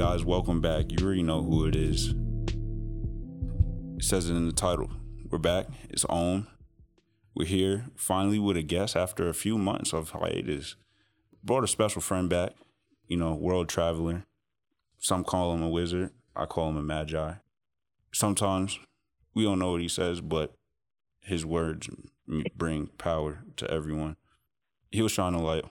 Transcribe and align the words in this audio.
Guys, 0.00 0.24
welcome 0.24 0.62
back. 0.62 0.90
You 0.90 1.04
already 1.04 1.22
know 1.22 1.42
who 1.42 1.66
it 1.66 1.76
is. 1.76 2.14
It 3.98 4.02
says 4.02 4.30
it 4.30 4.34
in 4.34 4.46
the 4.46 4.54
title. 4.54 4.88
We're 5.28 5.36
back. 5.36 5.66
It's 5.90 6.06
on. 6.06 6.46
We're 7.34 7.46
here 7.46 7.84
finally 7.96 8.38
with 8.38 8.56
a 8.56 8.62
guest 8.62 8.96
after 8.96 9.28
a 9.28 9.34
few 9.34 9.58
months 9.58 9.92
of 9.92 10.08
hiatus. 10.12 10.76
Brought 11.44 11.64
a 11.64 11.68
special 11.68 12.00
friend 12.00 12.30
back, 12.30 12.52
you 13.08 13.18
know, 13.18 13.34
world 13.34 13.68
traveler. 13.68 14.24
Some 14.98 15.22
call 15.22 15.52
him 15.52 15.62
a 15.62 15.68
wizard. 15.68 16.12
I 16.34 16.46
call 16.46 16.70
him 16.70 16.78
a 16.78 16.82
magi. 16.82 17.34
Sometimes 18.10 18.78
we 19.34 19.44
don't 19.44 19.58
know 19.58 19.72
what 19.72 19.82
he 19.82 19.88
says, 19.88 20.22
but 20.22 20.54
his 21.20 21.44
words 21.44 21.90
bring 22.56 22.86
power 22.96 23.40
to 23.56 23.70
everyone. 23.70 24.16
He'll 24.90 25.08
shine 25.08 25.34
a 25.34 25.42
light 25.42 25.66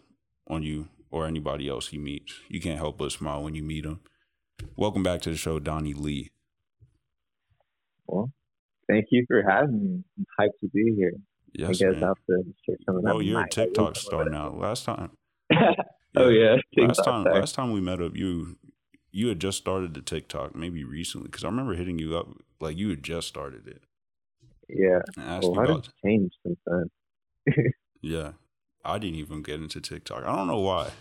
on 0.47 0.61
you 0.61 0.89
or 1.09 1.25
anybody 1.25 1.67
else 1.67 1.87
he 1.87 1.97
meets. 1.97 2.35
You 2.47 2.61
can't 2.61 2.77
help 2.77 2.99
but 2.99 3.11
smile 3.11 3.41
when 3.41 3.55
you 3.55 3.63
meet 3.63 3.85
him. 3.85 4.01
Welcome 4.75 5.03
back 5.03 5.21
to 5.21 5.29
the 5.29 5.35
show, 5.35 5.59
Donnie 5.59 5.93
Lee. 5.93 6.31
Well, 8.07 8.31
thank 8.87 9.05
you 9.11 9.25
for 9.27 9.43
having 9.47 9.83
me. 9.83 10.03
I'm 10.17 10.25
hyped 10.39 10.59
to 10.61 10.69
be 10.69 10.93
here. 10.95 11.13
Yes, 11.53 11.69
I 11.69 11.71
guess 11.73 11.99
man. 11.99 12.03
after 12.03 12.39
share 12.65 12.77
some 12.85 12.97
of 12.97 13.03
that. 13.03 13.13
Well, 13.13 13.21
you're 13.21 13.41
a 13.41 13.49
TikTok 13.49 13.95
star 13.95 14.25
now. 14.25 14.49
Last 14.49 14.85
time, 14.85 15.11
oh 16.15 16.29
yeah, 16.29 16.57
last 16.77 17.03
time, 17.03 17.23
star. 17.23 17.33
last 17.33 17.55
time 17.55 17.71
we 17.71 17.81
met 17.81 18.01
up, 18.01 18.15
you 18.15 18.57
you 19.11 19.27
had 19.29 19.39
just 19.39 19.57
started 19.57 19.93
the 19.93 20.01
TikTok, 20.01 20.55
maybe 20.55 20.83
recently, 20.83 21.27
because 21.27 21.43
I 21.43 21.47
remember 21.47 21.73
hitting 21.73 21.99
you 21.99 22.17
up 22.17 22.27
like 22.59 22.77
you 22.77 22.89
had 22.89 23.03
just 23.03 23.27
started 23.27 23.67
it. 23.67 23.81
Yeah. 24.69 24.99
And 25.17 25.25
I 25.25 25.35
asked 25.37 25.43
Well, 25.43 25.53
you 25.53 25.59
how 25.59 25.65
did 25.65 25.71
about 25.71 25.87
it 25.87 26.07
change 26.07 26.31
since 26.45 26.59
then? 26.65 26.85
Yeah. 28.01 28.31
I 28.85 28.97
didn't 28.97 29.17
even 29.17 29.41
get 29.43 29.59
into 29.59 29.81
TikTok. 29.81 30.23
I 30.23 30.35
don't 30.35 30.47
know 30.47 30.59
why. 30.59 30.91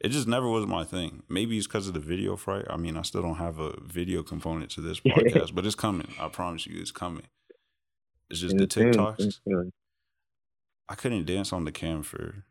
It 0.00 0.08
just 0.08 0.26
never 0.26 0.48
was 0.48 0.66
my 0.66 0.84
thing. 0.84 1.22
Maybe 1.28 1.58
it's 1.58 1.66
because 1.66 1.86
of 1.86 1.94
the 1.94 2.00
video 2.00 2.34
fright. 2.36 2.64
I 2.70 2.76
mean, 2.76 2.96
I 2.96 3.02
still 3.02 3.20
don't 3.22 3.36
have 3.36 3.58
a 3.58 3.78
video 3.82 4.22
component 4.22 4.70
to 4.72 4.80
this 4.80 5.00
podcast, 5.06 5.54
but 5.54 5.66
it's 5.66 5.74
coming. 5.74 6.08
I 6.18 6.28
promise 6.28 6.66
you, 6.66 6.80
it's 6.80 6.90
coming. 6.90 7.26
It's 8.30 8.40
just 8.40 8.56
the 8.56 8.66
TikToks. 8.66 9.40
I 10.88 10.94
couldn't 10.94 11.26
dance 11.26 11.52
on 11.52 11.64
the 11.64 11.72
cam 11.72 12.02
for 12.02 12.44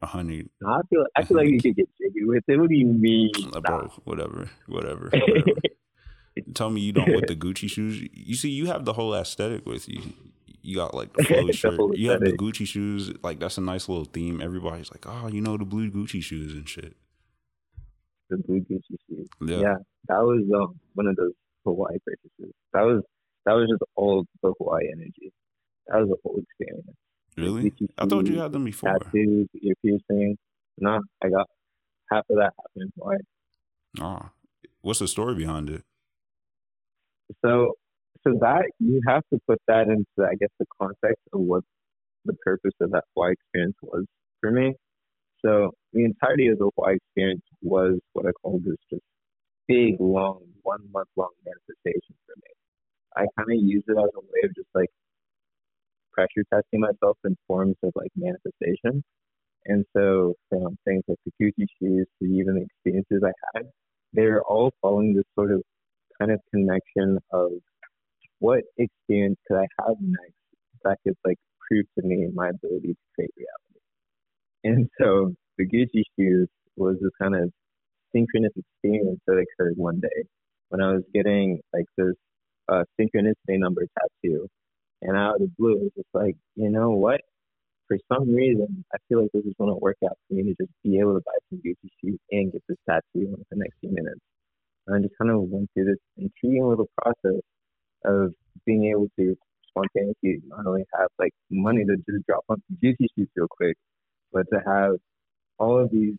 a 0.00 0.06
hundred. 0.06 0.48
I 0.66 0.80
feel 0.88 1.06
I 1.14 1.22
feel 1.24 1.36
like 1.36 1.48
you 1.48 1.60
could 1.60 1.76
get 1.76 1.88
jiggy 1.98 2.24
with 2.24 2.44
it. 2.48 2.58
What 2.58 2.68
do 2.68 2.74
you 2.74 2.86
mean? 2.86 3.30
Uh, 3.54 3.60
Bro, 3.60 3.92
whatever, 4.04 4.50
whatever, 4.66 5.10
whatever. 5.12 5.52
Tell 6.54 6.70
me 6.70 6.80
you 6.80 6.92
don't 6.92 7.14
with 7.14 7.26
the 7.28 7.36
Gucci 7.44 7.70
shoes. 7.70 8.02
You 8.12 8.34
see, 8.34 8.50
you 8.50 8.66
have 8.66 8.84
the 8.84 8.94
whole 8.94 9.14
aesthetic 9.14 9.66
with 9.66 9.88
you. 9.88 10.00
You 10.62 10.76
got 10.76 10.94
like 10.94 11.12
the 11.12 11.24
flow 11.24 11.50
shirt. 11.50 11.96
You 11.96 12.10
have 12.10 12.20
the. 12.20 12.32
Gucci 12.32 12.66
shoes. 12.66 13.12
Like 13.22 13.40
that's 13.40 13.58
a 13.58 13.60
nice 13.60 13.88
little 13.88 14.04
theme. 14.04 14.40
Everybody's 14.40 14.90
like, 14.90 15.04
oh, 15.06 15.28
you 15.28 15.40
know 15.40 15.56
the 15.56 15.64
blue 15.64 15.90
Gucci 15.90 16.22
shoes 16.22 16.52
and 16.52 16.68
shit. 16.68 16.94
the 18.30 18.38
blue 18.38 18.60
Gucci 18.60 18.96
shoes. 19.08 19.28
Yeah. 19.40 19.58
Yeah, 19.58 19.74
that 20.08 20.18
was 20.20 20.44
um, 20.54 20.78
one 20.94 21.06
of 21.08 21.16
those 21.16 21.32
Hawaii 21.64 21.98
purchases. 22.04 22.54
That 22.72 22.82
was 22.82 23.02
that 23.44 23.52
was 23.52 23.68
just 23.68 23.82
all 23.96 24.24
the 24.42 24.52
Hawaii 24.58 24.88
energy. 24.92 25.32
That 25.88 25.98
was 25.98 26.10
a 26.10 26.16
whole 26.22 26.40
experience. 26.40 26.96
Really? 27.36 27.70
Gucci 27.70 27.88
I 27.98 28.06
thought 28.06 28.26
you 28.26 28.38
had 28.38 28.52
them 28.52 28.64
before. 28.64 28.98
Tattoos, 28.98 29.48
ear 29.60 29.74
piercing. 29.82 30.38
No, 30.78 31.00
I 31.22 31.28
got 31.28 31.48
half 32.10 32.24
of 32.30 32.36
that 32.36 32.52
happened 32.56 32.76
in 32.76 32.92
Hawaii. 32.98 33.18
Ah, 34.00 34.30
what's 34.80 35.00
the 35.00 35.08
story 35.08 35.34
behind 35.34 35.70
it? 35.70 35.82
So, 37.44 37.72
so 38.24 38.34
that 38.40 38.64
you 38.78 39.00
have 39.06 39.22
to 39.32 39.38
put 39.48 39.60
that 39.68 39.88
into, 39.88 40.28
I 40.28 40.34
guess, 40.38 40.50
the 40.58 40.66
context 40.80 41.22
of 41.32 41.40
what 41.40 41.64
the 42.24 42.34
purpose 42.44 42.74
of 42.80 42.90
that 42.92 43.04
Hawaii 43.14 43.32
experience 43.32 43.76
was 43.82 44.04
for 44.40 44.50
me. 44.50 44.74
So, 45.44 45.72
the 45.92 46.04
entirety 46.04 46.48
of 46.48 46.58
the 46.58 46.70
Hawaii 46.76 46.96
experience 46.96 47.42
was 47.62 47.98
what 48.12 48.26
I 48.26 48.32
call 48.42 48.60
this 48.64 48.76
just 48.90 49.02
big, 49.68 49.96
long, 50.00 50.42
one 50.62 50.80
month 50.92 51.08
long 51.16 51.32
manifestation 51.44 52.14
for 52.26 52.34
me. 52.36 52.52
I 53.16 53.26
kind 53.38 53.50
of 53.58 53.64
use 53.64 53.84
it 53.88 53.92
as 53.98 54.10
a 54.16 54.20
way 54.20 54.40
of 54.44 54.54
just 54.54 54.68
like 54.74 54.90
pressure 56.12 56.44
testing 56.52 56.80
myself 56.80 57.18
in 57.24 57.36
forms 57.46 57.76
of 57.82 57.92
like 57.96 58.10
manifestation. 58.16 59.02
And 59.66 59.84
so, 59.96 60.34
from 60.48 60.76
things 60.84 61.04
like 61.08 61.18
the 61.26 61.32
Gucci 61.40 61.66
shoes 61.80 62.06
to 62.20 62.28
even 62.28 62.54
the 62.56 62.62
experiences 62.62 63.22
I 63.24 63.32
had, 63.54 63.66
they're 64.12 64.42
all 64.42 64.72
following 64.80 65.14
this 65.14 65.24
sort 65.34 65.52
of 65.52 65.62
kind 66.18 66.32
of 66.32 66.40
connection 66.52 67.18
of 67.32 67.52
what 68.42 68.64
experience 68.76 69.38
could 69.46 69.56
I 69.56 69.66
have 69.78 69.96
next 70.00 70.34
that 70.84 70.98
could 71.04 71.14
like 71.24 71.38
prove 71.68 71.86
to 71.96 72.04
me 72.04 72.26
my 72.34 72.48
ability 72.48 72.88
to 72.88 73.04
create 73.14 73.30
reality. 73.36 73.80
And 74.64 74.88
so 75.00 75.32
the 75.58 75.64
Gucci 75.64 76.02
shoes 76.18 76.48
was 76.76 76.96
this 77.00 77.12
kind 77.20 77.36
of 77.36 77.50
synchronous 78.12 78.52
experience 78.56 79.20
that 79.28 79.38
occurred 79.44 79.74
one 79.76 80.00
day 80.00 80.24
when 80.70 80.80
I 80.80 80.92
was 80.92 81.04
getting 81.14 81.60
like 81.72 81.86
this 81.96 82.14
uh, 82.68 82.82
synchronicity 83.00 83.60
number 83.60 83.82
tattoo. 83.96 84.48
And 85.02 85.16
out 85.16 85.36
of 85.36 85.40
the 85.42 85.52
blue, 85.56 85.74
it 85.74 85.82
was 85.82 85.92
just 85.96 86.08
like, 86.12 86.36
you 86.56 86.68
know 86.68 86.90
what? 86.90 87.20
For 87.86 87.96
some 88.12 88.34
reason, 88.34 88.84
I 88.92 88.96
feel 89.08 89.22
like 89.22 89.30
this 89.32 89.44
is 89.44 89.54
going 89.56 89.70
to 89.70 89.78
work 89.78 89.98
out 90.04 90.18
for 90.26 90.34
me 90.34 90.42
to 90.44 90.54
just 90.60 90.72
be 90.82 90.98
able 90.98 91.14
to 91.14 91.22
buy 91.24 91.38
some 91.48 91.60
Gucci 91.64 91.90
shoes 92.02 92.18
and 92.32 92.52
get 92.52 92.62
this 92.68 92.78
tattoo 92.88 93.02
in 93.14 93.44
the 93.50 93.56
next 93.56 93.76
few 93.80 93.90
minutes. 93.90 94.20
And 94.86 94.96
I 94.96 94.98
just 95.00 95.14
kind 95.16 95.30
of 95.30 95.42
went 95.42 95.70
through 95.74 95.86
this 95.86 96.02
intriguing 96.16 96.66
little 96.66 96.88
process 97.00 97.40
of 98.04 98.34
being 98.66 98.86
able 98.86 99.08
to 99.18 99.36
spontaneously 99.68 100.40
not 100.46 100.66
only 100.66 100.84
have 100.98 101.08
like 101.18 101.32
money 101.50 101.84
to 101.84 101.96
just 102.10 102.26
drop 102.26 102.44
on 102.48 102.62
Gucci 102.82 103.06
shoes 103.16 103.28
real 103.36 103.48
quick, 103.48 103.76
but 104.32 104.46
to 104.52 104.60
have 104.66 104.96
all 105.58 105.78
of 105.78 105.90
these 105.90 106.14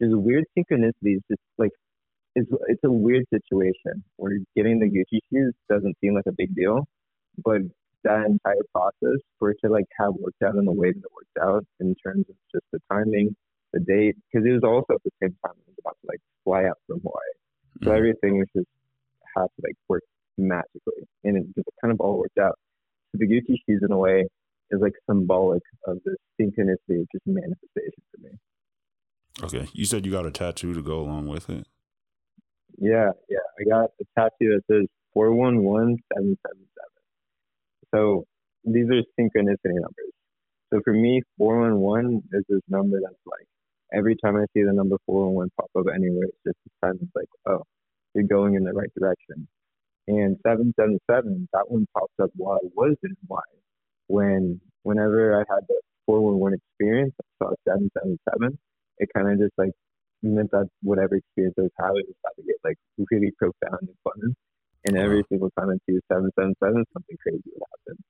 there's 0.00 0.14
weird 0.14 0.44
synchronicities. 0.56 1.20
Just 1.30 1.42
like 1.58 1.70
it's 2.34 2.50
it's 2.68 2.84
a 2.84 2.90
weird 2.90 3.24
situation 3.32 4.04
where 4.16 4.38
getting 4.56 4.78
the 4.80 4.86
Gucci 4.86 5.20
shoes 5.32 5.54
doesn't 5.68 5.96
seem 6.00 6.14
like 6.14 6.26
a 6.28 6.32
big 6.36 6.54
deal, 6.54 6.86
but 7.44 7.62
that 8.04 8.26
entire 8.26 8.64
process 8.74 9.20
for 9.38 9.50
it 9.50 9.58
to 9.64 9.70
like 9.70 9.86
have 9.98 10.14
worked 10.14 10.42
out 10.44 10.56
in 10.56 10.64
the 10.64 10.72
way 10.72 10.92
that 10.92 10.98
it 10.98 11.12
worked 11.14 11.38
out 11.40 11.64
in 11.80 11.94
terms 12.04 12.26
of 12.28 12.36
just 12.52 12.64
the 12.72 12.80
timing, 12.90 13.34
the 13.72 13.80
date, 13.80 14.16
because 14.32 14.46
it 14.46 14.52
was 14.52 14.62
also 14.64 14.94
at 14.94 15.02
the 15.04 15.10
same 15.22 15.36
time 15.44 15.54
I 15.56 15.64
was 15.68 15.76
about 15.80 15.96
to 16.02 16.08
like 16.08 16.20
fly 16.44 16.64
out 16.64 16.78
from 16.86 17.00
Hawaii. 17.00 17.34
So 17.84 17.92
Mhm. 17.92 17.96
everything 17.96 18.38
was 18.38 18.48
just 18.56 18.68
had 19.36 19.44
to 19.46 19.62
like 19.62 19.76
work 19.88 20.02
magically, 20.48 21.06
and 21.24 21.36
it 21.36 21.44
just 21.54 21.68
kind 21.80 21.92
of 21.92 22.00
all 22.00 22.18
worked 22.18 22.38
out. 22.38 22.58
So 23.12 23.18
the 23.18 23.26
Gucci 23.26 23.56
shoes, 23.66 23.82
in 23.82 23.92
a 23.92 23.98
way, 23.98 24.26
is 24.70 24.80
like 24.80 24.94
symbolic 25.08 25.62
of 25.86 25.98
the 26.04 26.16
synchronicity 26.40 27.00
of 27.00 27.06
just 27.12 27.26
manifestation 27.26 28.02
for 28.10 28.22
me. 28.22 28.30
Okay, 29.42 29.68
you 29.72 29.84
said 29.84 30.04
you 30.06 30.12
got 30.12 30.26
a 30.26 30.30
tattoo 30.30 30.74
to 30.74 30.82
go 30.82 31.00
along 31.00 31.28
with 31.28 31.48
it. 31.50 31.66
Yeah, 32.78 33.10
yeah. 33.28 33.38
I 33.58 33.68
got 33.68 33.90
a 34.00 34.04
tattoo 34.18 34.54
that 34.56 34.62
says 34.70 34.86
four 35.12 35.32
one 35.32 35.62
one 35.62 35.96
seven 36.12 36.38
seven 36.46 36.66
seven. 36.76 37.94
So 37.94 38.24
these 38.64 38.86
are 38.86 39.02
synchronicity 39.18 39.74
numbers. 39.74 40.12
So 40.72 40.80
for 40.84 40.94
me, 40.94 41.22
four 41.36 41.60
one 41.60 41.78
one 41.80 42.22
is 42.32 42.44
this 42.48 42.62
number 42.68 42.98
that's 43.02 43.14
like 43.26 43.46
every 43.92 44.16
time 44.16 44.36
I 44.36 44.44
see 44.54 44.62
the 44.62 44.72
number 44.72 44.96
four 45.06 45.26
one 45.26 45.34
one 45.34 45.50
pop 45.58 45.70
up 45.78 45.86
anywhere, 45.94 46.24
it's 46.24 46.38
just 46.46 46.56
this 46.64 46.72
time 46.82 46.98
it's 47.02 47.12
like, 47.14 47.28
oh, 47.46 47.62
you're 48.14 48.24
going 48.24 48.54
in 48.54 48.64
the 48.64 48.72
right 48.72 48.90
direction. 48.98 49.48
And 50.08 50.36
seven 50.46 50.74
seven 50.78 50.98
seven, 51.10 51.48
that 51.52 51.70
one 51.70 51.86
pops 51.96 52.14
up 52.22 52.30
while 52.36 52.58
I 52.62 52.68
was 52.74 52.96
in 53.04 53.16
Hawaii. 53.26 53.42
When 54.08 54.60
whenever 54.82 55.36
I 55.36 55.44
had 55.48 55.64
the 55.68 55.80
four 56.06 56.20
one 56.22 56.38
one 56.40 56.54
experience, 56.54 57.14
I 57.20 57.44
saw 57.46 57.52
seven 57.68 57.90
seven 57.96 58.18
seven. 58.30 58.58
It 58.98 59.08
kind 59.16 59.30
of 59.30 59.38
just 59.38 59.54
like 59.58 59.72
meant 60.22 60.50
that 60.52 60.68
whatever 60.82 61.16
experience 61.16 61.54
I 61.58 61.62
was 61.62 61.72
having 61.78 62.04
was 62.06 62.16
about 62.24 62.36
to 62.36 62.42
get 62.44 62.56
like 62.64 62.76
really 63.10 63.32
profound 63.38 63.80
and 63.82 63.96
fun. 64.04 64.34
And 64.84 64.96
every 64.98 65.22
Wow. 65.22 65.28
single 65.30 65.50
time 65.58 65.70
I 65.70 65.78
see 65.88 65.98
seven 66.12 66.30
seven 66.38 66.54
seven, 66.62 66.84
something 66.92 67.16
crazy 67.22 67.42
would 67.46 67.62
happen. 67.72 68.04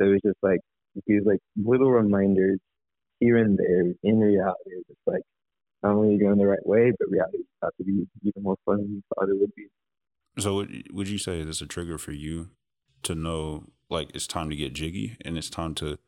So 0.00 0.06
it 0.08 0.12
was 0.12 0.22
just 0.24 0.38
like 0.42 0.60
these 1.06 1.22
like 1.26 1.40
little 1.56 1.90
reminders 1.90 2.58
here 3.20 3.38
and 3.38 3.58
there 3.58 3.94
in 4.04 4.20
reality. 4.20 4.70
It's 4.78 4.88
just 4.88 5.00
like 5.06 5.22
not 5.82 5.92
only 5.96 6.10
are 6.10 6.12
you 6.12 6.20
going 6.20 6.38
the 6.38 6.46
right 6.46 6.66
way, 6.66 6.92
but 6.98 7.10
reality 7.10 7.38
is 7.38 7.46
about 7.62 7.74
to 7.78 7.84
be 7.84 8.06
even 8.24 8.42
more 8.42 8.56
fun 8.66 8.78
than 8.78 8.92
you 8.94 9.02
thought 9.14 9.28
it 9.30 9.38
would 9.40 9.54
be. 9.56 9.68
So 10.38 10.56
would, 10.56 10.88
would 10.92 11.08
you 11.08 11.18
say 11.18 11.42
this 11.44 11.60
a 11.60 11.66
trigger 11.66 11.98
for 11.98 12.12
you 12.12 12.50
to 13.04 13.14
know 13.14 13.64
like 13.88 14.10
it's 14.14 14.26
time 14.26 14.50
to 14.50 14.56
get 14.56 14.72
jiggy 14.72 15.16
and 15.24 15.38
it's 15.38 15.50
time 15.50 15.74
to 15.76 15.98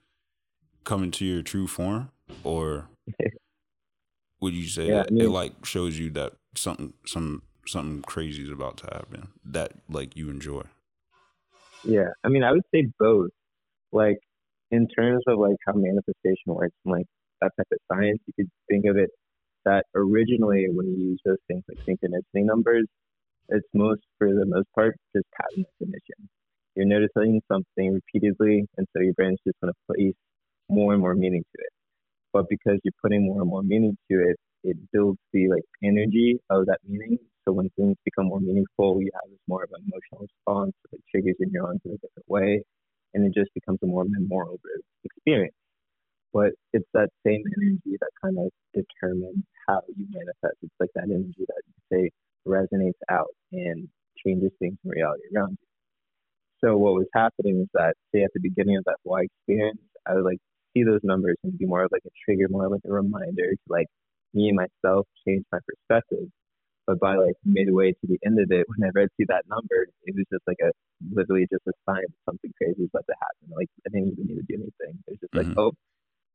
come 0.85 1.03
into 1.03 1.25
your 1.25 1.43
true 1.43 1.67
form, 1.67 2.11
or 2.45 2.89
would 4.41 4.55
you 4.55 4.67
say 4.67 4.87
Yeah, 4.89 4.95
that 4.99 5.09
I 5.09 5.11
mean- 5.13 5.25
it 5.25 5.29
like 5.29 5.65
shows 5.65 5.99
you 5.99 6.11
that 6.11 6.35
something 6.55 6.93
some 7.07 7.43
something 7.67 8.03
crazy 8.03 8.43
is 8.45 8.51
about 8.51 8.77
to 8.79 8.85
happen 8.87 9.29
that 9.45 9.73
like 9.89 10.17
you 10.17 10.31
enjoy? 10.31 10.63
Yeah, 11.85 12.09
I 12.25 12.29
mean, 12.29 12.43
I 12.43 12.53
would 12.53 12.65
say 12.75 12.87
both. 12.99 13.31
Like, 13.93 14.19
in 14.71 14.89
terms 14.89 15.23
of 15.29 15.39
like 15.39 15.57
how 15.67 15.73
manifestation 15.75 16.47
works 16.55 16.75
and 16.85 16.93
like 16.93 17.07
that 17.41 17.53
type 17.57 17.67
of 17.73 17.79
science, 17.93 18.19
you 18.27 18.33
could 18.37 18.51
think 18.69 18.87
of 18.87 18.97
it 18.97 19.11
that 19.65 19.85
originally 19.95 20.67
when 20.71 20.87
you 20.87 21.11
use 21.11 21.21
those 21.25 21.39
things 21.49 21.63
like 21.69 21.79
synchronicity 21.89 22.45
numbers, 22.45 22.87
it's 23.49 23.67
most 23.75 24.03
for 24.19 24.29
the 24.35 24.47
most 24.47 24.69
part 24.75 24.97
just 25.15 25.27
pattern 25.39 25.65
recognition. 25.81 26.29
You're 26.75 26.87
noticing 26.87 27.41
something 27.51 27.95
repeatedly, 27.95 28.67
and 28.77 28.87
so 28.93 29.03
your 29.03 29.15
brain's 29.15 29.39
just 29.47 29.59
going 29.61 29.73
to 29.73 29.95
place 29.95 30.15
more 30.69 30.93
and 30.93 31.01
more 31.03 31.15
meaning 31.15 31.43
to 31.43 31.63
it. 31.63 31.73
But 32.33 32.49
because 32.49 32.79
you're 32.85 33.01
putting 33.03 33.27
more 33.27 33.41
and 33.43 33.51
more 33.51 33.63
meaning 33.63 33.97
to 34.11 34.21
it, 34.31 34.37
it 34.65 34.77
builds 34.93 35.19
the 35.33 35.49
like 35.49 35.65
energy 35.83 36.39
of 36.51 36.67
that 36.67 36.81
meaning 36.87 37.19
So 37.47 37.53
when 37.53 37.71
things 37.77 37.97
become 38.05 38.27
more 38.27 38.41
meaningful, 38.41 39.01
you 39.03 39.11
have 39.15 39.31
this 39.31 39.41
more 39.49 39.65
of 39.65 39.71
an 39.73 39.83
emotional 39.87 40.27
response 40.29 40.75
that 40.93 41.01
triggers 41.11 41.37
your 41.41 41.51
neurons 41.51 41.81
in 41.85 41.93
a 41.93 41.99
different 41.99 42.29
way, 42.29 42.63
and 43.15 43.25
it 43.27 43.35
just 43.35 43.53
becomes 43.55 43.79
a 43.83 43.87
more 43.87 44.05
memorable 44.07 44.59
experience. 45.05 45.55
But 46.33 46.53
it's 46.73 46.89
that 46.95 47.11
same 47.27 47.43
energy 47.57 47.97
that 48.01 48.11
kind 48.23 48.39
of 48.39 48.51
determines 48.75 49.45
how 49.67 49.83
you 49.97 50.07
manifest. 50.11 50.57
It's 50.63 50.75
like 50.79 50.91
that 50.95 51.05
energy 51.05 51.45
that 51.49 51.63
you 51.67 51.75
say 51.91 52.11
resonates 52.47 53.01
out 53.11 53.35
and 53.53 53.89
changes 54.25 54.51
things 54.59 54.77
in 54.85 54.91
reality 54.91 55.23
around 55.35 55.59
you. 55.61 55.67
So 56.65 56.77
what 56.77 56.95
was 56.95 57.07
happening 57.15 57.61
is 57.63 57.69
that, 57.75 57.95
say, 58.15 58.23
at 58.23 58.31
the 58.33 58.41
beginning 58.41 58.77
of 58.79 58.85
that 58.85 58.97
Hawaii 59.05 59.27
experience, 59.27 59.79
I 60.07 60.15
would 60.15 60.25
like 60.25 60.39
see 60.75 60.85
those 60.85 61.01
numbers 61.03 61.37
and 61.45 61.57
be 61.59 61.67
more 61.67 61.85
of 61.85 61.93
like 61.93 62.03
a 62.07 62.15
trigger, 62.25 62.47
more 62.49 62.69
like 62.69 62.81
a 62.87 62.93
reminder 62.93 63.51
to 63.51 63.67
like 63.69 63.87
me 64.35 64.49
and 64.49 64.57
myself 64.57 65.07
change 65.27 65.45
my 65.53 65.59
perspective. 65.67 66.29
But 66.87 67.01
by 67.01 67.17
like 67.17 67.35
midway 67.45 67.93
to 67.93 68.07
the 68.07 68.19
end 68.25 68.39
of 68.39 68.51
it, 68.51 68.67
whenever 68.77 69.03
I 69.03 69.07
see 69.17 69.27
that 69.29 69.45
number, 69.49 69.89
it 70.05 70.15
was 70.15 70.25
just 70.33 70.47
like 70.47 70.59
a 70.63 70.71
literally 71.13 71.47
just 71.51 71.67
a 71.67 71.73
sign 71.89 72.03
that 72.03 72.25
something 72.25 72.53
crazy 72.57 72.85
is 72.85 72.91
about 72.93 73.05
to 73.11 73.17
happen. 73.21 73.55
Like 73.55 73.69
I 73.87 73.91
didn't 73.91 74.13
even 74.13 74.27
need 74.27 74.41
to 74.41 74.47
do 74.49 74.55
anything. 74.55 74.95
It 75.07 75.11
was 75.11 75.21
just 75.21 75.33
mm-hmm. 75.35 75.49
like, 75.51 75.59
oh, 75.59 75.73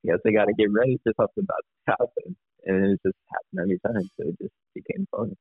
yes, 0.03 0.19
I 0.25 0.31
got 0.31 0.45
to 0.45 0.53
get 0.53 0.71
ready 0.71 0.99
for 1.03 1.13
something 1.15 1.45
about 1.45 1.63
to 1.63 1.95
happen, 1.97 2.35
and 2.65 2.93
it 2.93 2.99
just 3.05 3.17
happened 3.31 3.59
every 3.63 3.79
time. 3.79 4.05
So 4.19 4.29
it 4.29 4.37
just 4.41 4.55
became 4.75 5.07
fun. 5.15 5.33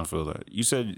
I 0.00 0.04
feel 0.04 0.24
that 0.26 0.50
you 0.50 0.62
said 0.62 0.96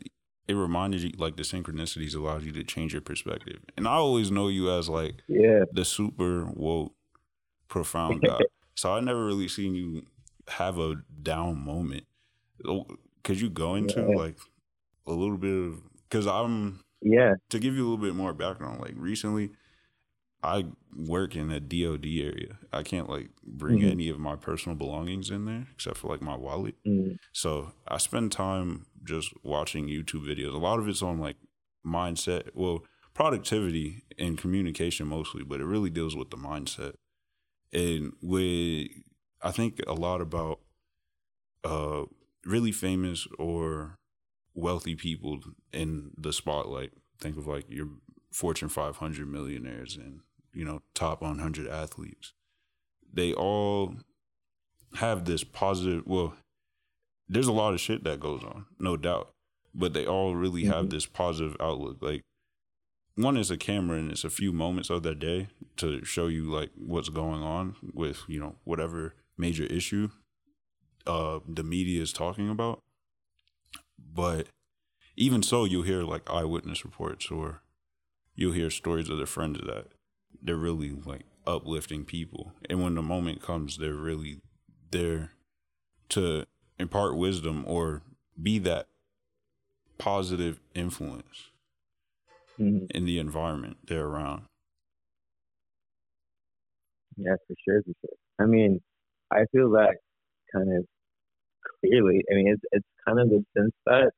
it 0.48 0.54
reminded 0.54 1.02
you 1.02 1.12
like 1.18 1.36
the 1.36 1.42
synchronicities 1.42 2.16
allowed 2.16 2.42
you 2.42 2.52
to 2.52 2.64
change 2.64 2.92
your 2.92 3.02
perspective, 3.02 3.60
and 3.76 3.86
I 3.86 3.94
always 3.94 4.30
know 4.30 4.48
you 4.48 4.70
as 4.70 4.88
like 4.88 5.22
yeah 5.28 5.64
the 5.72 5.84
super 5.84 6.46
woke, 6.54 6.94
profound 7.68 8.22
guy. 8.26 8.40
so 8.74 8.94
I 8.94 9.00
never 9.00 9.24
really 9.24 9.48
seen 9.48 9.74
you 9.74 10.02
have 10.48 10.78
a 10.78 10.96
down 11.22 11.64
moment. 11.64 12.04
Oh, 12.66 12.86
could 13.22 13.40
you 13.40 13.50
go 13.50 13.74
into 13.74 14.00
yeah. 14.00 14.16
like 14.16 14.36
a 15.06 15.12
little 15.12 15.38
bit 15.38 15.54
of 15.54 15.80
because 16.08 16.26
I'm 16.26 16.84
yeah 17.00 17.34
to 17.50 17.58
give 17.58 17.74
you 17.74 17.82
a 17.82 17.88
little 17.88 18.04
bit 18.04 18.14
more 18.14 18.32
background. 18.32 18.80
Like 18.80 18.94
recently, 18.96 19.50
I 20.42 20.66
work 20.96 21.36
in 21.36 21.50
a 21.50 21.60
DOD 21.60 22.04
area. 22.04 22.58
I 22.72 22.82
can't 22.82 23.08
like 23.08 23.30
bring 23.44 23.78
mm-hmm. 23.78 23.90
any 23.90 24.08
of 24.08 24.18
my 24.18 24.36
personal 24.36 24.76
belongings 24.76 25.30
in 25.30 25.44
there 25.44 25.66
except 25.72 25.98
for 25.98 26.08
like 26.08 26.22
my 26.22 26.36
wallet. 26.36 26.74
Mm-hmm. 26.86 27.14
So 27.32 27.72
I 27.86 27.98
spend 27.98 28.32
time 28.32 28.86
just 29.04 29.32
watching 29.42 29.88
YouTube 29.88 30.26
videos. 30.26 30.54
A 30.54 30.58
lot 30.58 30.78
of 30.78 30.88
it's 30.88 31.02
on 31.02 31.18
like 31.18 31.36
mindset, 31.86 32.50
well, 32.54 32.84
productivity 33.14 34.02
and 34.18 34.38
communication 34.38 35.06
mostly, 35.06 35.42
but 35.42 35.60
it 35.60 35.66
really 35.66 35.90
deals 35.90 36.16
with 36.16 36.30
the 36.30 36.36
mindset. 36.36 36.94
And 37.72 38.12
with 38.22 38.88
I 39.42 39.50
think 39.50 39.80
a 39.86 39.94
lot 39.94 40.20
about 40.20 40.60
uh 41.64 42.04
really 42.44 42.72
famous 42.72 43.26
or 43.38 43.98
wealthy 44.54 44.94
people 44.94 45.40
in 45.72 46.10
the 46.16 46.32
spotlight. 46.32 46.92
Think 47.20 47.36
of 47.36 47.46
like 47.46 47.66
your 47.68 47.88
Fortune 48.32 48.68
500 48.68 49.28
millionaires 49.28 49.96
and 49.96 50.20
you 50.52 50.64
know 50.64 50.82
top 50.94 51.22
100 51.22 51.66
athletes. 51.66 52.32
They 53.12 53.32
all 53.32 53.96
have 54.94 55.24
this 55.24 55.44
positive. 55.44 56.02
Well, 56.06 56.34
there's 57.32 57.48
a 57.48 57.52
lot 57.52 57.74
of 57.74 57.80
shit 57.80 58.04
that 58.04 58.20
goes 58.20 58.42
on, 58.44 58.66
no 58.78 58.96
doubt, 58.96 59.30
but 59.74 59.94
they 59.94 60.06
all 60.06 60.36
really 60.36 60.62
mm-hmm. 60.64 60.72
have 60.72 60.90
this 60.90 61.06
positive 61.06 61.56
outlook. 61.60 61.98
Like 62.00 62.22
one 63.14 63.36
is 63.36 63.50
a 63.50 63.56
camera 63.56 63.98
and 63.98 64.10
it's 64.10 64.24
a 64.24 64.30
few 64.30 64.52
moments 64.52 64.90
of 64.90 65.02
their 65.02 65.14
day 65.14 65.48
to 65.76 66.04
show 66.04 66.26
you 66.26 66.44
like 66.44 66.70
what's 66.76 67.08
going 67.08 67.42
on 67.42 67.76
with 67.92 68.22
you 68.26 68.40
know 68.40 68.56
whatever 68.64 69.14
major 69.36 69.64
issue 69.64 70.08
uh 71.06 71.40
the 71.46 71.62
media 71.62 72.00
is 72.00 72.12
talking 72.12 72.48
about 72.48 72.78
but 73.98 74.46
even 75.16 75.42
so 75.42 75.64
you'll 75.64 75.82
hear 75.82 76.02
like 76.02 76.28
eyewitness 76.30 76.84
reports 76.84 77.30
or 77.30 77.62
you'll 78.34 78.52
hear 78.52 78.70
stories 78.70 79.08
of 79.08 79.18
their 79.18 79.26
friends 79.26 79.58
that 79.66 79.88
they're 80.42 80.56
really 80.56 80.96
like 81.04 81.24
uplifting 81.46 82.04
people 82.04 82.52
and 82.70 82.82
when 82.82 82.94
the 82.94 83.02
moment 83.02 83.42
comes 83.42 83.76
they're 83.76 83.94
really 83.94 84.38
there 84.90 85.32
to 86.08 86.44
impart 86.82 87.16
wisdom 87.16 87.64
or 87.66 88.02
be 88.40 88.58
that 88.58 88.86
positive 89.98 90.60
influence 90.74 91.50
mm-hmm. 92.58 92.84
in 92.90 93.04
the 93.04 93.18
environment 93.18 93.76
they're 93.86 94.06
around 94.06 94.42
yeah 97.16 97.34
for 97.46 97.54
sure 97.64 97.82
for 97.82 97.92
sure 98.00 98.16
i 98.40 98.44
mean 98.44 98.80
i 99.30 99.44
feel 99.52 99.70
that 99.70 99.96
kind 100.52 100.76
of 100.76 100.84
clearly 101.80 102.20
i 102.30 102.34
mean 102.34 102.48
it's, 102.48 102.62
it's 102.72 102.86
kind 103.06 103.20
of 103.20 103.28
the 103.28 103.44
sense 103.56 103.72
that 103.86 104.10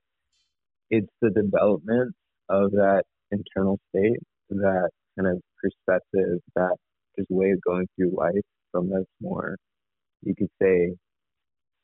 it's 0.91 1.13
the 1.21 1.31
development 1.31 2.15
of 2.49 2.71
that 2.73 3.05
internal 3.31 3.79
state 3.91 4.19
that 4.51 4.91
kind 5.17 5.29
of 5.29 5.41
perspective, 5.63 6.41
that 6.55 6.77
just 7.17 7.31
way 7.31 7.51
of 7.51 7.61
going 7.67 7.87
through 7.97 8.15
life 8.17 8.45
from 8.73 8.91
this 8.91 9.07
more, 9.21 9.57
you 10.23 10.35
could 10.37 10.51
say, 10.61 10.95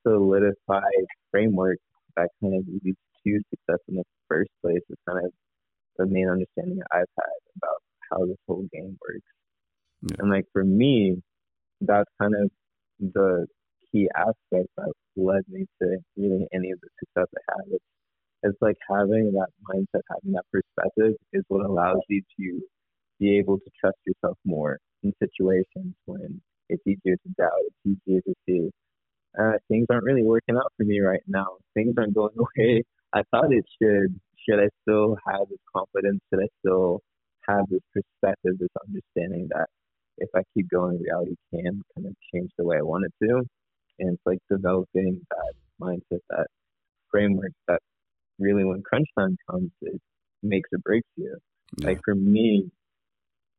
solidified 0.02 1.06
framework 1.30 1.78
that 2.16 2.28
kind 2.40 2.54
of 2.54 2.64
leads 2.68 2.98
to 3.24 3.40
success 3.50 3.78
in 3.88 3.96
the 3.96 4.04
first 4.28 4.50
place 4.62 4.82
is 4.88 4.96
kind 5.08 5.24
of 5.24 5.32
the 5.98 6.06
main 6.06 6.28
understanding 6.28 6.80
I've 6.92 7.10
had 7.18 7.38
about 7.56 7.82
how 8.10 8.26
this 8.26 8.36
whole 8.46 8.66
game 8.72 8.98
works. 9.00 9.26
Yeah. 10.02 10.16
And 10.20 10.30
like 10.30 10.46
for 10.52 10.64
me, 10.64 11.22
that's 11.80 12.10
kind 12.20 12.34
of 12.34 12.50
the 13.00 13.46
key 13.90 14.08
aspect 14.16 14.68
that 14.76 14.92
led 15.16 15.42
me 15.48 15.66
to 15.80 15.98
really 16.16 16.46
any 16.52 16.70
of 16.70 16.80
the 16.80 16.88
success 16.98 17.28
I 17.36 17.52
had. 17.52 17.72
It's, 17.72 17.84
it's 18.42 18.62
like 18.62 18.76
having 18.88 19.32
that 19.32 19.48
mindset, 19.68 20.02
having 20.10 20.32
that 20.32 20.44
perspective 20.50 21.14
is 21.32 21.44
what 21.48 21.66
allows 21.66 22.00
you 22.08 22.22
to 22.38 22.60
be 23.18 23.38
able 23.38 23.58
to 23.58 23.70
trust 23.78 23.98
yourself 24.06 24.38
more 24.44 24.78
in 25.02 25.12
situations 25.22 25.94
when 26.06 26.40
it's 26.68 26.82
easier 26.86 27.16
to 27.16 27.28
doubt, 27.36 27.50
it's 27.66 27.98
easier 28.06 28.20
to 28.22 28.34
see 28.46 28.70
uh, 29.38 29.52
things 29.68 29.86
aren't 29.90 30.04
really 30.04 30.22
working 30.22 30.56
out 30.56 30.72
for 30.76 30.84
me 30.84 31.00
right 31.00 31.22
now. 31.26 31.58
Things 31.74 31.94
aren't 31.98 32.14
going 32.14 32.32
the 32.36 32.46
way 32.58 32.82
I 33.12 33.22
thought 33.30 33.52
it 33.52 33.64
should. 33.80 34.18
Should 34.48 34.60
I 34.60 34.68
still 34.82 35.16
have 35.26 35.48
this 35.50 35.58
confidence? 35.74 36.20
Should 36.30 36.42
I 36.42 36.48
still 36.60 37.00
have 37.48 37.66
this 37.68 37.82
perspective, 37.92 38.58
this 38.58 38.70
understanding 38.86 39.48
that 39.54 39.68
if 40.18 40.28
I 40.34 40.42
keep 40.54 40.68
going, 40.70 41.00
reality 41.00 41.36
can 41.52 41.82
kind 41.94 42.06
of 42.06 42.14
change 42.32 42.50
the 42.58 42.64
way 42.64 42.78
I 42.78 42.82
want 42.82 43.04
it 43.04 43.26
to? 43.26 43.42
And 43.98 44.14
it's 44.14 44.22
like 44.24 44.38
developing 44.50 45.20
that 45.30 45.54
mindset, 45.80 46.20
that 46.30 46.46
framework 47.10 47.52
that 47.68 47.80
really 48.38 48.64
when 48.64 48.82
crunch 48.82 49.08
time 49.18 49.36
comes, 49.50 49.70
it 49.82 50.00
makes 50.42 50.70
or 50.72 50.78
breaks 50.78 51.08
you. 51.16 51.36
Yeah. 51.78 51.88
Like 51.88 52.00
for 52.04 52.14
me, 52.14 52.70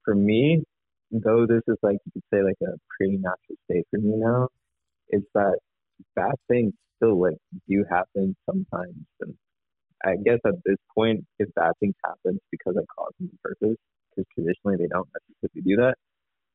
for 0.04 0.16
me, 0.16 0.63
though 1.12 1.46
this 1.46 1.62
is 1.68 1.78
like 1.84 1.98
you 2.06 2.12
could 2.13 2.24
say 2.34 2.44
like 2.44 2.58
a 2.63 2.78
pretty 2.98 3.18
natural 3.18 3.58
state 3.70 3.86
for 3.92 4.00
me 4.00 4.13
now, 4.16 4.48
is 5.12 5.24
that 5.36 5.60
bad 6.15 6.36
things 6.50 6.74
still 6.98 7.22
like 7.22 7.38
do 7.70 7.86
happen 7.89 8.36
sometimes. 8.50 8.96
And 9.22 9.36
I 10.06 10.15
guess 10.25 10.39
at 10.46 10.56
this 10.65 10.77
point, 10.96 11.25
if 11.39 11.50
bad 11.56 11.74
things 11.80 11.96
happen, 12.06 12.38
it's 12.38 12.46
because 12.51 12.75
I 12.77 12.86
caused 12.98 13.15
them 13.20 13.30
on 13.32 13.39
purpose. 13.44 13.77
Because 14.15 14.27
traditionally 14.36 14.77
they 14.77 14.88
don't 14.88 15.08
necessarily 15.13 15.63
do 15.70 15.77
that. 15.82 15.96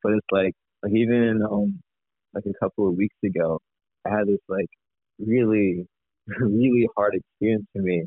But 0.02 0.12
it's 0.14 0.26
like 0.32 0.54
like 0.82 0.92
even 0.94 1.42
um 1.42 1.80
like 2.34 2.44
a 2.46 2.54
couple 2.62 2.88
of 2.88 2.96
weeks 2.96 3.16
ago, 3.24 3.60
I 4.06 4.10
had 4.10 4.26
this 4.28 4.40
like 4.48 4.68
really 5.18 5.86
really 6.40 6.88
hard 6.96 7.14
experience 7.14 7.66
for 7.74 7.82
me, 7.82 8.04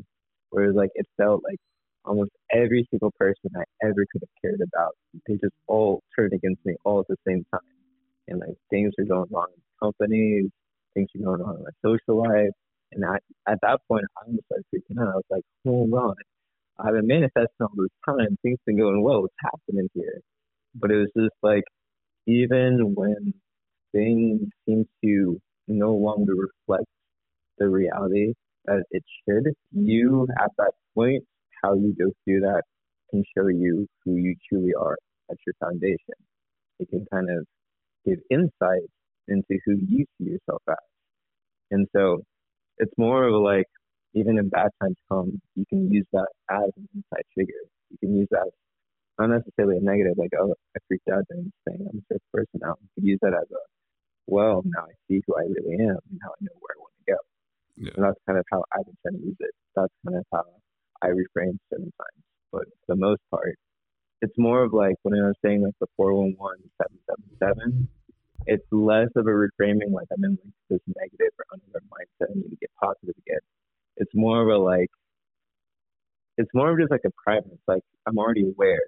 where 0.50 0.64
it 0.64 0.68
was 0.68 0.76
like 0.76 0.90
it 0.94 1.06
felt 1.16 1.42
like 1.44 1.58
almost 2.04 2.30
every 2.52 2.86
single 2.90 3.12
person 3.18 3.50
I 3.56 3.64
ever 3.82 4.06
could 4.12 4.22
have 4.22 4.42
cared 4.42 4.60
about, 4.62 4.94
they 5.26 5.34
just 5.34 5.54
all 5.66 6.02
turned 6.16 6.32
against 6.32 6.64
me 6.64 6.74
all 6.84 7.00
at 7.00 7.06
the 7.08 7.16
same 7.26 7.44
time. 7.52 7.79
And 8.30 8.40
like 8.40 8.56
things 8.70 8.94
are 8.98 9.04
going 9.04 9.26
wrong 9.30 9.48
in 9.54 9.62
companies, 9.82 10.50
things 10.94 11.08
are 11.16 11.24
going 11.24 11.42
wrong 11.42 11.56
in 11.58 11.64
my 11.64 11.70
social 11.84 12.22
life. 12.22 12.52
And 12.92 13.04
I, 13.04 13.16
at 13.48 13.58
that 13.62 13.80
point, 13.88 14.04
I 14.16 14.26
almost 14.26 14.46
started 14.46 14.66
freaking 14.74 15.02
out. 15.02 15.12
I 15.12 15.16
was 15.16 15.24
like, 15.30 15.44
hold 15.66 15.92
on. 15.94 16.14
I've 16.78 16.94
been 16.94 17.06
manifesting 17.06 17.48
all 17.60 17.70
this 17.76 17.90
time. 18.08 18.36
Things 18.42 18.58
been 18.66 18.78
going 18.78 19.02
well. 19.02 19.22
What's 19.22 19.34
happening 19.42 19.88
here? 19.94 20.20
But 20.74 20.90
it 20.90 20.96
was 20.96 21.10
just 21.16 21.36
like, 21.42 21.64
even 22.26 22.94
when 22.94 23.34
things 23.92 24.42
seem 24.66 24.86
to 25.04 25.40
no 25.68 25.94
longer 25.94 26.34
reflect 26.34 26.86
the 27.58 27.68
reality 27.68 28.34
that 28.66 28.84
it 28.90 29.04
should, 29.28 29.52
you 29.72 30.26
at 30.40 30.50
that 30.58 30.72
point 30.94 31.24
how 31.62 31.74
you 31.74 31.94
go 31.98 32.10
through 32.24 32.40
that 32.40 32.62
can 33.10 33.24
show 33.36 33.48
you 33.48 33.86
who 34.04 34.16
you 34.16 34.34
truly 34.48 34.72
are 34.78 34.96
at 35.30 35.36
your 35.46 35.54
foundation. 35.60 36.14
It 36.78 36.88
can 36.88 37.06
kind 37.12 37.28
of 37.30 37.46
give 38.06 38.18
insight 38.30 38.88
into 39.28 39.58
who 39.64 39.76
you 39.76 40.04
see 40.18 40.30
yourself 40.30 40.62
as. 40.68 40.76
And 41.70 41.86
so 41.94 42.22
it's 42.78 42.92
more 42.98 43.24
of 43.24 43.34
like, 43.42 43.66
even 44.14 44.38
if 44.38 44.50
bad 44.50 44.70
times 44.82 44.96
come, 45.08 45.40
you 45.54 45.64
can 45.68 45.90
use 45.92 46.06
that 46.12 46.26
as 46.50 46.70
an 46.76 46.88
insight 46.94 47.26
figure. 47.36 47.64
You 47.90 47.98
can 47.98 48.16
use 48.16 48.28
that 48.30 48.50
not 49.18 49.28
necessarily 49.28 49.76
a 49.76 49.84
negative, 49.84 50.16
like, 50.16 50.32
oh, 50.40 50.54
I 50.74 50.78
freaked 50.88 51.08
out 51.12 51.24
during 51.28 51.44
this 51.44 51.60
thing. 51.68 51.84
I'm 51.84 51.98
a 51.98 52.04
certain 52.08 52.30
person 52.32 52.58
now. 52.64 52.74
You 52.80 52.88
can 52.96 53.06
use 53.06 53.18
that 53.20 53.34
as 53.34 53.48
a, 53.52 53.62
well, 54.26 54.62
now 54.64 54.88
I 54.88 54.94
see 55.06 55.20
who 55.26 55.36
I 55.36 55.44
really 55.44 55.76
am 55.76 56.00
and 56.08 56.16
now 56.16 56.32
I 56.32 56.40
know 56.40 56.56
where 56.58 56.72
I 56.74 56.80
want 56.80 56.94
to 56.96 57.12
go. 57.12 57.18
Yeah. 57.76 57.92
And 57.96 58.04
that's 58.04 58.20
kind 58.26 58.38
of 58.38 58.46
how 58.50 58.64
I've 58.72 58.86
been 58.86 58.96
trying 59.04 59.20
to 59.20 59.26
use 59.26 59.36
it 59.40 59.54
that's 59.76 59.92
kind 60.04 60.18
of 60.18 60.24
how 60.32 60.44
I 61.02 61.08
reframe 61.08 61.58
certain 61.70 61.92
times. 61.96 62.22
But 62.52 62.64
for 62.86 62.94
the 62.94 62.96
most 62.96 63.20
part, 63.30 63.56
it's 64.22 64.34
more 64.36 64.62
of 64.62 64.72
like 64.72 64.96
when 65.02 65.14
I 65.18 65.26
was 65.26 65.36
saying 65.44 65.62
like 65.62 65.74
the 65.80 65.86
411 65.96 66.36
777, 67.38 67.88
it's 68.46 68.64
less 68.70 69.08
of 69.16 69.26
a 69.26 69.30
reframing 69.30 69.92
like 69.92 70.08
I'm 70.12 70.24
in 70.24 70.38
like 70.44 70.54
this 70.68 70.80
negative 70.96 71.32
or 71.38 71.44
unaware 71.52 71.82
mindset. 71.88 72.30
I 72.30 72.34
need 72.34 72.50
to 72.50 72.56
get 72.60 72.70
positive 72.80 73.14
again. 73.26 73.40
It's 73.96 74.12
more 74.14 74.42
of 74.42 74.48
a 74.48 74.62
like, 74.62 74.90
it's 76.36 76.50
more 76.54 76.70
of 76.70 76.78
just 76.78 76.90
like 76.90 77.04
a 77.06 77.10
private. 77.22 77.50
It's 77.52 77.68
like 77.68 77.82
I'm 78.06 78.18
already 78.18 78.48
aware. 78.48 78.82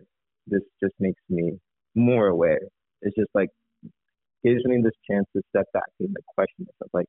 This 0.46 0.62
just 0.82 0.94
makes 1.00 1.20
me 1.28 1.58
more 1.94 2.28
aware. 2.28 2.60
It's 3.02 3.16
just 3.16 3.30
like 3.34 3.50
gives 4.44 4.64
me 4.64 4.80
this 4.82 4.96
chance 5.08 5.26
to 5.36 5.42
step 5.50 5.66
back 5.72 5.88
and 6.00 6.10
like 6.10 6.24
question 6.34 6.66
myself, 6.66 6.90
like, 6.92 7.06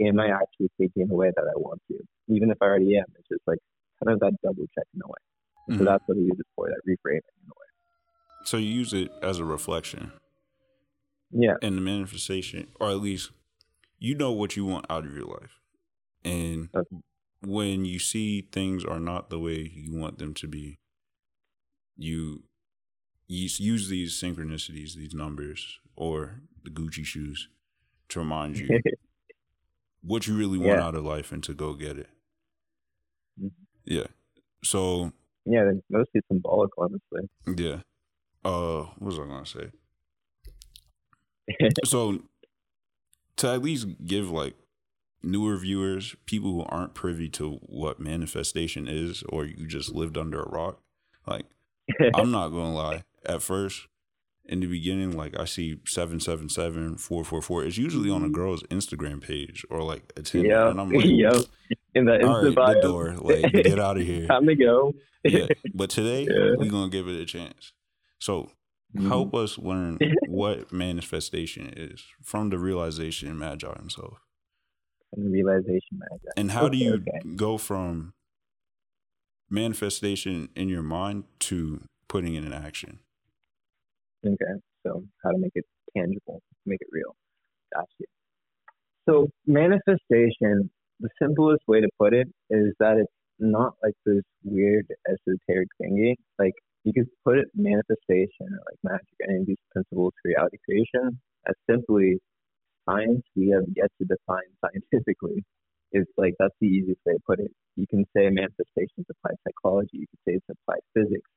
am 0.00 0.20
I 0.20 0.28
actually 0.28 0.70
thinking 0.78 1.02
in 1.02 1.08
the 1.08 1.14
way 1.14 1.30
that 1.34 1.44
I 1.44 1.56
want 1.56 1.80
to? 1.90 1.98
Even 2.28 2.50
if 2.50 2.58
I 2.62 2.66
already 2.66 2.96
am, 2.96 3.04
it's 3.18 3.28
just 3.28 3.42
like 3.46 3.58
kind 4.02 4.14
of 4.14 4.20
that 4.20 4.32
double 4.42 4.66
check 4.74 4.86
in 4.94 5.00
a 5.04 5.08
way. 5.08 5.22
Mm-hmm. 5.70 5.78
So 5.78 5.84
that's 5.84 6.02
what 6.06 6.16
I 6.16 6.20
use 6.20 6.38
it 6.38 6.46
for, 6.54 6.68
that 6.68 6.80
reframing 6.86 7.16
in 7.16 7.18
a 7.18 7.18
way. 7.18 7.31
So 8.44 8.56
you 8.56 8.68
use 8.68 8.92
it 8.92 9.10
as 9.22 9.38
a 9.38 9.44
reflection. 9.44 10.12
Yeah. 11.30 11.54
And 11.62 11.76
the 11.76 11.80
manifestation, 11.80 12.68
or 12.80 12.90
at 12.90 13.00
least 13.00 13.30
you 13.98 14.14
know 14.14 14.32
what 14.32 14.56
you 14.56 14.66
want 14.66 14.86
out 14.90 15.06
of 15.06 15.14
your 15.14 15.26
life. 15.26 15.60
And 16.24 16.68
okay. 16.74 16.96
when 17.40 17.84
you 17.84 17.98
see 17.98 18.42
things 18.42 18.84
are 18.84 19.00
not 19.00 19.30
the 19.30 19.38
way 19.38 19.72
you 19.74 19.94
want 19.94 20.18
them 20.18 20.34
to 20.34 20.48
be, 20.48 20.78
you, 21.96 22.42
you 23.28 23.48
use 23.58 23.88
these 23.88 24.20
synchronicities, 24.20 24.94
these 24.94 25.14
numbers, 25.14 25.78
or 25.96 26.42
the 26.64 26.70
Gucci 26.70 27.04
shoes 27.04 27.48
to 28.08 28.18
remind 28.18 28.58
you 28.58 28.80
what 30.02 30.26
you 30.26 30.36
really 30.36 30.58
want 30.58 30.78
yeah. 30.78 30.84
out 30.84 30.94
of 30.94 31.04
life 31.04 31.32
and 31.32 31.42
to 31.44 31.54
go 31.54 31.74
get 31.74 31.98
it. 31.98 32.08
Mm-hmm. 33.40 33.48
Yeah. 33.84 34.06
So. 34.64 35.12
Yeah, 35.44 35.64
they're 35.64 35.80
mostly 35.90 36.20
symbolic, 36.28 36.70
honestly. 36.76 37.28
Yeah. 37.56 37.80
Uh, 38.44 38.82
what 38.98 39.00
was 39.00 39.18
I 39.18 39.24
gonna 39.24 39.46
say? 39.46 39.70
so, 41.84 42.22
to 43.36 43.48
at 43.48 43.62
least 43.62 43.86
give 44.04 44.30
like 44.30 44.54
newer 45.22 45.56
viewers, 45.56 46.16
people 46.26 46.52
who 46.52 46.64
aren't 46.64 46.94
privy 46.94 47.28
to 47.30 47.58
what 47.62 48.00
manifestation 48.00 48.88
is, 48.88 49.22
or 49.28 49.44
you 49.44 49.66
just 49.66 49.92
lived 49.92 50.18
under 50.18 50.42
a 50.42 50.48
rock, 50.48 50.80
like 51.26 51.46
I'm 52.14 52.30
not 52.30 52.48
gonna 52.48 52.74
lie. 52.74 53.04
At 53.24 53.42
first, 53.42 53.86
in 54.44 54.60
the 54.60 54.66
beginning, 54.66 55.16
like 55.16 55.38
I 55.38 55.44
see 55.44 55.78
777 55.86 56.96
444. 56.96 57.64
It's 57.64 57.78
usually 57.78 58.10
on 58.10 58.24
a 58.24 58.28
girl's 58.28 58.62
Instagram 58.64 59.22
page 59.22 59.64
or 59.70 59.82
like 59.82 60.12
a 60.16 60.22
Tinder. 60.22 60.48
Yeah. 60.48 60.68
And 60.68 60.80
I'm 60.80 60.90
like, 60.90 61.04
yep. 61.08 61.36
In 61.94 62.06
the 62.06 62.26
all 62.26 62.44
right, 62.44 62.54
bio. 62.54 62.74
the 62.74 62.80
door. 62.80 63.14
Like, 63.18 63.52
get 63.52 63.78
out 63.78 63.98
of 63.98 64.02
here. 64.06 64.26
Time 64.26 64.46
to 64.46 64.54
go. 64.54 64.94
yeah. 65.24 65.46
But 65.74 65.90
today, 65.90 66.22
yeah. 66.22 66.54
we're 66.56 66.68
going 66.68 66.90
to 66.90 66.96
give 66.96 67.06
it 67.08 67.20
a 67.20 67.24
chance. 67.24 67.72
So 68.22 68.52
mm-hmm. 68.96 69.08
help 69.08 69.34
us 69.34 69.58
learn 69.58 69.98
what 70.28 70.72
manifestation 70.72 71.74
is 71.76 72.04
from 72.22 72.50
the 72.50 72.58
realization 72.58 73.36
Magi 73.36 73.66
himself. 73.76 74.18
From 75.12 75.24
the 75.24 75.30
realization 75.30 75.98
Magi. 75.98 76.30
And 76.36 76.52
how 76.52 76.66
okay, 76.66 76.78
do 76.78 76.84
you 76.84 76.94
okay. 76.94 77.34
go 77.34 77.58
from 77.58 78.14
manifestation 79.50 80.50
in 80.54 80.68
your 80.68 80.84
mind 80.84 81.24
to 81.40 81.82
putting 82.08 82.36
it 82.36 82.44
in 82.44 82.52
action? 82.52 83.00
Okay, 84.24 84.54
so 84.86 85.02
how 85.24 85.30
to 85.32 85.38
make 85.38 85.52
it 85.56 85.64
tangible, 85.96 86.40
make 86.64 86.78
it 86.80 86.88
real. 86.92 87.16
Gotcha. 87.74 88.04
So 89.08 89.30
manifestation, 89.48 90.70
the 91.00 91.08
simplest 91.20 91.62
way 91.66 91.80
to 91.80 91.88
put 91.98 92.14
it 92.14 92.28
is 92.50 92.72
that 92.78 92.98
it's 92.98 93.12
not 93.40 93.74
like 93.82 93.94
this 94.06 94.22
weird 94.44 94.86
esoteric 95.08 95.66
thingy. 95.82 96.14
Like 96.38 96.54
you 96.84 96.92
could 96.92 97.08
put 97.24 97.38
it 97.38 97.48
manifestation 97.54 98.48
or 98.50 98.62
like 98.66 98.78
magic 98.82 99.46
these 99.46 99.56
principles 99.70 100.12
for 100.20 100.28
reality 100.28 100.58
creation 100.64 101.18
as 101.48 101.54
simply 101.70 102.18
science 102.88 103.22
we 103.36 103.50
have 103.50 103.64
yet 103.76 103.90
to 103.98 104.04
define 104.04 104.50
scientifically. 104.60 105.44
It's 105.92 106.10
like 106.16 106.34
that's 106.38 106.54
the 106.60 106.66
easiest 106.66 107.00
way 107.06 107.14
to 107.14 107.20
put 107.26 107.38
it. 107.38 107.52
You 107.76 107.86
can 107.86 108.04
say 108.16 108.28
manifestation 108.30 108.98
is 108.98 109.06
applied 109.10 109.36
psychology, 109.46 109.98
you 109.98 110.06
could 110.10 110.20
say 110.26 110.36
it's 110.36 110.46
applied 110.50 110.82
physics, 110.94 111.28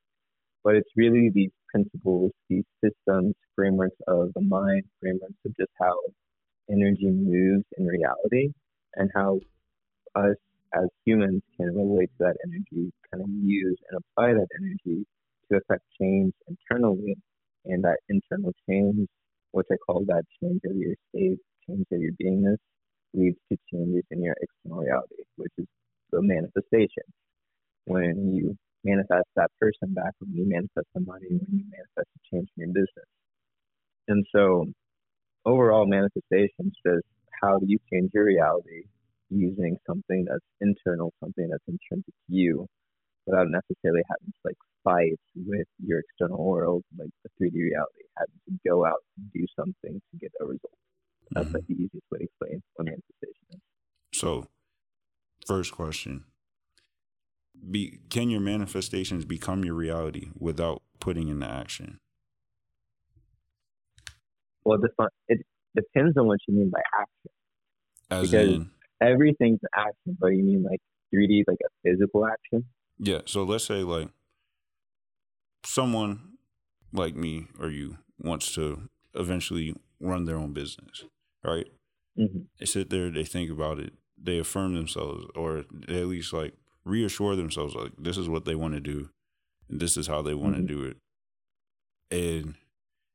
but 0.64 0.74
it's 0.74 0.90
really 0.96 1.30
these 1.32 1.52
principles, 1.70 2.32
these 2.48 2.64
systems, 2.82 3.34
frameworks 3.54 3.96
of 4.08 4.32
the 4.34 4.40
mind, 4.40 4.84
frameworks 5.00 5.38
of 5.44 5.56
just 5.56 5.70
how 5.80 5.96
energy 6.70 7.10
moves 7.10 7.64
in 7.78 7.86
reality 7.86 8.50
and 8.96 9.10
how 9.14 9.38
us 10.16 10.36
as 10.74 10.88
humans 11.04 11.42
can 11.56 11.74
relate 11.74 12.10
to 12.18 12.24
that 12.24 12.36
energy, 12.44 12.90
kind 13.10 13.22
of 13.22 13.28
use 13.30 13.78
and 13.90 14.00
apply 14.02 14.32
that 14.32 14.48
energy 14.60 15.06
to 15.50 15.58
affect 15.58 15.82
change 16.00 16.32
internally. 16.48 17.16
And 17.66 17.82
that 17.84 17.98
internal 18.08 18.52
change, 18.68 19.08
which 19.52 19.66
I 19.72 19.76
call 19.86 20.04
that 20.06 20.24
change 20.40 20.60
of 20.64 20.76
your 20.76 20.94
state, 21.10 21.38
change 21.68 21.86
of 21.92 22.00
your 22.00 22.12
beingness, 22.22 22.58
leads 23.14 23.38
to 23.50 23.58
changes 23.72 24.04
in 24.10 24.22
your 24.22 24.36
external 24.40 24.84
reality, 24.84 25.24
which 25.36 25.52
is 25.58 25.66
the 26.12 26.22
manifestation. 26.22 27.04
When 27.86 28.34
you 28.34 28.56
manifest 28.84 29.28
that 29.34 29.50
person 29.60 29.92
back 29.94 30.12
when 30.20 30.32
you 30.34 30.48
manifest 30.48 30.86
the 30.94 31.00
money, 31.00 31.26
when 31.28 31.58
you 31.58 31.64
manifest 31.70 32.08
a 32.16 32.20
change 32.30 32.48
in 32.56 32.62
your 32.62 32.68
business. 32.68 33.08
And 34.08 34.24
so 34.34 34.66
overall 35.44 35.86
manifestation 35.86 36.72
just 36.86 37.06
how 37.42 37.58
do 37.58 37.66
you 37.68 37.78
change 37.92 38.10
your 38.14 38.24
reality 38.24 38.84
using 39.30 39.76
something 39.86 40.24
that's 40.28 40.44
internal, 40.60 41.12
something 41.22 41.48
that's 41.50 41.64
intrinsic 41.68 42.14
to 42.28 42.34
you 42.34 42.66
without 43.26 43.48
necessarily 43.50 44.02
having 44.08 44.32
to 44.32 44.40
like 44.44 44.56
fight 44.86 45.18
with 45.34 45.66
your 45.84 46.00
external 46.00 46.44
world, 46.44 46.84
like 46.96 47.10
the 47.24 47.30
3D 47.44 47.54
reality, 47.54 48.04
having 48.16 48.40
to 48.46 48.68
go 48.68 48.86
out 48.86 49.02
and 49.18 49.32
do 49.32 49.44
something 49.58 50.00
to 50.10 50.18
get 50.18 50.30
a 50.40 50.44
result. 50.44 50.60
That's 51.32 51.46
mm-hmm. 51.46 51.56
like 51.56 51.66
the 51.66 51.74
easiest 51.74 52.06
way 52.10 52.18
to 52.18 52.24
explain 52.24 52.62
what 52.74 52.84
manifestation 52.84 53.46
is. 53.50 53.60
So, 54.14 54.46
first 55.46 55.72
question 55.72 56.24
be 57.70 58.00
can 58.10 58.30
your 58.30 58.40
manifestations 58.40 59.24
become 59.24 59.64
your 59.64 59.74
reality 59.74 60.28
without 60.38 60.82
putting 61.00 61.28
into 61.28 61.46
action? 61.46 61.98
Well, 64.64 64.78
it 65.28 65.40
depends 65.74 66.16
on 66.16 66.26
what 66.26 66.38
you 66.48 66.54
mean 66.54 66.70
by 66.70 66.80
action. 66.98 67.30
As 68.10 68.30
because 68.30 68.54
in, 68.54 68.70
everything's 69.00 69.60
action, 69.76 70.16
but 70.18 70.28
you 70.28 70.44
mean 70.44 70.64
like 70.64 70.80
3D, 71.14 71.44
like 71.46 71.58
a 71.64 71.88
physical 71.88 72.26
action? 72.26 72.64
Yeah. 72.98 73.20
So 73.26 73.44
let's 73.44 73.64
say 73.64 73.82
like 73.82 74.08
someone 75.66 76.20
like 76.92 77.14
me 77.14 77.48
or 77.60 77.68
you 77.68 77.98
wants 78.18 78.54
to 78.54 78.88
eventually 79.14 79.74
run 80.00 80.24
their 80.24 80.38
own 80.38 80.52
business, 80.52 81.04
right? 81.44 81.66
Mm-hmm. 82.18 82.40
They 82.58 82.66
sit 82.66 82.90
there, 82.90 83.10
they 83.10 83.24
think 83.24 83.50
about 83.50 83.78
it, 83.78 83.92
they 84.20 84.38
affirm 84.38 84.74
themselves, 84.74 85.26
or 85.34 85.64
they 85.70 86.00
at 86.00 86.06
least 86.06 86.32
like 86.32 86.54
reassure 86.86 87.34
themselves 87.34 87.74
like 87.74 87.92
this 87.98 88.16
is 88.16 88.28
what 88.28 88.44
they 88.44 88.54
want 88.54 88.72
to 88.72 88.80
do 88.80 89.10
and 89.68 89.80
this 89.80 89.96
is 89.96 90.06
how 90.06 90.22
they 90.22 90.34
want 90.34 90.54
mm-hmm. 90.54 90.66
to 90.66 90.74
do 90.74 90.84
it 90.84 90.96
and 92.12 92.54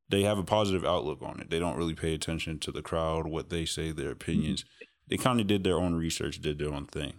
they 0.10 0.24
have 0.24 0.38
a 0.38 0.44
positive 0.44 0.84
outlook 0.84 1.20
on 1.22 1.40
it 1.40 1.50
they 1.50 1.58
don't 1.58 1.78
really 1.78 1.96
pay 1.96 2.14
attention 2.14 2.60
to 2.60 2.70
the 2.70 2.82
crowd 2.82 3.26
what 3.26 3.50
they 3.50 3.64
say 3.64 3.92
their 3.92 4.12
opinions 4.12 4.64
mm-hmm. 4.64 4.86
they 5.08 5.16
kind 5.16 5.40
of 5.40 5.48
did 5.48 5.64
their 5.64 5.78
own 5.78 5.96
research 5.96 6.42
did 6.42 6.60
their 6.60 6.74
own 6.74 6.86
thing 6.86 7.14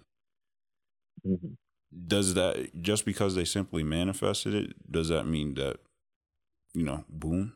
mm-hmm. 1.26 1.54
Does 2.06 2.34
that 2.34 2.70
just 2.80 3.04
because 3.04 3.34
they 3.34 3.44
simply 3.44 3.82
manifested 3.82 4.54
it 4.54 4.90
does 4.90 5.08
that 5.08 5.24
mean 5.24 5.54
that 5.54 5.78
you 6.74 6.84
know 6.84 7.04
boom 7.08 7.54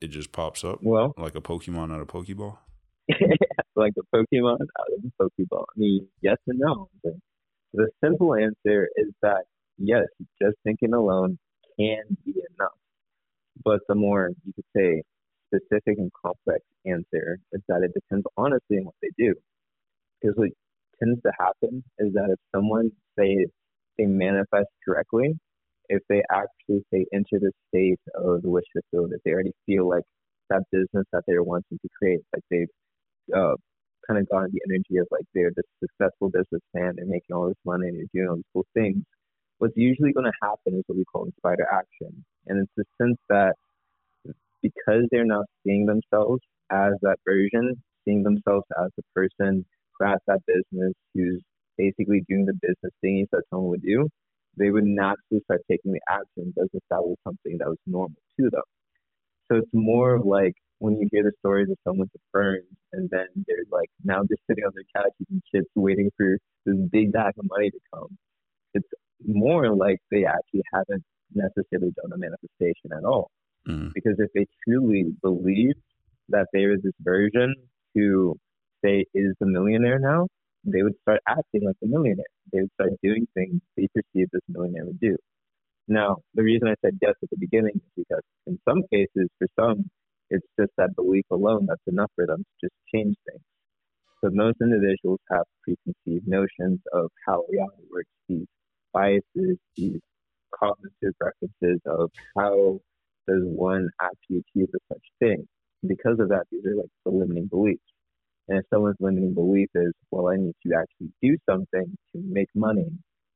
it 0.00 0.08
just 0.08 0.32
pops 0.32 0.64
up 0.64 0.80
well 0.82 1.14
like 1.16 1.34
a 1.34 1.40
pokemon 1.40 1.92
out 1.92 2.00
of 2.00 2.08
pokeball 2.08 2.58
like 3.76 3.92
a 3.96 4.16
pokemon 4.16 4.58
out 4.60 4.92
of 4.96 5.04
a 5.04 5.22
pokeball 5.22 5.64
i 5.76 5.78
mean 5.78 6.06
yes 6.20 6.36
and 6.46 6.58
no 6.58 6.88
the 7.74 7.88
simple 8.02 8.34
answer 8.34 8.88
is 8.96 9.08
that 9.22 9.44
yes, 9.78 10.06
just 10.40 10.56
thinking 10.64 10.92
alone 10.92 11.38
can 11.78 12.16
be 12.24 12.32
enough. 12.32 12.72
But 13.64 13.80
the 13.88 13.94
more 13.94 14.30
you 14.44 14.52
could 14.52 14.64
say 14.76 15.02
specific 15.46 15.98
and 15.98 16.10
complex 16.12 16.64
answer 16.84 17.38
is 17.52 17.62
that 17.68 17.82
it 17.82 17.92
depends 17.94 18.26
honestly 18.36 18.78
on 18.78 18.84
what 18.84 18.94
they 19.00 19.10
do. 19.16 19.34
Because 20.20 20.36
what 20.36 20.50
tends 21.02 21.22
to 21.22 21.32
happen 21.38 21.82
is 21.98 22.12
that 22.14 22.30
if 22.30 22.38
someone 22.54 22.90
say 23.18 23.46
they 23.98 24.06
manifest 24.06 24.68
correctly, 24.86 25.38
if 25.88 26.02
they 26.08 26.22
actually 26.30 26.84
say 26.92 27.06
enter 27.12 27.38
the 27.40 27.52
state 27.68 28.00
of 28.14 28.42
the 28.42 28.50
wish 28.50 28.64
fulfilled, 28.72 29.12
if 29.14 29.22
they 29.24 29.32
already 29.32 29.52
feel 29.66 29.88
like 29.88 30.04
that 30.50 30.62
business 30.72 31.06
that 31.12 31.22
they're 31.26 31.42
wanting 31.42 31.78
to 31.82 31.88
create, 31.98 32.20
like 32.34 32.44
they've 32.50 32.68
uh, 33.34 33.54
kind 34.06 34.20
of 34.20 34.28
gotten 34.28 34.50
the 34.52 34.60
energy 34.68 34.98
of 34.98 35.06
like 35.10 35.24
they're 35.34 35.52
this 35.56 35.66
successful 35.80 36.30
businessman, 36.30 36.94
they're 36.96 37.06
making 37.06 37.34
all 37.34 37.48
this 37.48 37.56
money, 37.64 37.88
and 37.88 37.98
they're 37.98 38.06
doing 38.14 38.28
all 38.28 38.36
these 38.36 38.44
cool 38.52 38.66
things. 38.74 39.02
What's 39.58 39.76
usually 39.76 40.12
going 40.12 40.26
to 40.26 40.38
happen 40.42 40.78
is 40.78 40.84
what 40.86 40.98
we 40.98 41.04
call 41.04 41.24
inspired 41.24 41.60
action, 41.72 42.24
and 42.46 42.60
it's 42.60 42.72
the 42.76 42.84
sense 43.02 43.18
that 43.28 43.54
because 44.62 45.04
they're 45.10 45.24
not 45.24 45.46
seeing 45.64 45.86
themselves 45.86 46.42
as 46.70 46.92
that 47.02 47.18
version, 47.26 47.74
seeing 48.04 48.22
themselves 48.22 48.64
as 48.82 48.90
the 48.96 49.02
person 49.14 49.64
who 49.98 50.06
has 50.06 50.18
that 50.26 50.40
business, 50.46 50.94
who's 51.14 51.42
basically 51.78 52.24
doing 52.28 52.44
the 52.44 52.54
business 52.60 52.92
things 53.00 53.28
that 53.32 53.42
someone 53.50 53.70
would 53.70 53.82
do, 53.82 54.08
they 54.58 54.70
would 54.70 54.84
naturally 54.84 55.40
start 55.44 55.62
taking 55.70 55.92
the 55.92 56.00
actions 56.10 56.54
as 56.60 56.68
if 56.74 56.82
that 56.90 57.00
was 57.00 57.16
something 57.24 57.56
that 57.58 57.68
was 57.68 57.78
normal 57.86 58.20
to 58.38 58.50
them. 58.50 58.62
So 59.48 59.58
it's 59.58 59.70
more 59.72 60.14
of 60.14 60.26
like 60.26 60.54
when 60.78 60.96
you 61.00 61.08
hear 61.10 61.22
the 61.22 61.32
stories 61.38 61.68
of 61.70 61.76
someone 61.84 62.08
someone's 62.08 62.10
affirmed 62.28 62.76
and 62.92 63.08
then 63.10 63.26
they're 63.46 63.64
like 63.70 63.90
now 64.04 64.20
just 64.22 64.42
sitting 64.48 64.64
on 64.64 64.72
their 64.74 64.84
couch 64.94 65.12
eating 65.20 65.42
chips 65.54 65.70
waiting 65.74 66.10
for 66.16 66.38
this 66.66 66.76
big 66.90 67.12
bag 67.12 67.34
of 67.38 67.46
money 67.48 67.70
to 67.70 67.78
come. 67.92 68.16
It's 68.74 68.88
more 69.24 69.74
like 69.74 69.98
they 70.10 70.24
actually 70.24 70.62
haven't 70.72 71.04
necessarily 71.34 71.92
done 71.96 72.12
a 72.12 72.18
manifestation 72.18 72.92
at 72.96 73.04
all. 73.04 73.30
Mm. 73.66 73.92
Because 73.94 74.16
if 74.18 74.30
they 74.34 74.46
truly 74.66 75.06
believe 75.22 75.74
that 76.28 76.46
there 76.52 76.72
is 76.74 76.80
this 76.82 76.92
version 77.00 77.54
who 77.94 78.36
say 78.84 79.04
is 79.14 79.34
the 79.40 79.46
millionaire 79.46 79.98
now, 79.98 80.28
they 80.64 80.82
would 80.82 80.96
start 81.02 81.20
acting 81.28 81.64
like 81.64 81.76
a 81.82 81.86
millionaire. 81.86 82.26
They 82.52 82.60
would 82.62 82.72
start 82.74 82.92
doing 83.02 83.26
things 83.34 83.60
they 83.76 83.88
perceive 83.94 84.28
this 84.32 84.42
millionaire 84.48 84.86
would 84.86 85.00
do. 85.00 85.16
Now, 85.88 86.18
the 86.34 86.42
reason 86.42 86.68
I 86.68 86.74
said 86.84 86.98
yes 87.02 87.14
at 87.22 87.30
the 87.30 87.36
beginning 87.38 87.74
is 87.76 87.92
because 87.96 88.22
in 88.46 88.58
some 88.68 88.82
cases, 88.92 89.28
for 89.38 89.48
some, 89.58 89.90
it's 90.30 90.46
just 90.58 90.72
that 90.78 90.96
belief 90.96 91.24
alone 91.30 91.66
that's 91.66 91.86
enough 91.86 92.10
for 92.14 92.26
them 92.26 92.38
to 92.44 92.66
just 92.66 92.74
change 92.94 93.16
things. 93.26 93.42
So 94.24 94.30
most 94.32 94.56
individuals 94.60 95.20
have 95.30 95.44
preconceived 95.62 96.26
notions 96.28 96.80
of 96.92 97.10
how 97.26 97.44
reality 97.50 97.84
works, 97.92 98.10
these 98.28 98.46
biases, 98.92 99.58
these 99.76 100.00
cognitive 100.54 101.14
references 101.20 101.80
of 101.86 102.10
how 102.36 102.80
does 103.28 103.42
one 103.44 103.88
actually 104.02 104.44
achieve 104.56 104.68
such 104.92 105.02
thing. 105.20 105.46
Because 105.86 106.18
of 106.20 106.30
that, 106.30 106.46
these 106.50 106.64
are 106.66 106.76
like 106.76 106.90
the 107.04 107.12
limiting 107.12 107.46
beliefs. 107.46 107.82
And 108.48 108.58
if 108.58 108.64
someone's 108.72 108.96
limiting 108.98 109.34
belief 109.34 109.68
is, 109.74 109.92
well, 110.10 110.28
I 110.28 110.36
need 110.36 110.54
to 110.66 110.72
actually 110.74 111.12
do 111.22 111.36
something 111.48 111.96
to 112.12 112.16
make 112.18 112.48
money, 112.54 112.88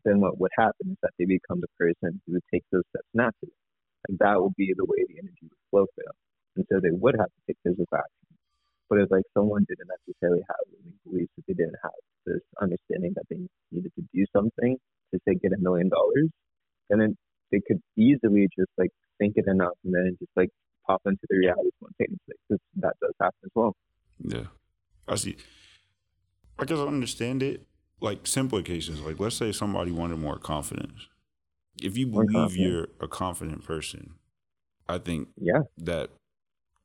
then 0.04 0.20
what 0.20 0.40
would 0.40 0.50
happen 0.56 0.92
is 0.92 0.96
that 1.02 1.12
they 1.18 1.26
become 1.26 1.60
the 1.60 1.68
person 1.78 2.20
who 2.26 2.34
would 2.34 2.48
take 2.52 2.64
those 2.72 2.82
steps 2.90 3.08
naturally. 3.12 3.52
And 4.08 4.18
that 4.18 4.40
would 4.40 4.56
be 4.56 4.72
the 4.76 4.84
way 4.84 5.04
the 5.06 5.18
energy 5.18 5.46
would 5.46 5.62
flow 5.70 5.86
for 5.94 6.02
them. 6.02 6.16
And 6.56 6.66
so 6.70 6.80
they 6.80 6.90
would 6.90 7.14
have 7.18 7.28
to 7.28 7.40
take 7.46 7.56
physical 7.62 7.86
action. 7.92 8.36
But 8.88 8.98
if 8.98 9.10
like 9.10 9.24
someone 9.32 9.64
didn't 9.68 9.88
necessarily 9.88 10.42
have 10.48 10.64
limiting 10.72 10.98
beliefs, 11.04 11.32
if 11.38 11.46
they 11.46 11.54
didn't 11.54 11.78
have 11.82 11.92
this 12.26 12.42
understanding 12.60 13.12
that 13.14 13.24
they 13.30 13.38
needed 13.70 13.92
to 13.94 14.04
do 14.12 14.24
something 14.34 14.76
to 15.12 15.20
say 15.28 15.34
get 15.34 15.52
a 15.52 15.58
million 15.58 15.88
dollars, 15.88 16.28
then 16.88 17.16
they 17.50 17.60
could 17.66 17.80
easily 17.96 18.48
just 18.58 18.70
like 18.76 18.90
think 19.18 19.34
it 19.36 19.46
enough 19.46 19.76
and 19.84 19.94
then 19.94 20.16
just 20.18 20.32
like 20.36 20.50
pop 20.86 21.00
into 21.06 21.24
the 21.28 21.36
reality 21.38 21.70
spontaneously. 21.78 22.36
Because 22.48 22.60
that 22.76 22.96
does 23.00 23.14
happen 23.20 23.38
as 23.44 23.52
well. 23.54 23.76
Yeah. 24.20 24.48
I 25.12 25.16
see. 25.16 25.36
I 26.58 26.64
guess 26.64 26.78
I 26.78 26.82
understand 26.86 27.42
it. 27.42 27.66
Like 28.00 28.26
simple 28.26 28.60
cases, 28.62 29.00
like 29.00 29.20
let's 29.20 29.36
say 29.36 29.52
somebody 29.52 29.92
wanted 29.92 30.18
more 30.18 30.38
confidence. 30.38 31.06
If 31.82 31.96
you 31.96 32.06
believe 32.08 32.56
you're 32.56 32.88
a 33.00 33.08
confident 33.08 33.64
person, 33.64 34.14
I 34.88 34.98
think 34.98 35.28
Yeah. 35.36 35.62
that 35.78 36.10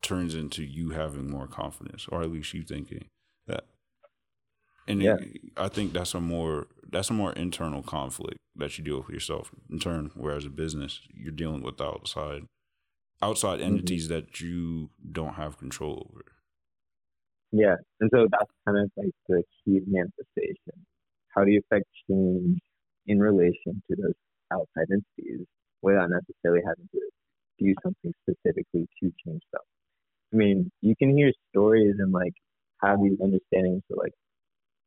turns 0.01 0.35
into 0.35 0.63
you 0.63 0.92
having 0.92 1.29
more 1.29 1.48
confidence, 1.48 2.07
or 2.09 2.22
at 2.22 2.31
least 2.31 2.53
you 2.53 2.63
thinking 2.63 3.07
that. 3.48 3.66
And 4.87 5.01
Yeah. 5.01 5.18
it- 5.20 5.51
I 5.57 5.68
think 5.70 5.94
that's 5.94 6.13
a 6.13 6.22
more 6.22 6.68
that's 6.90 7.09
a 7.09 7.13
more 7.13 7.33
internal 7.33 7.83
conflict 7.83 8.37
that 8.55 8.77
you 8.77 8.83
deal 8.83 9.00
with 9.01 9.09
yourself 9.09 9.51
in 9.70 9.79
turn. 9.79 10.11
Whereas 10.16 10.46
a 10.46 10.50
business, 10.50 11.01
you're 11.13 11.31
dealing 11.33 11.61
with 11.63 11.81
outside 11.81 12.46
outside 13.22 13.59
Mm-hmm. 13.59 13.74
entities 13.74 14.07
that 14.09 14.40
you 14.40 14.92
don't 15.11 15.33
have 15.33 15.57
control 15.57 16.07
over. 16.09 16.24
Yeah, 17.51 17.75
and 18.01 18.10
so 18.14 18.27
that's 18.29 18.51
kind 18.66 18.77
of 18.77 18.92
like 18.98 19.12
the 19.27 19.44
key 19.64 19.79
manifestation. 19.88 20.75
How 21.33 21.44
do 21.46 21.51
you 21.51 21.62
affect 21.72 21.86
change 22.10 22.60
in 23.05 23.20
relation 23.20 23.81
to 23.90 23.96
those 23.96 24.14
outside 24.51 24.88
entities 24.92 25.46
without 25.81 26.10
necessarily 26.10 26.62
having 26.68 26.90
to 26.92 27.00
do 27.60 27.74
something 27.83 28.14
specifically 28.27 28.88
to 29.01 29.12
change 29.25 29.42
them? 29.53 29.62
I 30.33 30.38
mean, 30.38 30.72
you 30.81 30.96
can 30.98 31.16
hear 31.18 31.31
stories 31.51 31.96
and 32.00 32.12
like 32.14 32.33
have 32.83 33.00
these 33.03 33.20
understandings 33.22 33.83
of 33.92 33.98
like, 33.98 34.14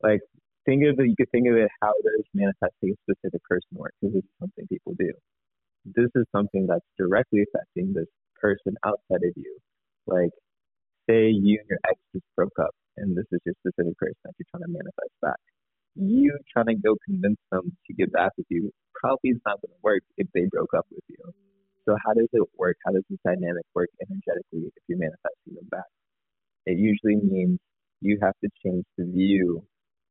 like 0.02 0.20
think 0.66 0.84
of 0.84 0.98
it. 1.00 1.08
You 1.08 1.16
could 1.16 1.30
think 1.32 1.48
of 1.48 1.56
it 1.56 1.70
how 1.82 1.92
does 2.04 2.24
manifesting 2.34 2.94
a 2.94 3.12
specific 3.12 3.42
person 3.44 3.68
work? 3.72 3.94
This 4.02 4.14
is 4.14 4.24
something 4.40 4.66
people 4.68 4.94
do. 4.98 5.12
This 5.84 6.10
is 6.14 6.26
something 6.34 6.66
that's 6.66 6.86
directly 6.98 7.44
affecting 7.44 7.92
this 7.92 8.08
person 8.40 8.76
outside 8.84 9.24
of 9.24 9.32
you. 9.36 9.58
Like 10.06 10.30
say 11.10 11.34
you 11.34 11.58
and 11.58 11.68
your 11.68 11.82
ex 11.90 11.98
just 12.14 12.24
broke 12.36 12.54
up 12.62 12.70
and 12.96 13.16
this 13.16 13.26
is 13.32 13.40
your 13.44 13.54
specific 13.58 13.98
person 13.98 14.22
that 14.24 14.34
you're 14.38 14.46
trying 14.54 14.62
to 14.62 14.70
manifest 14.70 15.14
back. 15.20 15.42
You 15.96 16.38
trying 16.52 16.70
to 16.70 16.78
go 16.78 16.94
convince 17.04 17.40
them 17.50 17.74
to 17.86 17.90
get 17.94 18.12
back 18.12 18.30
with 18.38 18.46
you 18.48 18.70
probably 18.94 19.34
is 19.34 19.42
not 19.44 19.58
going 19.58 19.74
to 19.74 19.82
work 19.82 20.02
if 20.18 20.28
they 20.34 20.46
broke 20.46 20.70
up 20.76 20.86
with 20.90 21.02
you. 21.08 21.18
So 21.88 21.96
how 22.04 22.14
does 22.14 22.28
it 22.32 22.46
work? 22.56 22.76
How 22.86 22.92
does 22.92 23.02
this 23.10 23.18
dynamic 23.24 23.66
work 23.74 23.88
energetically 23.98 24.70
if 24.70 24.82
you're 24.86 24.98
manifesting 24.98 25.58
them 25.58 25.66
back? 25.70 25.90
It 26.66 26.78
usually 26.78 27.18
means 27.18 27.58
you 28.00 28.18
have 28.22 28.34
to 28.44 28.48
change 28.64 28.84
the 28.96 29.04
view 29.04 29.64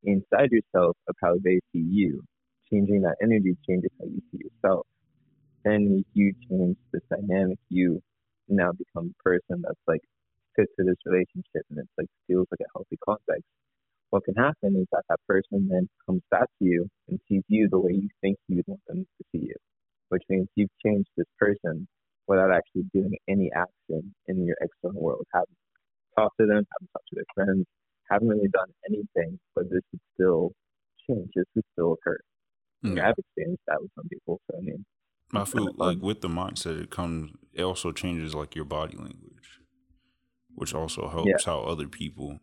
inside 0.03 0.51
yourself 0.51 0.97
of 1.07 1.15
how 1.23 1.35
they 1.43 1.59
see 1.71 1.85
you. 1.85 2.23
Changing 2.71 3.01
that 3.01 3.15
energy 3.23 3.55
changes 3.67 3.91
how 3.99 4.07
you 4.07 4.21
see 4.31 4.39
yourself. 4.43 4.85
Then 5.63 6.03
you 6.13 6.33
change 6.49 6.77
this 6.91 7.01
dynamic, 7.09 7.59
you 7.69 8.01
now 8.47 8.71
become 8.71 9.13
a 9.13 9.23
person 9.23 9.61
that's 9.61 9.79
like 9.87 10.01
fit 10.59 10.69
to 10.77 10.83
this 10.83 10.99
relationship 11.05 11.63
and 11.69 11.79
it's 11.79 11.95
like 11.97 12.07
feels 12.27 12.47
like 12.51 12.59
a 12.61 12.71
healthy 12.75 12.97
context. 13.03 13.47
What 14.09 14.25
can 14.25 14.35
happen 14.35 14.75
is 14.75 14.87
that 14.91 15.03
that 15.09 15.19
person 15.27 15.69
then 15.69 15.87
comes 16.05 16.21
back 16.31 16.47
to 16.59 16.65
you 16.65 16.87
and 17.07 17.19
sees 17.29 17.43
you 17.47 17.69
the 17.69 17.79
way 17.79 17.93
you 17.93 18.09
think 18.21 18.37
you'd 18.47 18.65
want 18.67 18.81
them 18.87 19.05
to 19.05 19.23
see 19.31 19.45
you, 19.45 19.55
which 20.09 20.23
means 20.29 20.47
you've 20.55 20.73
changed 20.83 21.09
this 21.15 21.27
person 21.37 21.87
without 22.27 22.51
actually 22.51 22.89
doing 22.93 23.15
any 23.27 23.51
action 23.55 24.13
in 24.27 24.45
your 24.45 24.57
external 24.61 25.01
world. 25.01 25.25
Haven't 25.33 25.57
talked 26.17 26.37
to 26.39 26.45
them, 26.45 26.65
haven't 26.65 26.89
talked 26.93 27.07
to 27.09 27.15
their 27.15 27.29
friends, 27.35 27.65
haven't 28.09 28.27
really 28.27 28.49
done 28.49 28.69
anything, 28.89 29.39
but 29.55 29.69
this 29.69 29.81
would 29.91 30.01
still 30.15 30.51
change. 31.07 31.29
This 31.35 31.45
would 31.55 31.65
still 31.73 31.93
occur. 31.93 32.17
Mm. 32.83 32.99
I've 32.99 33.15
experienced 33.17 33.63
that 33.67 33.81
with 33.81 33.91
some 33.95 34.07
people. 34.07 34.39
So 34.49 34.57
I 34.57 34.61
mean, 34.61 34.85
I 35.33 35.45
feel 35.45 35.71
like 35.75 36.01
with 36.01 36.21
the 36.21 36.29
mindset, 36.29 36.81
it 36.81 36.89
comes. 36.89 37.31
It 37.53 37.63
also 37.63 37.91
changes 37.91 38.33
like 38.33 38.55
your 38.55 38.65
body 38.65 38.97
language, 38.97 39.28
which 40.59 40.73
also 40.75 41.07
helps 41.07 41.45
how 41.45 41.61
other 41.61 41.87
people 41.87 42.39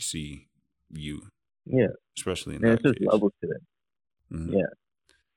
see 0.00 0.48
you, 0.88 1.28
yeah, 1.66 1.88
especially 2.16 2.56
in 2.56 2.64
and 2.64 2.78
that 2.78 2.86
it's 2.86 2.98
just 3.00 3.12
levels 3.12 3.32
to 3.42 3.50
it. 3.50 3.62
Mhm. 4.32 4.52
Yeah. 4.54 4.72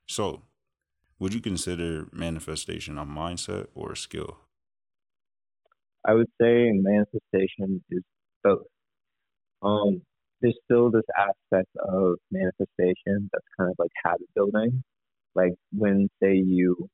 So, 0.08 0.44
would 1.20 1.34
you 1.34 1.42
consider 1.42 2.08
manifestation 2.14 2.98
a 2.98 3.06
mindset 3.06 3.68
or 3.76 3.92
a 3.92 3.98
skill? 3.98 4.38
I 6.06 6.14
would 6.14 6.30
say 6.40 6.72
manifestation 6.72 7.84
is 7.90 8.04
both. 8.42 8.68
Um, 9.62 10.02
there's 10.40 10.58
still 10.64 10.92
this 10.92 11.04
aspect 11.18 11.76
of 11.78 12.16
manifestation 12.32 13.30
that's 13.34 13.48
kind 13.58 13.70
of 13.70 13.76
like 13.78 13.92
habit 14.04 14.30
building. 14.34 14.82
Like 15.34 15.56
when, 15.74 16.08
say, 16.24 16.36
you, 16.36 16.90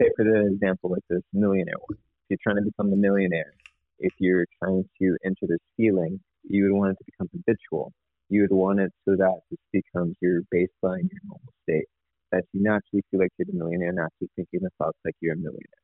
say 0.00 0.10
for 0.14 0.24
the 0.24 0.46
example, 0.52 0.90
like 0.90 1.02
this 1.10 1.22
millionaire 1.32 1.74
one, 1.88 1.98
if 1.98 1.98
you're 2.28 2.38
trying 2.42 2.62
to 2.62 2.70
become 2.70 2.92
a 2.92 2.96
millionaire, 2.96 3.54
if 3.98 4.12
you're 4.18 4.46
trying 4.62 4.84
to 5.00 5.16
enter 5.24 5.46
this 5.48 5.58
feeling, 5.76 6.20
you 6.44 6.64
would 6.64 6.76
want 6.76 6.92
it 6.92 6.98
to 6.98 7.04
become 7.06 7.28
habitual. 7.32 7.92
You 8.28 8.42
would 8.42 8.52
want 8.56 8.80
it 8.80 8.92
so 9.04 9.16
that 9.16 9.40
this 9.50 9.60
becomes 9.72 10.16
your 10.20 10.42
baseline, 10.54 11.08
your 11.10 11.22
normal 11.24 11.52
state. 11.62 11.86
That 12.32 12.44
you 12.52 12.62
naturally 12.62 13.02
feel 13.10 13.20
like 13.20 13.30
you're 13.38 13.46
the 13.46 13.58
millionaire, 13.58 13.92
naturally 13.92 14.30
thinking 14.36 14.60
the 14.62 14.70
thoughts 14.78 14.98
like 15.04 15.14
you're 15.20 15.34
a 15.34 15.38
millionaire 15.38 15.82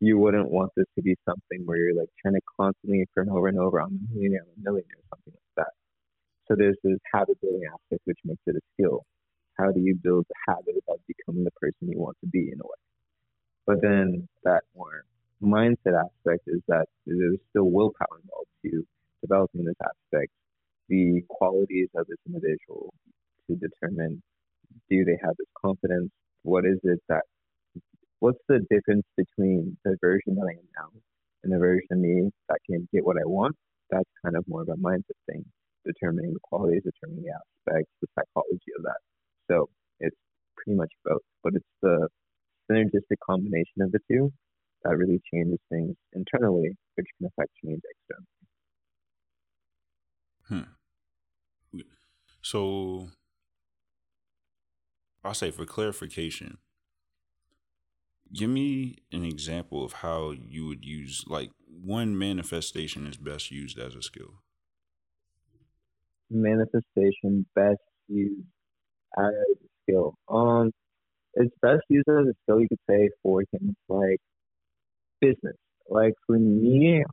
you 0.00 0.18
wouldn't 0.18 0.50
want 0.50 0.70
this 0.76 0.86
to 0.94 1.02
be 1.02 1.16
something 1.24 1.64
where 1.64 1.78
you're 1.78 1.96
like 1.96 2.08
trying 2.20 2.34
to 2.34 2.40
constantly 2.60 3.02
affirm 3.02 3.30
over 3.30 3.48
and 3.48 3.58
over, 3.58 3.80
I'm 3.80 3.88
a 3.88 4.14
millionaire, 4.14 4.42
I'm 4.42 4.60
a 4.60 4.64
millionaire, 4.64 5.02
something 5.10 5.32
like 5.32 5.66
that. 5.66 5.72
So 6.48 6.54
there's 6.56 6.76
this 6.84 6.98
habit 7.12 7.40
building 7.40 7.62
aspect 7.72 8.02
which 8.04 8.18
makes 8.24 8.42
it 8.46 8.56
a 8.56 8.60
skill. 8.74 9.04
How 9.58 9.72
do 9.72 9.80
you 9.80 9.96
build 9.96 10.26
the 10.28 10.34
habit 10.52 10.76
of 10.88 10.98
becoming 11.08 11.44
the 11.44 11.50
person 11.52 11.88
you 11.88 11.98
want 11.98 12.16
to 12.22 12.28
be 12.28 12.50
in 12.52 12.60
a 12.60 12.64
way? 12.64 12.82
But 13.66 13.80
then 13.82 14.28
that 14.44 14.64
more 14.76 15.04
mindset 15.42 15.98
aspect 15.98 16.44
is 16.46 16.60
that 16.68 16.86
there's 17.06 17.38
still 17.50 17.70
willpower 17.70 18.20
involved 18.22 18.50
to 18.64 18.86
developing 19.22 19.64
this 19.64 19.76
aspect, 19.82 20.32
the 20.88 21.22
qualities 21.28 21.88
of 21.96 22.06
this 22.06 22.18
individual 22.26 22.92
to 23.48 23.56
determine 23.56 24.22
do 24.90 25.04
they 25.04 25.18
have 25.22 25.34
this 25.38 25.48
confidence? 25.60 26.10
What 26.42 26.64
is 26.64 26.78
it 26.84 27.00
that 27.08 27.22
what's 28.20 28.38
the 28.48 28.60
difference 28.70 29.06
between 29.16 29.76
the 29.84 29.96
version 30.00 30.34
that 30.36 30.46
I 30.46 30.58
am 30.58 30.68
now 30.76 31.00
and 31.44 31.52
the 31.52 31.58
version 31.58 31.88
of 31.90 31.98
me 31.98 32.30
that 32.48 32.58
can 32.68 32.88
get 32.92 33.04
what 33.04 33.16
I 33.16 33.26
want? 33.26 33.56
That's 33.90 34.08
kind 34.24 34.36
of 34.36 34.44
more 34.48 34.62
of 34.62 34.68
a 34.68 34.76
mindset 34.76 35.18
thing, 35.30 35.44
determining 35.84 36.32
the 36.32 36.40
qualities, 36.42 36.82
determining 36.84 37.24
the 37.24 37.34
aspects, 37.34 37.90
the 38.00 38.08
psychology 38.14 38.72
of 38.78 38.84
that. 38.84 39.00
So 39.50 39.68
it's 40.00 40.16
pretty 40.56 40.76
much 40.76 40.90
both, 41.04 41.22
but 41.42 41.54
it's 41.54 41.64
the 41.82 42.08
synergistic 42.70 43.18
combination 43.24 43.82
of 43.82 43.92
the 43.92 44.00
two 44.10 44.32
that 44.86 44.96
really 44.96 45.20
changes 45.32 45.58
things 45.68 45.96
internally, 46.12 46.76
which 46.94 47.06
can 47.18 47.26
affect 47.26 47.50
change 47.64 47.82
externally. 47.90 48.26
Hmm. 50.48 50.76
So, 52.42 53.08
I'll 55.24 55.34
say 55.34 55.50
for 55.50 55.66
clarification, 55.66 56.58
give 58.32 58.50
me 58.50 58.98
an 59.12 59.24
example 59.24 59.84
of 59.84 59.94
how 59.94 60.30
you 60.30 60.66
would 60.66 60.84
use 60.84 61.24
like 61.26 61.50
one 61.66 62.16
manifestation 62.16 63.06
is 63.06 63.16
best 63.16 63.50
used 63.50 63.78
as 63.78 63.94
a 63.94 64.02
skill. 64.02 64.42
Manifestation 66.30 67.46
best 67.54 67.80
used 68.08 68.46
as 69.18 69.24
a 69.24 69.66
skill. 69.82 70.14
Um, 70.28 70.72
it's 71.34 71.54
best 71.62 71.82
used 71.88 72.08
as 72.08 72.26
a 72.28 72.34
skill 72.42 72.60
you 72.60 72.68
could 72.68 72.80
say 72.88 73.10
for 73.22 73.44
things 73.50 73.74
like 73.88 74.20
business. 75.20 75.56
Like 75.88 76.14
for 76.26 76.38
me, 76.38 77.04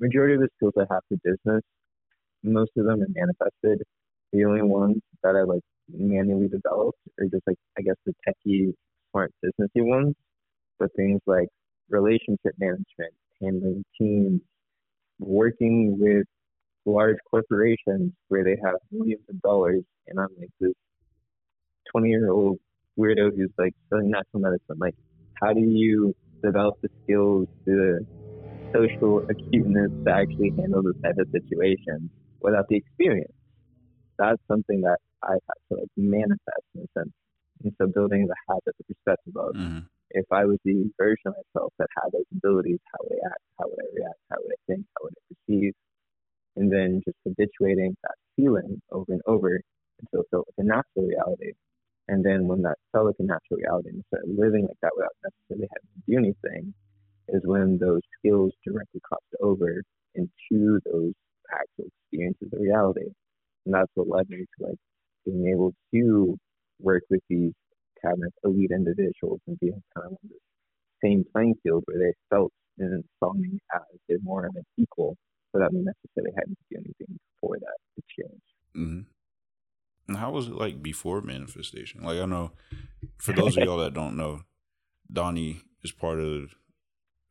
majority 0.00 0.34
of 0.34 0.40
the 0.40 0.48
skills 0.56 0.74
I 0.78 0.86
have 0.92 1.02
for 1.08 1.18
business, 1.24 1.62
most 2.42 2.70
of 2.76 2.86
them 2.86 3.02
are 3.02 3.06
manifested. 3.14 3.82
The 4.32 4.44
only 4.44 4.62
ones 4.62 4.98
that 5.22 5.36
I 5.36 5.42
like 5.42 5.62
manually 5.90 6.48
developed 6.48 6.98
are 7.20 7.26
just 7.26 7.46
like 7.46 7.56
I 7.78 7.82
guess 7.82 7.96
the 8.06 8.14
techie, 8.28 8.72
smart 9.10 9.32
businessy 9.44 9.84
ones. 9.86 10.14
But 10.78 10.90
things 10.96 11.20
like 11.26 11.48
relationship 11.90 12.54
management, 12.58 13.14
handling 13.42 13.84
teams, 13.98 14.40
working 15.18 15.98
with 15.98 16.26
large 16.86 17.16
corporations 17.30 18.12
where 18.28 18.44
they 18.44 18.56
have 18.64 18.76
millions 18.90 19.22
of 19.28 19.40
dollars, 19.42 19.82
and 20.06 20.18
I'm 20.18 20.28
like 20.38 20.50
this 20.60 20.72
20 21.92 22.08
year 22.08 22.30
old 22.30 22.58
weirdo 22.98 23.36
who's 23.36 23.50
like 23.58 23.74
studying 23.86 24.10
natural 24.10 24.40
medicine. 24.40 24.78
Like, 24.78 24.94
how 25.34 25.52
do 25.52 25.60
you 25.60 26.14
develop 26.42 26.74
the 26.82 26.88
skills, 27.04 27.46
the 27.66 28.04
social 28.74 29.22
acuteness 29.30 29.90
to 30.06 30.12
actually 30.12 30.52
handle 30.58 30.82
this 30.82 30.94
type 31.04 31.16
of 31.18 31.28
situation 31.32 32.10
without 32.40 32.66
the 32.68 32.76
experience? 32.76 33.32
That's 34.18 34.40
something 34.48 34.82
that 34.82 34.98
I've 35.22 35.42
had 35.46 35.60
to 35.70 35.80
like 35.80 35.90
manifest 35.96 36.66
in 36.74 36.82
a 36.82 36.88
sense. 36.98 37.12
And 37.64 37.72
so 37.80 37.86
building 37.88 38.26
the 38.26 38.36
habit, 38.48 38.74
the 38.78 38.84
perspective 38.94 39.36
of 39.36 39.54
Mm-hmm. 39.54 39.80
if 40.10 40.24
I 40.32 40.44
was 40.46 40.58
the 40.64 40.90
version 40.98 41.26
of 41.26 41.34
myself 41.36 41.72
that 41.78 41.88
had 41.96 42.12
those 42.12 42.24
abilities, 42.32 42.78
how 42.92 42.98
would 43.04 43.18
I 43.22 43.26
act? 43.28 43.42
How 43.58 43.66
would 43.68 43.78
I 43.80 43.88
react? 43.94 44.20
How 44.30 44.36
would 44.40 44.52
I 44.52 44.60
think? 44.66 44.86
How 44.96 45.04
would 45.04 45.14
I 45.16 45.22
perceive? 45.34 45.72
And 46.56 46.72
then 46.72 47.02
just 47.04 47.16
habituating 47.24 47.96
that 48.02 48.14
feeling 48.36 48.80
over 48.90 49.12
and 49.12 49.22
over 49.26 49.60
until 50.00 50.20
it 50.22 50.26
felt 50.30 50.46
like 50.48 50.64
a 50.64 50.68
natural 50.68 51.06
reality. 51.06 51.52
And 52.08 52.24
then 52.24 52.48
when 52.48 52.62
that 52.62 52.78
felt 52.92 53.06
like 53.06 53.16
a 53.18 53.22
natural 53.22 53.58
reality 53.58 53.90
and 53.90 54.04
started 54.08 54.34
living 54.36 54.66
like 54.66 54.78
that 54.82 54.92
without 54.96 55.12
necessarily 55.22 55.68
having 55.72 55.90
to 55.94 56.02
do 56.08 56.18
anything, 56.18 56.74
is 57.28 57.42
when 57.44 57.78
those 57.78 58.00
skills 58.18 58.52
directly 58.64 59.00
cross 59.04 59.20
over 59.40 59.82
into 60.14 60.80
those 60.84 61.12
actual 61.52 61.84
experiences 61.86 62.48
of 62.52 62.60
reality. 62.60 63.08
And 63.66 63.74
that's 63.74 63.90
what 63.94 64.08
led 64.08 64.28
me 64.30 64.38
to 64.38 64.66
like 64.66 64.78
being 65.26 65.48
able 65.52 65.74
to 65.94 66.38
work 66.80 67.02
with 67.10 67.20
these 67.28 67.52
kind 68.02 68.16
of 68.24 68.32
elite 68.44 68.70
individuals 68.70 69.40
and 69.46 69.58
being 69.60 69.82
kind 69.94 70.06
of 70.06 70.12
on 70.12 70.28
the 70.28 70.38
same 71.04 71.24
playing 71.32 71.54
field 71.62 71.84
where 71.86 71.98
they 71.98 72.14
felt 72.30 72.52
and 72.78 73.04
saw 73.18 73.32
me 73.34 73.58
as 73.74 73.82
they're 74.08 74.18
more 74.22 74.46
of 74.46 74.54
an 74.56 74.64
equal 74.76 75.16
without 75.52 75.72
me 75.72 75.80
necessarily 75.80 76.32
having 76.36 76.54
to 76.54 76.64
do 76.70 76.76
anything 76.76 77.18
for 77.40 77.56
that 77.58 77.78
exchange. 77.96 78.42
Mm-hmm. 78.76 79.00
And 80.08 80.16
how 80.16 80.30
was 80.30 80.48
it 80.48 80.54
like 80.54 80.82
before 80.82 81.20
manifestation? 81.20 82.02
Like 82.02 82.18
I 82.18 82.24
know, 82.24 82.52
for 83.18 83.32
those 83.32 83.56
of 83.56 83.64
y'all 83.64 83.78
that 83.78 83.94
don't 83.94 84.16
know, 84.16 84.40
Donnie 85.12 85.62
is 85.82 85.92
part 85.92 86.18
of 86.18 86.54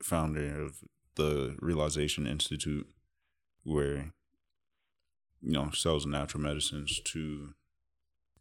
founder 0.01 0.61
of 0.61 0.83
the 1.15 1.55
Realization 1.59 2.27
Institute, 2.27 2.87
where 3.63 4.13
you 5.41 5.53
know 5.53 5.71
sells 5.71 6.05
natural 6.05 6.43
medicines 6.43 7.01
to 7.05 7.53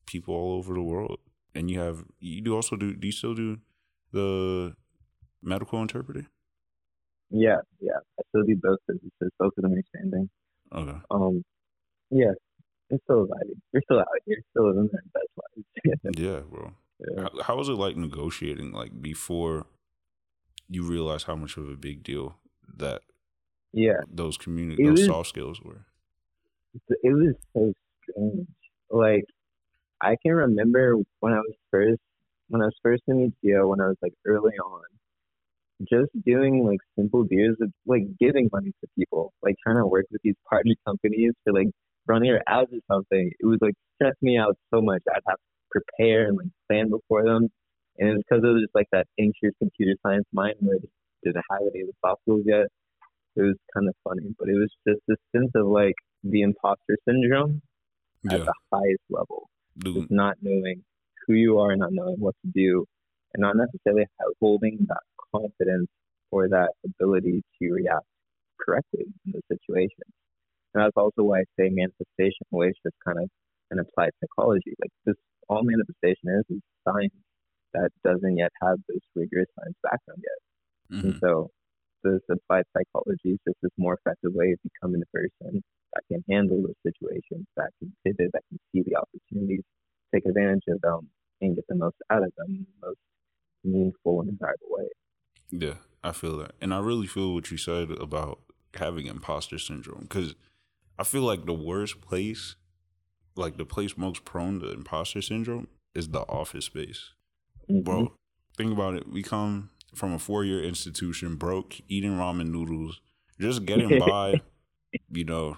people 0.05 0.35
all 0.35 0.53
over 0.53 0.75
the 0.75 0.83
world. 0.83 1.19
And 1.55 1.71
you 1.71 1.81
have 1.81 2.05
you 2.21 2.43
do 2.43 2.55
also 2.55 2.77
do 2.77 2.95
do 2.95 3.07
you 3.07 3.13
still 3.13 3.35
do 3.35 3.59
the 4.13 4.77
medical 5.43 5.81
interpreter? 5.81 6.27
Yeah, 7.31 7.57
yeah. 7.81 7.99
I 8.19 8.23
still 8.29 8.45
do 8.45 8.57
both 8.63 8.79
businesses. 8.87 9.33
Both 9.39 9.55
of 9.57 9.63
them 9.63 9.73
are 9.73 9.79
expanding. 9.79 10.29
Okay. 10.75 10.99
Um, 11.11 11.43
yeah, 12.11 12.33
it's 12.91 13.03
still 13.05 13.25
exciting. 13.25 13.61
We're 13.73 13.81
still 13.83 14.01
out 14.01 14.07
here, 14.27 14.37
still 14.51 14.69
living 14.69 14.91
our 14.93 15.01
best 15.15 15.27
lives. 16.05 16.19
Yeah, 16.19 16.41
bro. 16.49 16.73
yeah. 17.01 17.23
How, 17.23 17.43
how 17.43 17.57
was 17.57 17.69
it 17.69 17.73
like 17.75 17.97
negotiating 17.97 18.73
like 18.73 19.01
before 19.03 19.67
you 20.69 20.83
realize 20.83 21.25
how 21.25 21.37
much 21.37 21.57
of 21.57 21.69
a 21.69 21.77
big 21.77 22.03
deal 22.03 22.37
that 22.77 23.03
yeah, 23.73 24.01
those 24.11 24.37
community 24.37 24.83
It 24.83 24.87
those 24.87 24.99
was- 25.01 25.07
soft 25.07 25.29
skills 25.29 25.61
were? 25.63 25.87
it 27.03 27.13
was 27.15 27.35
so 27.55 27.73
strange. 28.03 28.47
Like, 28.91 29.25
I 30.03 30.17
can 30.23 30.33
remember 30.35 30.97
when 31.21 31.33
I 31.33 31.39
was 31.39 31.55
first 31.71 32.01
when 32.49 32.63
I 32.63 32.67
was 32.67 32.77
first 32.83 33.03
in 33.09 33.33
ETO, 33.45 33.69
when 33.69 33.81
I 33.81 33.89
was 33.89 33.97
like 34.03 34.13
early 34.25 34.53
on, 34.65 34.83
just 35.91 36.11
doing 36.25 36.65
like 36.65 36.79
simple 36.97 37.25
deals 37.25 37.57
of 37.61 37.73
like 37.87 38.03
giving 38.21 38.49
money 38.53 38.73
to 38.81 38.87
people, 38.97 39.33
like 39.43 39.57
trying 39.63 39.77
to 39.79 39.87
work 39.87 40.07
with 40.13 40.21
these 40.23 40.37
partner 40.49 40.75
companies 40.87 41.33
for 41.45 41.53
like 41.53 41.69
running 42.07 42.31
their 42.31 42.43
ads 42.49 42.71
or 42.73 42.81
something. 42.91 43.31
It 43.41 43.47
was 43.47 43.59
like 43.61 43.75
stress 43.97 44.15
me 44.23 44.39
out 44.39 44.57
so 44.73 44.81
much. 44.81 45.03
I'd 45.09 45.23
have 45.27 45.37
to 45.39 45.43
prepare 45.71 46.29
and 46.29 46.37
like 46.39 46.49
plan 46.69 46.91
before 46.91 47.25
them. 47.25 47.49
And 47.99 48.11
it's 48.11 48.25
because 48.29 48.45
it 48.45 48.49
was 48.49 48.63
just 48.63 48.75
like 48.75 48.89
that 48.93 49.07
anxious 49.19 49.53
computer 49.59 49.95
science 50.03 50.27
mind 50.33 50.57
where 50.61 50.77
I 50.77 50.81
just 50.81 50.93
didn't 51.25 51.45
have 51.51 51.61
any 51.75 51.83
of 51.83 51.89
the 51.89 51.95
soft 52.05 52.23
skills 52.23 52.43
yet. 52.47 52.67
It 53.37 53.43
was 53.43 53.57
kind 53.75 53.89
of 53.89 53.95
funny, 54.05 54.35
but 54.39 54.49
it 54.49 54.55
was 54.55 54.71
just 54.87 55.01
this 55.09 55.19
sense 55.35 55.51
of 55.55 55.67
like 55.67 55.95
the 56.25 56.43
imposter 56.43 56.97
syndrome 57.09 57.63
at 58.31 58.39
Yeah, 58.39 58.45
the 58.45 58.55
highest 58.73 59.03
level 59.11 59.49
dude. 59.79 60.09
just 60.09 60.11
not 60.11 60.37
knowing 60.43 60.85
who 61.27 61.35
you 61.35 61.59
are, 61.59 61.77
not 61.77 61.93
knowing 61.93 62.17
what 62.21 62.35
to 62.45 62.51
do, 62.53 62.87
and 63.35 63.41
not 63.43 63.57
necessarily 63.57 64.07
holding 64.41 64.79
that 64.89 65.03
confidence 65.35 65.89
or 66.31 66.49
that 66.49 66.71
ability 66.85 67.43
to 67.61 67.71
react 67.73 68.07
correctly 68.61 69.07
in 69.27 69.33
the 69.33 69.43
situations. 69.51 70.13
And 70.77 70.85
that's 70.85 70.97
also 71.01 71.25
why 71.25 71.41
I 71.41 71.45
say 71.57 71.73
manifestation 71.73 72.45
always 72.53 72.75
just 72.85 72.97
kind 73.01 73.17
of 73.17 73.31
an 73.71 73.79
applied 73.81 74.13
psychology. 74.21 74.77
Like 74.77 74.93
this, 75.07 75.17
all 75.49 75.65
manifestation 75.65 76.29
is 76.37 76.45
is 76.53 76.61
science 76.85 77.17
that 77.73 77.89
doesn't 78.05 78.37
yet 78.37 78.53
have 78.61 78.77
this 78.87 79.01
rigorous 79.15 79.49
science 79.57 79.77
background 79.83 80.21
yet. 80.21 80.41
And 81.03 81.15
Mhm. 81.15 81.21
so 81.21 81.49
this 82.05 82.21
applied 82.29 82.65
psychology 82.77 83.33
is 83.33 83.39
just 83.49 83.57
this 83.63 83.73
more 83.79 83.95
effective 83.95 84.35
way 84.35 84.53
of 84.53 84.59
becoming 84.69 85.01
a 85.01 85.07
person 85.17 85.65
that 85.95 86.03
can 86.13 86.23
handle 86.29 86.61
the 86.61 86.75
situations, 86.85 87.47
that 87.57 87.73
can 87.79 87.97
pivot, 88.05 88.33
that 88.35 88.45
can 88.51 88.61
see 88.71 88.83
the 88.83 88.97
opportunities, 88.97 89.65
take 90.15 90.27
advantage 90.27 90.69
of 90.69 90.83
them, 90.83 91.09
and 91.41 91.57
get 91.57 91.65
the 91.71 91.75
most 91.75 91.97
out 92.11 92.23
of 92.23 92.33
them 92.37 92.53
in 92.53 92.67
the 92.69 92.87
most 92.89 93.01
meaningful 93.65 94.21
and 94.21 94.33
desirable 94.33 94.69
way. 94.69 94.89
Yeah, 95.51 95.77
I 96.05 96.13
feel 96.13 96.37
that, 96.37 96.53
and 96.61 96.75
I 96.75 96.81
really 96.81 97.07
feel 97.07 97.33
what 97.33 97.51
you 97.51 97.57
said 97.57 97.91
about 97.93 98.41
having 98.75 99.07
imposter 99.07 99.59
syndrome 99.59 100.03
because 100.03 100.35
I 100.99 101.05
feel 101.05 101.23
like 101.23 101.45
the 101.47 101.53
worst 101.55 102.01
place, 102.01 102.57
like 103.35 103.57
the 103.57 103.65
place 103.67 103.97
most 103.97 104.25
prone 104.25 104.61
to 104.61 104.71
imposter 104.73 105.21
syndrome, 105.23 105.69
is 105.95 106.09
the 106.09 106.21
office 106.23 106.67
space. 106.67 107.13
Mhm. 107.71 107.85
bro. 107.85 108.13
Think 108.57 108.73
about 108.73 108.95
it. 108.95 109.09
We 109.09 109.23
come 109.23 109.71
from 109.95 110.13
a 110.13 110.19
four 110.19 110.45
year 110.45 110.63
institution, 110.63 111.37
broke, 111.37 111.81
eating 111.89 112.13
ramen 112.13 112.51
noodles, 112.51 113.01
just 113.41 113.65
getting 113.67 113.99
by, 113.99 114.41
you 115.11 115.25
know, 115.25 115.57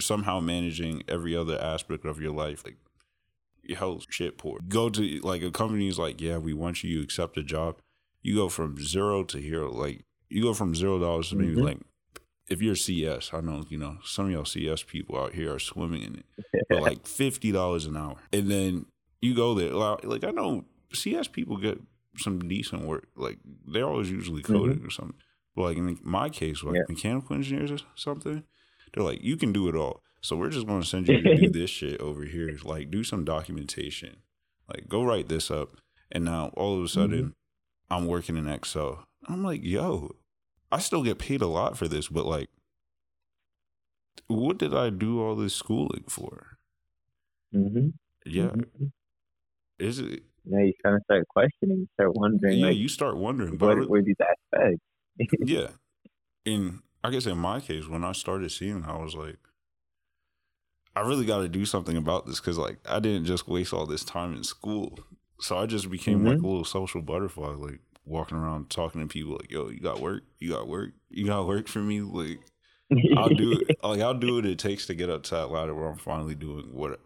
somehow 0.00 0.40
managing 0.40 1.02
every 1.08 1.36
other 1.36 1.60
aspect 1.60 2.04
of 2.04 2.20
your 2.20 2.32
life. 2.32 2.64
Like 2.64 2.76
your 3.62 3.78
health 3.78 4.06
shit 4.08 4.38
poor. 4.38 4.60
Go 4.68 4.88
to 4.90 5.20
like 5.20 5.42
a 5.42 5.50
company's 5.50 5.98
like, 5.98 6.20
yeah, 6.20 6.38
we 6.38 6.52
want 6.54 6.82
you, 6.84 6.90
you 6.98 7.02
accept 7.02 7.36
a 7.36 7.42
job. 7.42 7.76
You 8.22 8.36
go 8.36 8.48
from 8.48 8.78
zero 8.78 9.24
to 9.24 9.38
hero. 9.38 9.70
Like 9.72 10.04
you 10.28 10.42
go 10.42 10.54
from 10.54 10.74
zero 10.74 10.98
dollars 10.98 11.30
to 11.30 11.36
maybe 11.36 11.56
Mhm. 11.56 11.64
like 11.64 11.78
if 12.48 12.62
you're 12.62 12.76
CS, 12.76 13.30
I 13.32 13.40
know, 13.40 13.64
you 13.68 13.78
know, 13.78 13.98
some 14.04 14.26
of 14.26 14.32
y'all 14.32 14.44
CS 14.44 14.82
people 14.82 15.18
out 15.18 15.32
here 15.32 15.54
are 15.54 15.58
swimming 15.58 16.02
in 16.02 16.16
it 16.16 16.66
for 16.68 16.80
like 16.80 17.06
fifty 17.06 17.52
dollars 17.52 17.86
an 17.86 17.96
hour, 17.96 18.16
and 18.32 18.50
then 18.50 18.86
you 19.20 19.34
go 19.34 19.54
there. 19.54 19.72
Like, 19.72 20.24
I 20.24 20.30
know 20.30 20.64
CS 20.92 21.28
people 21.28 21.56
get 21.56 21.80
some 22.18 22.48
decent 22.48 22.82
work. 22.82 23.08
Like 23.16 23.38
they're 23.66 23.86
always 23.86 24.10
usually 24.10 24.42
mm-hmm. 24.42 24.54
coding 24.54 24.84
or 24.84 24.90
something. 24.90 25.16
But 25.54 25.62
like 25.62 25.76
in 25.76 25.98
my 26.02 26.28
case, 26.28 26.62
like 26.62 26.76
Yeah. 26.76 26.82
mechanical 26.88 27.34
engineers 27.34 27.70
or 27.72 27.78
something, 27.94 28.44
they're 28.92 29.04
like, 29.04 29.22
you 29.22 29.36
can 29.36 29.52
do 29.52 29.68
it 29.68 29.74
all. 29.76 30.02
So 30.20 30.36
we're 30.36 30.50
just 30.50 30.66
going 30.66 30.82
to 30.82 30.86
send 30.86 31.08
you 31.08 31.22
to 31.22 31.36
do 31.36 31.48
this 31.52 31.70
shit 31.70 32.00
over 32.00 32.24
here. 32.24 32.58
Like 32.64 32.90
do 32.90 33.04
some 33.04 33.24
documentation. 33.24 34.16
Like 34.68 34.88
go 34.88 35.02
write 35.04 35.28
this 35.28 35.50
up. 35.50 35.76
And 36.10 36.24
now 36.24 36.50
all 36.56 36.74
of 36.74 36.80
a 36.80 36.84
mm-hmm. 36.84 37.00
sudden, 37.00 37.34
I'm 37.90 38.06
working 38.06 38.36
in 38.36 38.48
Excel. 38.48 39.06
I'm 39.28 39.42
like, 39.42 39.62
yo, 39.62 40.16
I 40.70 40.78
still 40.78 41.02
get 41.02 41.18
paid 41.18 41.42
a 41.42 41.46
lot 41.46 41.76
for 41.76 41.88
this, 41.88 42.08
but 42.08 42.26
like, 42.26 42.48
what 44.26 44.58
did 44.58 44.74
I 44.74 44.90
do 44.90 45.22
all 45.22 45.36
this 45.36 45.54
schooling 45.54 46.04
for? 46.08 46.58
hmm 47.52 47.88
Yeah, 48.24 48.48
hmm 48.48 48.86
is 49.78 49.98
it? 49.98 50.22
Now 50.44 50.60
you 50.60 50.72
kind 50.82 50.96
of 50.96 51.02
start 51.04 51.26
questioning, 51.28 51.80
you 51.80 51.88
start 51.94 52.14
wondering, 52.14 52.58
Yeah, 52.58 52.66
like, 52.68 52.76
you 52.76 52.88
start 52.88 53.16
wondering. 53.16 53.58
What 53.58 53.76
re- 53.76 53.86
were 53.86 54.02
these 54.02 54.16
aspects? 54.20 54.82
yeah, 55.40 55.68
and 56.44 56.80
I 57.02 57.10
guess 57.10 57.26
in 57.26 57.38
my 57.38 57.60
case, 57.60 57.88
when 57.88 58.04
I 58.04 58.12
started 58.12 58.50
seeing, 58.50 58.84
I 58.84 58.96
was 58.96 59.14
like, 59.14 59.36
I 60.94 61.00
really 61.00 61.26
got 61.26 61.40
to 61.40 61.48
do 61.48 61.66
something 61.66 61.96
about 61.96 62.26
this 62.26 62.40
because 62.40 62.58
like 62.58 62.78
I 62.88 63.00
didn't 63.00 63.26
just 63.26 63.48
waste 63.48 63.72
all 63.72 63.86
this 63.86 64.04
time 64.04 64.34
in 64.34 64.44
school. 64.44 64.98
So 65.40 65.58
I 65.58 65.66
just 65.66 65.90
became 65.90 66.18
mm-hmm. 66.18 66.28
like 66.28 66.38
a 66.38 66.46
little 66.46 66.64
social 66.64 67.02
butterfly, 67.02 67.48
like 67.48 67.80
walking 68.06 68.38
around 68.38 68.70
talking 68.70 69.00
to 69.00 69.06
people 69.06 69.32
like, 69.32 69.50
yo, 69.50 69.68
you 69.68 69.80
got 69.80 70.00
work? 70.00 70.22
You 70.38 70.50
got 70.52 70.68
work? 70.68 70.92
You 71.10 71.26
got 71.26 71.46
work 71.46 71.68
for 71.68 71.80
me? 71.80 72.00
Like 72.00 72.38
I'll 73.16 73.28
do 73.28 73.52
it 73.52 73.76
like 73.82 74.00
I'll 74.00 74.14
do 74.14 74.36
what 74.36 74.46
it 74.46 74.58
takes 74.58 74.86
to 74.86 74.94
get 74.94 75.10
up 75.10 75.24
to 75.24 75.34
that 75.34 75.50
ladder 75.50 75.74
where 75.74 75.88
I'm 75.88 75.98
finally 75.98 76.34
doing 76.34 76.68
what 76.72 77.00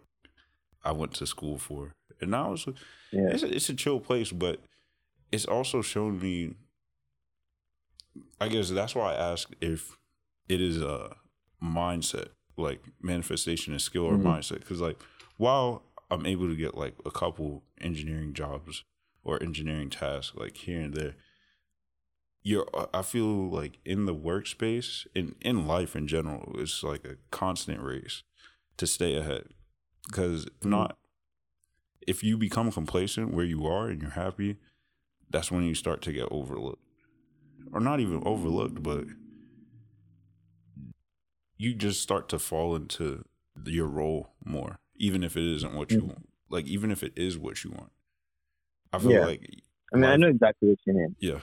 I 0.83 0.91
went 0.91 1.13
to 1.15 1.27
school 1.27 1.57
for. 1.57 1.95
And 2.21 2.31
now 2.31 2.53
it's 2.53 2.67
yeah. 3.11 3.29
it's, 3.29 3.43
a, 3.43 3.55
it's 3.55 3.69
a 3.69 3.73
chill 3.73 3.99
place, 3.99 4.31
but 4.31 4.59
it's 5.31 5.45
also 5.45 5.81
shown 5.81 6.19
me 6.19 6.55
I 8.39 8.47
guess 8.47 8.69
that's 8.69 8.95
why 8.95 9.13
I 9.13 9.31
asked 9.31 9.55
if 9.61 9.97
it 10.47 10.61
is 10.61 10.81
a 10.81 11.15
mindset, 11.63 12.29
like 12.57 12.83
manifestation 13.01 13.73
and 13.73 13.81
skill 13.81 14.05
or 14.05 14.13
mm-hmm. 14.13 14.27
mindset. 14.27 14.59
Because 14.59 14.81
like 14.81 15.01
while 15.37 15.83
I'm 16.11 16.25
able 16.25 16.47
to 16.47 16.55
get 16.55 16.75
like 16.75 16.95
a 17.05 17.11
couple 17.11 17.63
engineering 17.79 18.33
jobs 18.33 18.83
or 19.23 19.41
engineering 19.41 19.89
tasks 19.89 20.35
like 20.35 20.57
here 20.57 20.81
and 20.81 20.93
there, 20.93 21.15
you're 22.43 22.67
I 22.93 23.01
feel 23.01 23.49
like 23.49 23.79
in 23.85 24.05
the 24.05 24.15
workspace 24.15 25.05
in 25.13 25.35
in 25.41 25.67
life 25.67 25.95
in 25.95 26.07
general, 26.07 26.55
it's 26.57 26.83
like 26.83 27.05
a 27.05 27.17
constant 27.29 27.81
race 27.81 28.23
to 28.77 28.87
stay 28.87 29.15
ahead. 29.15 29.45
Because 30.07 30.45
if 30.45 30.53
mm-hmm. 30.61 30.69
not, 30.71 30.97
if 32.07 32.23
you 32.23 32.37
become 32.37 32.71
complacent 32.71 33.33
where 33.33 33.45
you 33.45 33.67
are 33.67 33.87
and 33.87 34.01
you're 34.01 34.11
happy, 34.11 34.57
that's 35.29 35.51
when 35.51 35.63
you 35.63 35.75
start 35.75 36.01
to 36.03 36.11
get 36.11 36.27
overlooked 36.31 36.81
or 37.71 37.79
not 37.79 37.99
even 37.99 38.21
overlooked, 38.25 38.81
but 38.81 39.05
you 41.57 41.73
just 41.73 42.01
start 42.01 42.27
to 42.29 42.39
fall 42.39 42.75
into 42.75 43.23
your 43.65 43.87
role 43.87 44.33
more, 44.43 44.79
even 44.95 45.23
if 45.23 45.37
it 45.37 45.43
isn't 45.55 45.73
what 45.73 45.91
you 45.91 45.99
mm-hmm. 45.99 46.07
want. 46.07 46.29
Like 46.49 46.65
even 46.65 46.91
if 46.91 47.03
it 47.03 47.13
is 47.15 47.37
what 47.37 47.63
you 47.63 47.71
want. 47.71 47.91
I 48.93 48.99
feel 48.99 49.11
yeah. 49.11 49.25
like 49.25 49.41
I 49.93 49.97
mean, 49.97 50.03
life, 50.03 50.13
I 50.13 50.15
know 50.17 50.27
exactly 50.27 50.69
what 50.69 50.79
you 50.85 50.93
mean. 50.93 51.15
Yeah. 51.19 51.39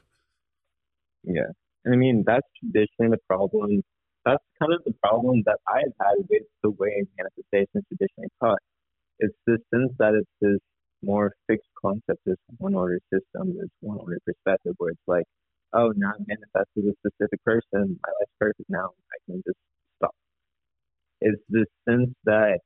Yeah. 1.25 1.51
And 1.85 1.95
I 1.95 1.97
mean 1.97 2.25
that's 2.27 2.47
traditionally 2.61 3.11
the 3.11 3.23
problem 3.27 3.83
that's 4.25 4.45
kind 4.59 4.73
of 4.75 4.83
the 4.85 4.93
problem 5.03 5.43
that 5.47 5.59
I've 5.67 5.95
had 6.01 6.17
with 6.29 6.43
the 6.63 6.71
way 6.71 7.05
manifestation 7.17 7.81
is 7.81 7.85
traditionally 7.89 8.29
taught. 8.43 8.59
It's 9.19 9.35
this 9.47 9.61
sense 9.73 9.93
that 9.99 10.15
it's 10.15 10.31
this 10.41 10.61
more 11.03 11.33
fixed 11.47 11.71
concept, 11.81 12.21
this 12.27 12.37
one 12.59 12.75
order 12.75 13.01
system, 13.13 13.57
this 13.57 13.71
one 13.81 13.99
order 13.99 14.19
perspective 14.27 14.75
where 14.79 14.91
it's 14.91 15.07
like, 15.07 15.25
oh, 15.73 15.93
now 15.97 16.13
I'm 16.19 16.27
manifested 16.27 16.85
a 16.85 16.95
specific 17.01 17.43
person. 17.45 17.99
My 18.03 18.13
life's 18.21 18.33
perfect 18.39 18.69
now. 18.69 18.91
I 19.13 19.17
can 19.27 19.43
just 19.47 19.59
stop. 19.97 20.15
It's 21.21 21.43
this 21.49 21.67
sense 21.89 22.11
that 22.25 22.61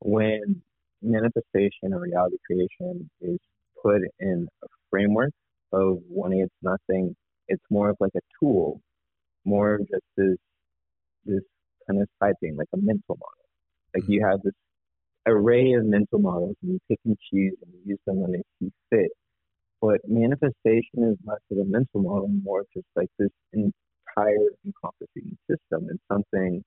when 0.00 0.62
manifestation 1.02 1.92
or 1.92 2.00
reality 2.00 2.36
creation 2.46 3.10
is 3.20 3.38
put 3.86 4.02
in 4.20 4.48
a 4.62 4.66
framework 4.90 5.32
of 5.72 5.98
wanting 6.08 6.40
it's 6.40 6.54
nothing, 6.62 7.14
it's 7.48 7.62
more 7.70 7.90
of 7.90 7.96
like 8.00 8.12
a 8.16 8.20
tool, 8.40 8.80
more 9.44 9.74
of 9.74 9.80
just 9.88 10.04
this 10.16 10.36
this 11.24 11.42
kind 11.86 12.00
of 12.00 12.08
side 12.22 12.34
thing, 12.40 12.56
like 12.56 12.68
a 12.74 12.78
mental 12.78 13.16
model. 13.16 13.46
Like 13.94 14.04
mm-hmm. 14.04 14.12
you 14.12 14.26
have 14.26 14.40
this 14.42 14.54
array 15.26 15.72
of 15.72 15.84
mental 15.84 16.18
models 16.18 16.56
and 16.62 16.72
you 16.72 16.78
pick 16.88 17.00
and 17.04 17.16
choose 17.32 17.56
and 17.62 17.72
you 17.74 17.80
use 17.84 17.98
them 18.06 18.20
when 18.20 18.32
they 18.32 18.42
see 18.60 18.72
fit. 18.90 19.10
But 19.80 20.00
manifestation 20.06 21.02
is 21.10 21.16
less 21.24 21.40
of 21.50 21.58
a 21.58 21.64
mental 21.64 22.02
model, 22.02 22.28
more 22.28 22.64
just 22.74 22.86
like 22.94 23.08
this 23.18 23.30
entire 23.52 24.48
encompassing 24.64 25.36
system 25.50 25.88
and 25.90 25.98
something 26.10 26.62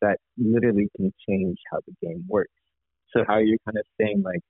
that 0.00 0.18
literally 0.38 0.88
can 0.96 1.12
change 1.28 1.58
how 1.70 1.78
the 1.86 1.94
game 2.06 2.24
works. 2.28 2.52
So 3.12 3.24
how 3.26 3.38
you're 3.38 3.58
kind 3.64 3.78
of 3.78 3.84
saying 4.00 4.22
like, 4.24 4.40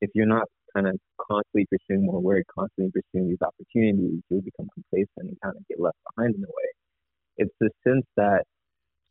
if 0.00 0.10
you're 0.14 0.26
not 0.26 0.48
kind 0.74 0.88
of 0.88 0.98
constantly 1.20 1.66
pursuing 1.70 2.06
more 2.06 2.20
work, 2.20 2.44
constantly 2.52 2.92
pursuing 2.92 3.28
these 3.28 3.42
opportunities, 3.42 4.22
you'll 4.28 4.42
become 4.42 4.68
complacent 4.74 5.28
and 5.28 5.36
kind 5.42 5.56
of 5.56 5.66
get 5.68 5.80
left 5.80 5.98
behind 6.14 6.34
in 6.34 6.42
a 6.44 6.46
way. 6.46 6.70
It's 7.38 7.54
the 7.60 7.70
sense 7.86 8.06
that 8.16 8.44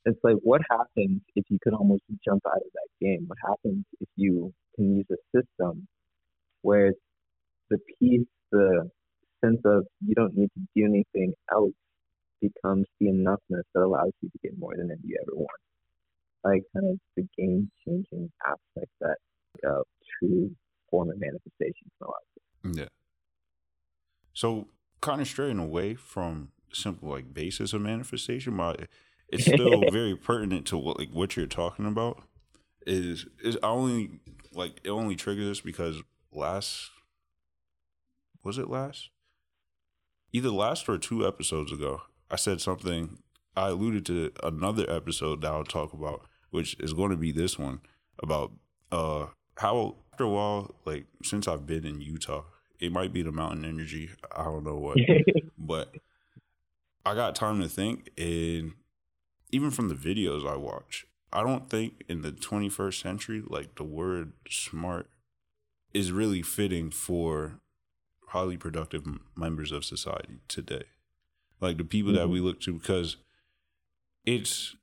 it's 0.06 0.20
like 0.24 0.38
what 0.44 0.62
happens 0.70 1.22
if 1.36 1.46
you 1.50 1.60
can 1.62 1.74
almost 1.74 2.04
jump 2.24 2.42
out 2.48 2.58
of 2.58 2.72
that 2.74 2.90
game? 3.02 3.26
What 3.28 3.38
happens 3.44 3.86
if 4.00 4.08
you 4.16 4.54
can 4.76 4.98
use 4.98 5.06
a 5.12 5.18
system 5.36 5.88
where 6.62 6.94
the 7.70 7.78
peace 8.00 8.28
the 8.52 8.90
sense 9.44 9.62
of 9.66 9.86
you 10.06 10.16
don't 10.16 10.36
need 10.36 10.50
to 10.54 10.62
do 10.76 10.86
anything 10.86 11.34
else 11.52 11.74
becomes 12.42 12.86
the 13.00 13.08
enoughness 13.08 13.64
that 13.74 13.84
allows 13.84 14.12
you 14.22 14.30
to 14.30 14.38
get 14.44 14.58
more 14.58 14.76
than 14.76 14.90
you 15.04 15.18
ever 15.22 15.36
want. 15.36 15.62
Like 16.44 16.64
kind 16.74 16.90
of 16.90 17.00
the 17.16 17.28
game 17.38 17.70
changing 17.86 18.32
aspect 18.46 18.92
that 19.02 19.18
a 19.66 19.82
true 20.20 20.52
form 21.06 21.20
manifestation 21.20 21.92
can 22.00 22.08
allow. 22.08 22.82
Yeah. 22.82 22.90
So 24.34 24.68
kind 25.02 25.22
of 25.22 25.28
straying 25.28 25.60
away 25.60 25.96
from 25.96 26.50
simple 26.74 27.10
like 27.10 27.34
basis 27.34 27.74
of 27.74 27.82
manifestation, 27.82 28.58
but 28.58 28.88
it's 29.30 29.46
still 29.46 29.84
very 29.92 30.16
pertinent 30.16 30.66
to 30.68 30.78
what 30.78 31.00
like 31.00 31.10
what 31.12 31.36
you're 31.36 31.46
talking 31.46 31.86
about. 31.86 32.24
Is 32.86 33.26
is 33.44 33.58
I 33.62 33.68
only 33.68 34.12
like 34.54 34.80
it 34.84 34.90
only 34.90 35.16
triggers 35.16 35.46
this 35.46 35.62
because 35.62 36.02
last 36.32 36.90
was 38.44 38.58
it 38.58 38.70
last? 38.70 39.10
Either 40.32 40.50
last 40.50 40.88
or 40.88 40.98
two 40.98 41.28
episodes 41.28 41.72
ago, 41.72 42.02
I 42.30 42.36
said 42.36 42.62
something. 42.62 43.20
I 43.56 43.70
alluded 43.70 44.06
to 44.06 44.32
another 44.44 44.90
episode 44.90 45.42
that 45.42 45.52
I'll 45.52 45.64
talk 45.64 45.92
about, 45.92 46.22
which 46.52 46.76
is 46.80 46.94
going 46.94 47.10
to 47.12 47.18
be 47.18 47.32
this 47.32 47.60
one 47.60 47.82
about 48.22 48.52
uh 48.92 49.28
how 49.58 49.96
after 50.20 50.26
a 50.26 50.30
while, 50.30 50.76
like 50.84 51.06
since 51.24 51.48
I've 51.48 51.66
been 51.66 51.86
in 51.86 52.02
Utah, 52.02 52.44
it 52.78 52.92
might 52.92 53.14
be 53.14 53.22
the 53.22 53.32
mountain 53.32 53.64
energy. 53.64 54.10
I 54.36 54.44
don't 54.44 54.66
know 54.66 54.76
what, 54.76 54.98
but 55.58 55.96
I 57.06 57.16
got 57.16 57.36
time 57.36 57.62
to 57.62 57.70
think, 57.70 58.10
and 58.18 58.74
even 59.50 59.72
from 59.72 59.88
the 59.88 59.96
videos 59.96 60.46
I 60.46 60.58
watch, 60.58 61.08
I 61.32 61.42
don't 61.42 61.70
think 61.70 62.04
in 62.10 62.22
the 62.22 62.34
21st 62.34 63.02
century, 63.02 63.44
like 63.48 63.76
the 63.76 63.86
word 63.86 64.34
smart 64.50 65.10
is 65.94 66.12
really 66.12 66.42
fitting 66.42 66.92
for 66.92 67.62
highly 68.28 68.58
productive 68.58 69.08
members 69.38 69.72
of 69.72 69.86
society 69.86 70.40
today. 70.50 70.84
Like 71.62 71.78
the 71.78 71.86
people 71.86 72.12
mm-hmm. 72.12 72.20
that 72.20 72.28
we 72.28 72.40
mm-hmm. 72.40 72.48
look 72.48 72.62
to, 72.62 72.74
because 72.74 73.16
it's 74.26 74.76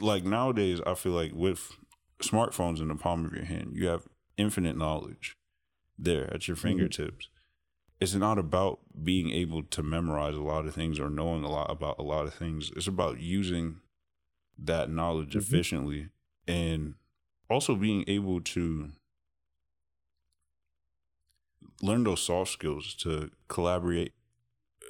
like 0.00 0.24
nowadays, 0.24 0.80
I 0.84 0.94
feel 0.94 1.12
like 1.12 1.30
with 1.32 1.76
smartphones 2.22 2.80
in 2.80 2.88
the 2.88 2.94
palm 2.94 3.24
of 3.24 3.32
your 3.32 3.44
hand, 3.44 3.72
you 3.74 3.88
have 3.88 4.06
infinite 4.36 4.76
knowledge 4.76 5.36
there 5.98 6.32
at 6.32 6.48
your 6.48 6.56
mm-hmm. 6.56 6.68
fingertips. 6.68 7.26
Mm-hmm. 7.26 7.36
It's 8.00 8.14
not 8.14 8.38
about 8.38 8.80
being 9.04 9.30
able 9.30 9.62
to 9.62 9.82
memorize 9.82 10.34
a 10.34 10.40
lot 10.40 10.66
of 10.66 10.74
things 10.74 10.98
or 10.98 11.10
knowing 11.10 11.44
a 11.44 11.50
lot 11.50 11.70
about 11.70 11.98
a 11.98 12.02
lot 12.02 12.26
of 12.26 12.32
things. 12.32 12.72
It's 12.74 12.86
about 12.86 13.20
using 13.20 13.80
that 14.58 14.90
knowledge 14.90 15.30
mm-hmm. 15.30 15.38
efficiently 15.38 16.08
and 16.48 16.94
also 17.50 17.74
being 17.74 18.04
able 18.06 18.40
to 18.40 18.90
learn 21.82 22.04
those 22.04 22.22
soft 22.22 22.52
skills 22.52 22.94
to 22.94 23.30
collaborate, 23.48 24.12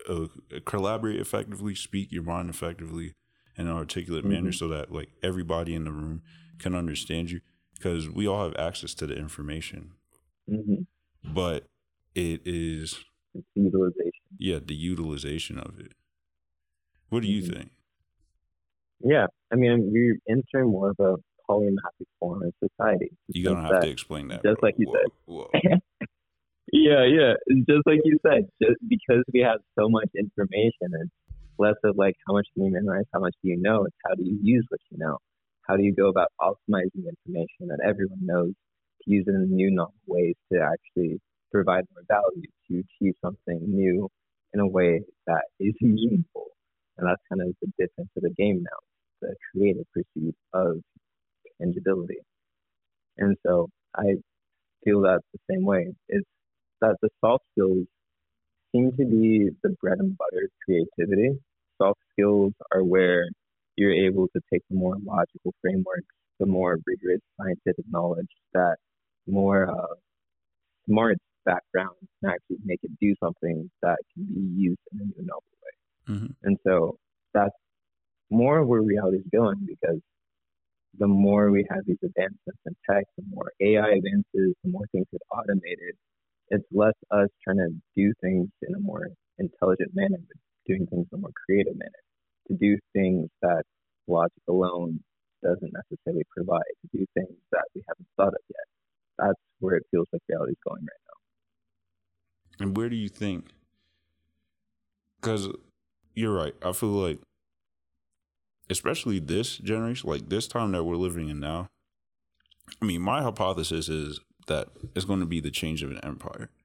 uh, 0.09 0.27
collaborate 0.65 1.21
effectively, 1.21 1.75
speak 1.75 2.13
your 2.13 2.23
mind 2.23 2.51
effectively 2.51 3.15
in 3.57 3.67
an 3.67 3.73
articulate 3.73 4.23
mm-hmm. 4.23 4.35
manner, 4.35 4.53
so 4.53 4.69
that 4.69 4.93
like 4.93 5.09
everybody 5.23 5.75
in 5.75 5.85
the 5.85 5.93
room 5.93 6.23
can 6.61 6.75
understand 6.75 7.31
you. 7.31 7.41
Because 7.75 8.11
we 8.11 8.27
all 8.27 8.45
have 8.45 8.55
access 8.57 8.93
to 8.95 9.07
the 9.07 9.15
information, 9.15 9.93
mm-hmm. 10.49 10.83
but 11.25 11.65
it 12.15 12.43
is 12.45 13.03
it's 13.35 13.47
utilization. 13.55 14.13
Yeah, 14.37 14.59
the 14.63 14.75
utilization 14.75 15.59
of 15.59 15.81
it. 15.81 15.93
What 17.09 17.23
do 17.23 17.29
you 17.29 17.43
mm-hmm. 17.43 17.53
think? 17.55 17.71
Yeah, 19.03 19.27
I 19.51 19.57
mean, 19.57 19.91
you're 19.95 20.17
entering 20.29 20.71
more 20.73 20.91
of 20.91 20.97
a 21.01 21.17
polymathic 21.51 22.07
form 22.19 22.43
of 22.43 22.53
society. 22.63 23.13
You're 23.29 23.55
gonna 23.55 23.73
have 23.73 23.83
to 23.83 23.89
explain 23.89 24.29
that, 24.29 24.43
just 24.43 24.61
bro. 24.61 24.69
like 24.69 24.75
you 24.77 24.87
whoa, 24.89 25.49
said. 25.49 25.71
Whoa. 25.71 25.79
Yeah, 26.73 27.05
yeah. 27.05 27.35
Just 27.69 27.83
like 27.87 28.01
you 28.05 28.19
said, 28.25 28.47
just 28.63 28.79
because 28.89 29.25
we 29.33 29.41
have 29.41 29.59
so 29.79 29.89
much 29.89 30.09
information, 30.17 30.95
it's 31.03 31.11
less 31.59 31.75
of 31.85 31.97
like 31.97 32.15
how 32.27 32.35
much 32.35 32.47
can 32.55 32.65
you 32.67 32.73
memorize, 32.73 33.05
how 33.13 33.21
much 33.21 33.35
do 33.43 33.51
you 33.51 33.61
know. 33.61 33.85
It's 33.85 33.97
how 34.07 34.15
do 34.15 34.23
you 34.23 34.39
use 34.43 34.65
what 34.69 34.81
you 34.91 34.99
know. 34.99 35.19
How 35.71 35.77
do 35.77 35.85
you 35.85 35.95
go 35.95 36.09
about 36.09 36.31
optimizing 36.41 37.07
information 37.07 37.69
that 37.69 37.79
everyone 37.87 38.19
knows 38.23 38.55
to 39.05 39.11
use 39.11 39.25
it 39.29 39.37
in 39.37 39.55
new 39.55 39.71
novel 39.71 39.95
ways 40.09 40.35
to 40.53 40.59
actually 40.61 41.21
provide 41.53 41.85
more 41.95 42.03
value, 42.09 42.51
to 42.69 42.83
achieve 42.83 43.15
something 43.25 43.61
new 43.69 44.09
in 44.53 44.59
a 44.59 44.67
way 44.67 45.01
that 45.29 45.45
is 45.61 45.75
meaningful. 45.81 46.47
And 46.99 47.07
that's 47.09 47.23
kind 47.29 47.41
of 47.43 47.55
the 47.63 47.69
difference 47.79 48.11
of 48.17 48.25
the 48.25 48.31
game 48.37 48.65
now, 48.65 48.79
the 49.23 49.37
creative 49.53 49.87
pursuit 49.95 50.35
of 50.55 50.79
tangibility. 51.61 52.19
And 53.19 53.37
so 53.47 53.69
I 53.97 54.17
feel 54.85 55.03
that 55.03 55.21
the 55.33 55.41
same 55.51 55.65
way. 55.65 55.93
It's 56.09 56.27
that 56.81 56.97
the 57.03 57.11
soft 57.25 57.45
skills 57.53 57.87
seem 58.73 58.93
to 58.93 59.05
be 59.07 59.51
the 59.63 59.77
bread 59.81 59.99
and 60.01 60.17
butter 60.19 60.47
of 60.47 60.51
creativity. 60.65 61.39
Soft 61.81 62.01
skills 62.13 62.55
are 62.73 62.85
where 62.85 63.29
you're 63.81 63.95
able 63.95 64.29
to 64.29 64.41
take 64.53 64.63
the 64.69 64.77
more 64.77 64.97
logical 65.03 65.55
frameworks, 65.63 66.15
the 66.39 66.45
more 66.45 66.79
rigorous 66.87 67.23
scientific 67.41 67.87
knowledge, 67.91 68.29
that 68.53 68.77
more 69.27 69.71
uh, 69.71 69.95
smarts 70.87 71.25
background 71.47 71.97
and 72.23 72.31
actually 72.31 72.59
make 72.63 72.81
it 72.83 72.91
do 73.01 73.15
something 73.23 73.71
that 73.83 73.97
can 74.13 74.27
be 74.35 74.63
used 74.63 74.81
in 74.93 75.01
a 75.01 75.05
new 75.05 75.27
novel 75.27 75.43
way. 75.65 76.15
Mm-hmm. 76.15 76.33
And 76.43 76.59
so 76.67 76.99
that's 77.33 77.57
more 78.29 78.67
where 78.67 78.83
reality 78.83 79.17
is 79.17 79.25
going 79.33 79.67
because 79.67 80.01
the 80.99 81.09
more 81.09 81.51
we 81.51 81.67
have 81.71 81.81
these 81.87 82.03
advancements 82.05 82.61
in 82.67 82.77
tech, 82.89 83.05
the 83.17 83.25
more 83.33 83.51
AI 83.61 83.93
advances, 83.97 84.55
the 84.63 84.71
more 84.71 84.87
things 84.93 85.07
get 85.11 85.23
automated. 85.33 85.95
It's 86.49 86.67
less 86.71 86.95
us 87.11 87.29
trying 87.43 87.59
to 87.59 87.71
do 87.97 88.13
things 88.21 88.49
in 88.69 88.75
a 88.75 88.81
more 88.81 89.09
intelligent 89.39 89.93
manner, 89.95 90.19
but 90.19 90.37
doing 90.67 90.87
things 90.87 91.07
in 91.11 91.19
a 91.19 91.21
more 91.23 91.31
creative 91.47 91.77
manner. 91.79 92.03
To 92.51 92.57
do 92.57 92.77
things 92.93 93.29
that 93.43 93.63
logic 94.09 94.43
alone 94.49 95.01
doesn't 95.43 95.73
necessarily 95.73 96.25
provide, 96.35 96.63
to 96.83 96.99
do 96.99 97.07
things 97.15 97.37
that 97.53 97.65
we 97.75 97.83
haven't 97.89 98.09
thought 98.17 98.35
of 98.35 98.41
yet. 98.49 98.67
That's 99.19 99.41
where 99.61 99.77
it 99.77 99.87
feels 99.91 100.09
like 100.13 100.23
reality 100.29 100.53
is 100.53 100.59
going 100.67 100.83
right 100.83 101.05
now. 102.59 102.67
And 102.67 102.77
where 102.77 102.89
do 102.89 102.97
you 102.97 103.09
think? 103.09 103.47
Because 105.21 105.49
you're 106.15 106.35
right. 106.35 106.55
I 106.63 106.73
feel 106.73 106.89
like 106.91 107.21
especially 108.71 109.19
this 109.19 109.59
generation, 109.59 110.09
like 110.09 110.29
this 110.29 110.47
time 110.47 110.73
that 110.73 110.85
we're 110.85 110.97
living 110.97 111.29
in 111.29 111.41
now. 111.41 111.69
I 112.81 112.85
mean, 112.85 113.01
my 113.03 113.23
hypothesis 113.23 113.89
is 113.89 114.21
that 114.47 114.69
it's 114.95 115.05
going 115.05 115.21
to 115.21 115.27
be 115.27 115.41
the 115.41 115.51
change 115.51 115.83
of 115.83 115.91
an 115.91 116.01
empire. 116.03 116.51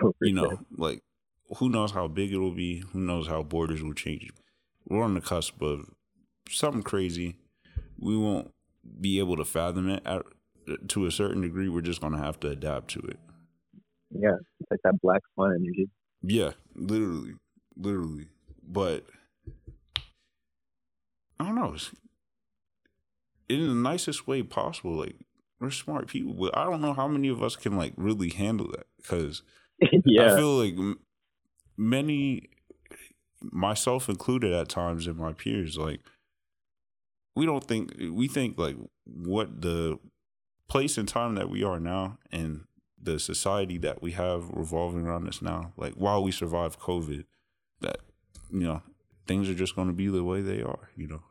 Oh, 0.00 0.14
you 0.22 0.32
know, 0.32 0.50
sure. 0.50 0.60
like 0.76 1.00
who 1.56 1.68
knows 1.68 1.90
how 1.90 2.06
big 2.06 2.32
it 2.32 2.38
will 2.38 2.54
be? 2.54 2.78
Who 2.92 3.00
knows 3.00 3.26
how 3.26 3.42
borders 3.42 3.82
will 3.82 3.92
change? 3.92 4.30
We're 4.90 5.04
on 5.04 5.14
the 5.14 5.20
cusp 5.20 5.62
of 5.62 5.88
something 6.48 6.82
crazy. 6.82 7.36
We 7.98 8.16
won't 8.16 8.52
be 9.00 9.18
able 9.18 9.36
to 9.36 9.44
fathom 9.44 9.88
it 9.88 10.02
at, 10.04 10.22
to 10.88 11.06
a 11.06 11.10
certain 11.10 11.42
degree. 11.42 11.68
We're 11.68 11.80
just 11.80 12.00
going 12.00 12.12
to 12.12 12.18
have 12.18 12.40
to 12.40 12.48
adapt 12.48 12.88
to 12.92 13.00
it. 13.00 13.18
Yeah, 14.10 14.36
like 14.70 14.80
that 14.82 15.00
black 15.00 15.22
swan 15.34 15.54
energy. 15.54 15.88
Yeah, 16.22 16.52
literally, 16.74 17.34
literally. 17.76 18.28
But 18.66 19.06
I 21.38 21.44
don't 21.44 21.54
know. 21.54 21.76
In 23.48 23.68
the 23.68 23.74
nicest 23.74 24.26
way 24.26 24.42
possible. 24.42 24.94
Like 24.94 25.16
we're 25.60 25.70
smart 25.70 26.08
people, 26.08 26.34
but 26.34 26.56
I 26.56 26.64
don't 26.64 26.80
know 26.80 26.94
how 26.94 27.06
many 27.06 27.28
of 27.28 27.42
us 27.42 27.54
can 27.54 27.76
like 27.76 27.92
really 27.96 28.30
handle 28.30 28.68
that 28.72 28.86
because 28.96 29.42
yeah. 30.04 30.34
I 30.34 30.36
feel 30.36 30.56
like 30.56 30.74
many, 31.76 32.50
myself 33.42 34.08
included, 34.08 34.52
at 34.52 34.68
times, 34.68 35.06
and 35.06 35.16
my 35.16 35.32
peers, 35.32 35.76
like 35.76 36.00
we 37.34 37.46
don't 37.46 37.64
think 37.64 37.94
we 38.12 38.28
think 38.28 38.58
like 38.58 38.76
what 39.04 39.62
the 39.62 39.98
place 40.68 40.98
and 40.98 41.08
time 41.08 41.34
that 41.34 41.48
we 41.48 41.64
are 41.64 41.80
now 41.80 42.18
and 42.30 42.64
the 43.02 43.18
society 43.18 43.78
that 43.78 44.02
we 44.02 44.12
have 44.12 44.48
revolving 44.50 45.06
around 45.06 45.26
us 45.26 45.40
now. 45.40 45.72
Like 45.76 45.94
while 45.94 46.22
we 46.22 46.32
survive 46.32 46.78
COVID, 46.78 47.24
that 47.80 47.98
you 48.52 48.60
know 48.60 48.82
things 49.26 49.48
are 49.48 49.54
just 49.54 49.74
going 49.74 49.88
to 49.88 49.94
be 49.94 50.08
the 50.08 50.24
way 50.24 50.42
they 50.42 50.62
are. 50.62 50.90
You 50.96 51.08
know, 51.08 51.22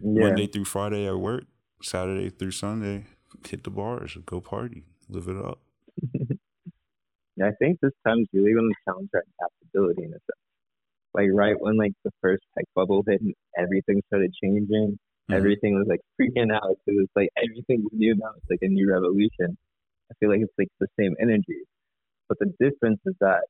yeah. 0.00 0.28
Monday 0.28 0.46
through 0.46 0.64
Friday 0.64 1.06
at 1.06 1.18
work, 1.18 1.44
Saturday 1.82 2.30
through 2.30 2.52
Sunday, 2.52 3.06
hit 3.46 3.64
the 3.64 3.70
bars, 3.70 4.16
go 4.26 4.40
party, 4.40 4.84
live 5.08 5.28
it 5.28 5.36
up. 5.36 5.60
I 7.42 7.50
think 7.58 7.80
this 7.82 7.92
time 8.06 8.20
is 8.20 8.28
really 8.32 8.52
going 8.52 8.70
to 8.70 8.76
challenge 8.84 9.10
our 9.12 9.24
adaptability 9.40 10.04
in 10.04 10.10
a 10.10 10.12
sense. 10.12 10.43
Like 11.14 11.28
right 11.32 11.54
when 11.58 11.76
like 11.76 11.92
the 12.04 12.10
first 12.20 12.42
tech 12.56 12.64
bubble 12.74 13.04
hit 13.06 13.20
and 13.20 13.34
everything 13.56 14.02
started 14.08 14.32
changing, 14.42 14.98
Mhm. 15.30 15.34
everything 15.34 15.74
was 15.74 15.86
like 15.88 16.00
freaking 16.20 16.52
out. 16.52 16.76
It 16.86 16.94
was 16.96 17.08
like 17.16 17.28
everything 17.36 17.82
was 17.84 17.92
new 17.94 18.14
now. 18.16 18.32
It's 18.36 18.50
like 18.50 18.62
a 18.62 18.68
new 18.68 18.90
revolution. 18.90 19.56
I 20.10 20.14
feel 20.20 20.28
like 20.30 20.40
it's 20.42 20.52
like 20.58 20.68
the 20.80 20.88
same 21.00 21.14
energy, 21.20 21.62
but 22.28 22.38
the 22.38 22.52
difference 22.60 23.00
is 23.06 23.14
that 23.20 23.44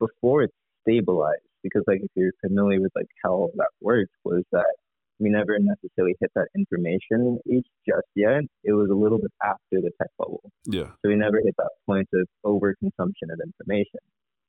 before 0.00 0.42
it's 0.42 0.54
stabilized, 0.82 1.46
because 1.62 1.84
like 1.86 2.00
if 2.02 2.10
you're 2.16 2.32
familiar 2.40 2.80
with 2.80 2.90
like 2.96 3.06
how 3.22 3.50
that 3.56 3.70
works, 3.80 4.10
was 4.24 4.42
that 4.52 4.74
we 5.20 5.30
never 5.30 5.56
necessarily 5.60 6.16
hit 6.20 6.32
that 6.34 6.48
information 6.56 7.38
age 7.50 7.64
just 7.86 8.08
yet. 8.16 8.42
It 8.64 8.72
was 8.72 8.90
a 8.90 8.94
little 8.94 9.18
bit 9.18 9.30
after 9.42 9.80
the 9.80 9.92
tech 10.00 10.10
bubble. 10.18 10.42
Yeah, 10.66 10.90
So 11.02 11.08
we 11.10 11.14
never 11.14 11.38
hit 11.44 11.54
that 11.58 11.70
point 11.86 12.08
of 12.14 12.26
overconsumption 12.44 13.30
of 13.32 13.38
information. 13.44 14.00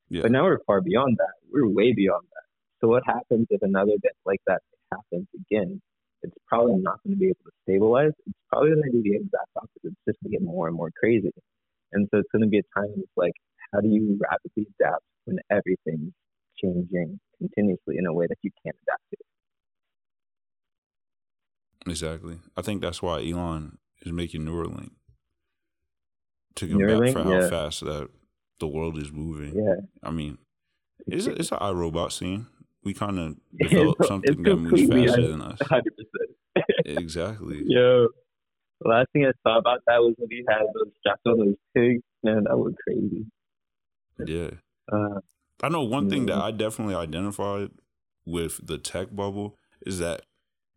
Yeah. 0.08 0.22
But 0.22 0.32
now 0.32 0.44
we're 0.44 0.58
far 0.66 0.80
beyond 0.80 1.16
that. 1.18 1.34
We're 1.52 1.68
way 1.68 1.92
beyond 1.92 2.24
that. 2.34 2.45
So 2.80 2.88
what 2.88 3.02
happens 3.06 3.46
if 3.50 3.62
another 3.62 3.92
event 3.92 4.16
like 4.24 4.40
that 4.46 4.62
happens 4.92 5.26
again? 5.34 5.80
It's 6.22 6.34
probably 6.48 6.76
not 6.76 7.00
going 7.04 7.14
to 7.14 7.20
be 7.20 7.26
able 7.28 7.44
to 7.46 7.52
stabilize. 7.62 8.12
It's 8.26 8.38
probably 8.50 8.70
going 8.70 8.82
to 8.84 8.90
do 8.92 9.02
the 9.02 9.16
exact 9.16 9.50
opposite. 9.56 9.84
It's 9.94 10.04
just 10.08 10.18
going 10.22 10.32
to 10.32 10.38
get 10.38 10.42
more 10.42 10.68
and 10.68 10.76
more 10.76 10.90
crazy. 10.98 11.32
And 11.92 12.08
so 12.10 12.18
it's 12.18 12.28
going 12.32 12.42
to 12.42 12.48
be 12.48 12.58
a 12.58 12.68
time 12.78 12.92
of 12.96 13.04
like, 13.16 13.34
how 13.72 13.80
do 13.80 13.88
you 13.88 14.18
rapidly 14.20 14.66
adapt 14.80 15.04
when 15.24 15.38
everything's 15.50 16.12
changing 16.58 17.20
continuously 17.38 17.96
in 17.98 18.06
a 18.06 18.12
way 18.12 18.26
that 18.28 18.38
you 18.42 18.50
can't 18.64 18.76
adapt 18.82 19.02
to? 19.12 19.16
exactly. 21.86 22.38
I 22.56 22.62
think 22.62 22.82
that's 22.82 23.02
why 23.02 23.20
Elon 23.24 23.78
is 24.02 24.12
making 24.12 24.42
Neuralink 24.42 24.90
to 26.56 26.66
go 26.66 26.76
Neuralink? 26.78 27.12
for 27.12 27.22
how 27.22 27.40
Yeah. 27.40 27.48
fast 27.48 27.80
that 27.84 28.10
the 28.58 28.66
world 28.66 28.98
is 28.98 29.12
moving. 29.12 29.54
Yeah. 29.54 29.76
I 30.02 30.10
mean, 30.10 30.38
it's 31.06 31.26
it's 31.26 31.52
an 31.52 31.58
iRobot 31.58 32.12
scene. 32.12 32.46
We 32.86 32.94
kind 32.94 33.18
of 33.18 33.36
developed 33.58 34.00
it's 34.00 34.08
something 34.08 34.42
that 34.44 34.56
moves 34.56 34.82
faster 34.88 35.28
than 35.28 35.42
us. 35.42 35.58
100%. 35.58 35.82
Exactly. 36.86 37.56
Yeah. 37.66 38.06
the 38.80 38.88
last 38.88 39.08
thing 39.12 39.26
I 39.26 39.32
thought 39.42 39.58
about 39.58 39.80
that 39.86 39.98
was 39.98 40.14
when 40.18 40.28
he 40.30 40.42
had 40.48 40.62
those 40.74 40.92
strapped 41.00 41.26
on 41.26 41.38
those 41.38 41.54
pigs. 41.76 42.02
Man, 42.22 42.44
that 42.44 42.56
was 42.56 42.74
crazy. 42.82 43.26
Yeah. 44.24 44.50
Uh, 44.90 45.20
I 45.62 45.68
know 45.68 45.82
one 45.82 46.08
thing 46.08 46.26
that. 46.26 46.36
I 46.38 46.50
definitely 46.52 46.94
identified 46.94 47.70
with 48.24 48.66
the 48.66 48.78
tech 48.78 49.14
bubble 49.14 49.56
is 49.84 49.98
that 49.98 50.22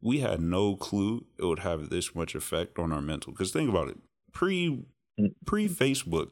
we 0.02 0.20
had 0.20 0.42
no 0.42 0.76
clue 0.76 1.26
it 1.38 1.46
would 1.46 1.60
have 1.60 1.90
this 1.90 2.16
much 2.16 2.36
effect 2.36 2.80
on 2.80 2.92
our 2.92 3.02
mental. 3.02 3.32
Because 3.32 3.52
think 3.52 3.70
about 3.70 3.90
it, 3.90 3.98
pre 4.34 4.84
Mm. 5.20 5.34
pre 5.46 5.68
Facebook, 5.68 6.30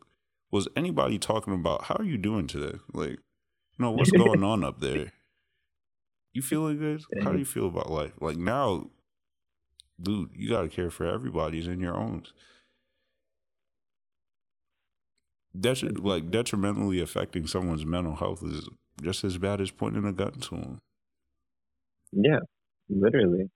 was 0.52 0.68
anybody 0.76 1.20
talking 1.20 1.54
about 1.54 1.84
how 1.86 1.96
are 1.96 2.06
you 2.06 2.18
doing 2.18 2.48
today? 2.48 2.78
Like, 2.94 3.12
you 3.12 3.80
know, 3.80 3.92
what's 3.92 4.12
going 4.12 4.44
on 4.52 4.64
up 4.64 4.80
there? 4.80 5.12
You 6.38 6.44
feeling 6.44 6.78
good? 6.78 7.02
How 7.24 7.32
do 7.32 7.40
you 7.40 7.46
feel 7.46 7.66
about 7.66 7.90
life? 7.90 8.12
Like 8.22 8.38
now, 8.38 8.92
dude, 10.00 10.30
you 10.36 10.48
got 10.48 10.62
to 10.62 10.68
care 10.70 10.92
for 10.92 11.08
everybody's 11.08 11.66
in 11.66 11.80
your 11.80 11.96
own. 11.96 12.28
Detri- 15.58 16.00
like 16.00 16.30
detrimentally 16.30 17.02
affecting 17.02 17.48
someone's 17.48 17.88
mental 17.88 18.18
health 18.18 18.44
is 18.44 18.70
just 19.02 19.24
as 19.24 19.40
bad 19.40 19.60
as 19.62 19.72
pointing 19.72 20.06
a 20.06 20.14
gun 20.14 20.34
to 20.34 20.50
them. 20.52 20.80
yeah, 22.12 22.38
literally. 22.88 23.50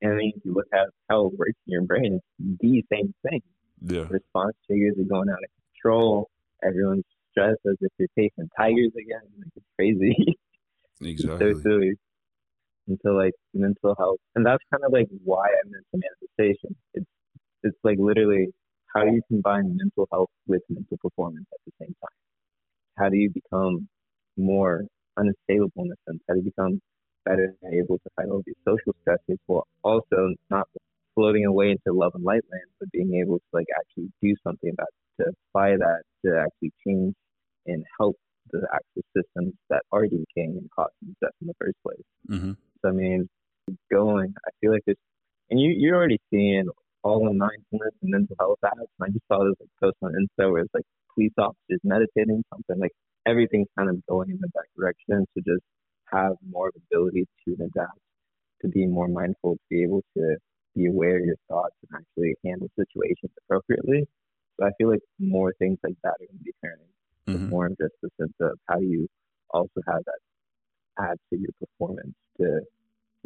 And 0.00 0.12
then 0.12 0.30
if 0.36 0.44
you 0.44 0.54
look 0.54 0.68
at 0.72 0.90
how 1.10 1.26
it 1.26 1.32
works 1.36 1.58
in 1.66 1.72
your 1.72 1.82
brain, 1.82 2.20
it's 2.38 2.58
the 2.60 2.84
same 2.92 3.12
thing. 3.28 3.42
Yeah, 3.82 4.04
Response 4.08 4.54
triggers 4.68 4.94
are 4.96 5.08
going 5.08 5.28
out 5.28 5.42
of 5.42 5.50
control. 5.74 6.30
Everyone's 6.64 7.02
stressed 7.32 7.58
as 7.68 7.74
if 7.80 7.90
they're 7.98 8.06
facing 8.14 8.48
tigers 8.56 8.92
again. 8.96 9.26
Like, 9.38 9.50
it's 9.56 9.66
crazy. 9.76 10.38
Exactly. 11.00 11.54
so 11.54 11.60
silly. 11.60 11.92
So 13.02 13.10
like 13.12 13.34
mental 13.54 13.94
health, 13.98 14.18
and 14.34 14.44
that's 14.46 14.62
kind 14.72 14.82
of 14.84 14.92
like 14.92 15.08
why 15.24 15.46
I 15.46 15.62
mentioned 15.66 16.02
manifestation. 16.06 16.76
It's 16.94 17.06
it's 17.62 17.78
like 17.84 17.98
literally 17.98 18.48
how 18.94 19.04
do 19.04 19.12
you 19.12 19.22
combine 19.28 19.76
mental 19.76 20.08
health 20.10 20.30
with 20.46 20.62
mental 20.70 20.96
performance 20.98 21.46
at 21.52 21.60
the 21.66 21.72
same 21.80 21.94
time? 22.02 22.16
How 22.98 23.08
do 23.08 23.16
you 23.16 23.30
become 23.30 23.88
more 24.36 24.84
unassailable 25.16 25.84
in 25.84 25.92
a 25.92 25.96
sense? 26.06 26.22
How 26.28 26.34
do 26.34 26.40
you 26.40 26.44
become 26.44 26.80
better 27.24 27.54
and 27.62 27.74
able 27.74 27.98
to 27.98 28.10
fight 28.16 28.28
all 28.28 28.42
these 28.46 28.56
social 28.66 28.94
stresses 29.02 29.38
while 29.46 29.66
also 29.84 30.34
not 30.50 30.66
floating 31.14 31.44
away 31.44 31.70
into 31.72 31.92
love 31.92 32.12
and 32.14 32.24
light 32.24 32.42
land, 32.50 32.70
but 32.80 32.90
being 32.92 33.14
able 33.22 33.38
to 33.38 33.44
like 33.52 33.66
actually 33.78 34.10
do 34.22 34.34
something 34.44 34.70
about 34.70 34.88
to 35.20 35.32
apply 35.50 35.76
that 35.76 36.02
to 36.24 36.38
actually 36.38 36.72
change 36.86 37.14
and 37.66 37.84
help 37.98 38.16
the 38.50 38.66
actual 38.72 39.02
systems 39.16 39.52
that 39.68 39.82
are 39.92 40.04
decaying 40.04 40.56
and 40.56 40.70
causing 40.74 41.14
death 41.20 41.32
in 41.40 41.48
the 41.48 41.54
first 41.60 41.76
place. 41.84 42.06
hmm 42.28 42.52
So 42.52 42.67
I 42.88 42.92
mean, 42.92 43.28
going, 43.90 44.34
I 44.46 44.50
feel 44.60 44.72
like 44.72 44.82
it's, 44.86 45.00
and 45.50 45.60
you 45.60 45.70
you're 45.70 45.96
already 45.96 46.20
seeing 46.30 46.68
all 47.02 47.24
the 47.24 47.32
mindfulness 47.32 47.94
and 48.02 48.10
mental 48.10 48.36
health 48.38 48.58
apps. 48.64 48.90
And 49.00 49.02
I 49.02 49.08
just 49.08 49.26
saw 49.28 49.44
this 49.44 49.54
like 49.60 49.70
post 49.80 49.96
on 50.02 50.12
Insta 50.12 50.50
where 50.50 50.62
it's 50.62 50.74
like 50.74 50.84
police 51.14 51.32
officers 51.38 51.80
meditating, 51.84 52.42
something 52.52 52.78
like 52.78 52.92
everything's 53.26 53.68
kind 53.78 53.90
of 53.90 54.04
going 54.06 54.30
in 54.30 54.38
the 54.40 54.48
that 54.54 54.64
direction 54.76 55.26
to 55.36 55.42
just 55.44 55.62
have 56.12 56.32
more 56.48 56.68
of 56.68 56.74
ability 56.90 57.26
to 57.46 57.54
adapt, 57.54 57.98
to 58.62 58.68
be 58.68 58.86
more 58.86 59.08
mindful, 59.08 59.54
to 59.54 59.60
be 59.70 59.82
able 59.82 60.02
to 60.16 60.36
be 60.74 60.86
aware 60.86 61.18
of 61.18 61.24
your 61.24 61.36
thoughts 61.48 61.74
and 61.88 62.00
actually 62.00 62.34
handle 62.44 62.68
situations 62.76 63.32
appropriately. 63.44 64.06
So 64.58 64.66
I 64.66 64.70
feel 64.78 64.90
like 64.90 65.02
more 65.18 65.52
things 65.58 65.78
like 65.84 65.94
that 66.02 66.14
are 66.20 66.26
going 66.26 66.38
to 66.38 66.44
be 66.44 66.52
turning 66.64 66.88
hmm 67.26 67.50
more 67.50 67.66
of 67.66 67.76
just 67.78 67.94
the 68.02 68.10
sense 68.20 68.32
of 68.40 68.58
how 68.68 68.76
do 68.76 68.84
you 68.86 69.06
also 69.50 69.80
have 69.86 70.02
that 70.04 70.18
add 70.98 71.16
to 71.30 71.38
your 71.38 71.50
performance 71.60 72.14
to 72.38 72.60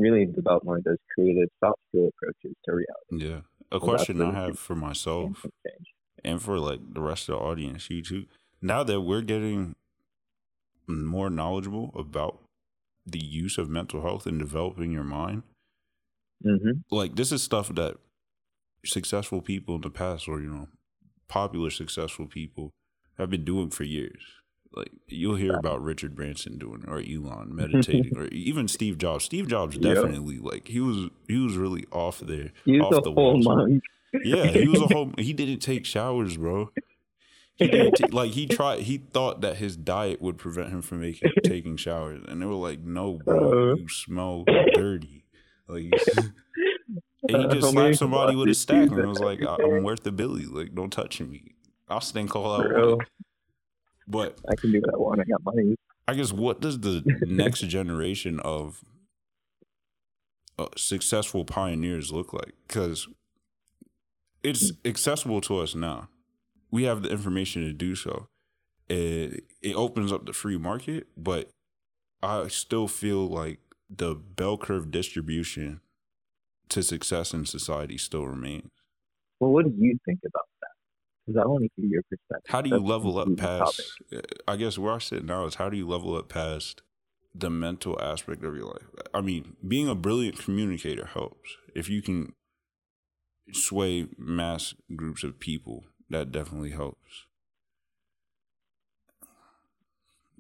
really 0.03 0.27
develop 0.27 0.65
more 0.65 0.79
of 0.79 0.85
those 0.85 0.99
creative 1.15 1.49
soft 1.61 1.81
skill 1.89 2.09
approaches 2.09 2.57
to 2.65 2.73
reality. 2.73 3.27
Yeah. 3.27 3.41
A 3.71 3.81
that's 3.81 3.85
question 3.85 4.21
I 4.23 4.33
have 4.35 4.59
for 4.59 4.75
myself 4.75 5.47
and 6.25 6.43
for 6.43 6.59
like 6.59 6.81
the 6.95 7.01
rest 7.01 7.29
of 7.29 7.37
the 7.39 7.41
audience, 7.41 7.89
you 7.91 8.03
too. 8.03 8.27
now 8.61 8.83
that 8.85 9.01
we're 9.03 9.23
getting 9.23 9.75
more 10.87 11.31
knowledgeable 11.31 11.93
about 11.97 12.41
the 13.07 13.23
use 13.25 13.59
of 13.59 13.69
mental 13.69 14.03
health 14.03 14.27
in 14.27 14.39
developing 14.39 14.93
your 14.93 15.05
mind, 15.05 15.43
Mm-hmm. 16.45 16.81
like 16.91 17.15
this 17.15 17.31
is 17.31 17.43
stuff 17.43 17.73
that 17.77 17.99
successful 18.85 19.41
people 19.41 19.77
in 19.77 19.81
the 19.83 19.91
past, 19.91 20.27
or 20.29 20.41
you 20.41 20.49
know, 20.51 20.69
popular 21.29 21.71
successful 21.71 22.27
people 22.27 22.71
have 23.17 23.31
been 23.31 23.45
doing 23.45 23.71
for 23.71 23.85
years. 23.85 24.23
Like 24.75 24.91
you'll 25.09 25.37
hear 25.37 25.55
about 25.55 25.83
Richard 25.83 26.15
Branson 26.15 26.57
doing, 26.59 26.85
or 26.89 26.99
Elon 26.99 27.55
meditating, 27.55 28.17
or 28.17 28.27
even 28.29 28.69
Steve 28.69 28.97
Jobs. 28.99 29.25
Steve 29.25 29.47
Jobs 29.49 29.77
Yep. 29.77 29.95
definitely 29.97 30.39
like 30.39 30.69
he 30.69 30.81
was 30.81 31.11
he 31.29 31.37
was 31.39 31.57
really 31.57 31.85
off 31.93 32.21
there, 32.21 32.53
He 32.65 32.81
off 32.81 32.91
was 32.93 33.05
the 33.05 33.11
a 33.11 33.15
whole 33.15 33.39
monk. 33.43 33.83
Yeah, 34.25 34.47
he 34.47 34.69
was 34.69 34.81
a 34.81 34.87
whole. 34.93 35.11
He 35.19 35.33
didn't 35.33 35.61
take 35.61 35.85
showers, 35.87 36.37
bro. 36.37 36.71
He 37.57 37.67
didn't 37.69 37.93
ta- 37.97 38.07
like 38.13 38.33
he 38.33 38.47
tried. 38.47 38.81
He 38.81 38.97
thought 38.99 39.43
that 39.43 39.57
his 39.57 39.77
diet 39.77 40.23
would 40.23 40.39
prevent 40.39 40.71
him 40.71 40.81
from 40.83 41.01
making 41.03 41.31
taking 41.45 41.77
showers, 41.77 42.23
and 42.27 42.41
they 42.41 42.47
were 42.47 42.55
like, 42.55 42.81
"No, 42.81 43.19
bro, 43.25 43.73
Uh. 43.73 43.75
you 43.75 43.89
smell 43.89 44.45
dirty." 44.75 45.25
Like, 45.69 45.93
and 46.17 46.33
he 47.53 47.59
just 47.61 47.71
slapped 47.73 47.97
somebody 47.97 48.35
with 48.37 48.49
a 48.49 48.55
stack 48.55 48.91
and 48.91 49.07
was 49.07 49.21
like, 49.21 49.43
"I- 49.43 49.57
"I'm 49.63 49.83
worth 49.83 50.03
the 50.03 50.13
billy. 50.13 50.47
Like, 50.47 50.75
don't 50.75 50.91
touch 50.93 51.21
me. 51.21 51.55
I'll 51.89 52.01
stink 52.01 52.35
all 52.35 52.55
out. 52.57 52.69
Bro, 52.69 52.89
want." 52.97 53.09
But 54.07 54.39
I 54.49 54.55
can 54.57 54.73
do 54.73 54.81
what 54.81 54.95
I 54.95 54.97
want. 54.97 55.21
I 55.21 55.25
got 55.25 55.45
money. 55.45 55.77
I 56.09 56.15
guess 56.15 56.33
what 56.33 56.61
does 56.61 56.81
the 56.81 57.03
next 57.23 57.61
generation 57.61 58.41
of 58.41 58.85
uh, 60.59 60.67
successful 60.77 61.45
pioneers 61.45 62.13
look 62.13 62.33
like? 62.33 62.55
Because 62.67 63.09
it's 64.43 64.73
accessible 64.85 65.41
to 65.43 65.59
us 65.59 65.75
now. 65.75 66.09
We 66.71 66.85
have 66.85 67.03
the 67.03 67.11
information 67.11 67.63
to 67.63 67.73
do 67.73 67.95
so. 67.95 68.27
It, 68.89 69.45
it 69.63 69.75
opens 69.75 70.13
up 70.13 70.27
the 70.27 70.33
free 70.33 70.59
market, 70.59 71.07
but 71.17 71.51
I 72.23 72.49
still 72.49 72.89
feel 72.89 73.27
like 73.29 73.61
the 73.89 74.15
bell 74.15 74.59
curve 74.59 74.91
distribution 74.91 75.81
to 76.71 76.83
success 76.83 77.35
in 77.35 77.45
society 77.47 77.99
still 77.99 78.27
remains. 78.27 78.71
Well, 79.39 79.51
what 79.51 79.65
do 79.65 79.75
you 79.77 79.99
think 80.05 80.21
about 80.25 80.45
that? 80.47 80.52
Because 81.27 81.43
I 81.43 81.47
want 81.47 81.65
to 81.65 81.71
hear 81.77 81.91
your 81.91 82.03
perspective. 82.03 82.51
How 82.51 82.61
do 82.61 82.69
you 82.71 82.77
That's 82.77 82.89
level 82.89 83.19
up 83.19 83.37
past? 83.37 83.81
I 84.49 84.57
guess 84.57 84.79
where 84.79 84.95
I 84.95 84.99
sit 84.99 85.25
now 85.25 85.47
is 85.47 85.57
how 85.57 85.69
do 85.69 85.77
you 85.77 85.87
level 85.87 86.17
up 86.17 86.29
past 86.29 86.83
the 87.35 87.51
mental 87.51 88.01
aspect 88.01 88.45
of 88.45 88.57
your 88.57 88.67
life? 88.67 88.89
I 89.15 89.21
mean, 89.21 89.57
being 89.67 89.89
a 89.89 89.95
brilliant 89.95 90.39
communicator 90.39 91.07
helps. 91.07 91.57
If 91.75 91.89
you 91.89 92.03
can 92.03 92.35
sway 93.53 94.09
mass 94.19 94.75
groups 94.97 95.23
of 95.23 95.39
people, 95.39 95.85
that 96.11 96.33
definitely 96.33 96.71
helps. 96.71 97.27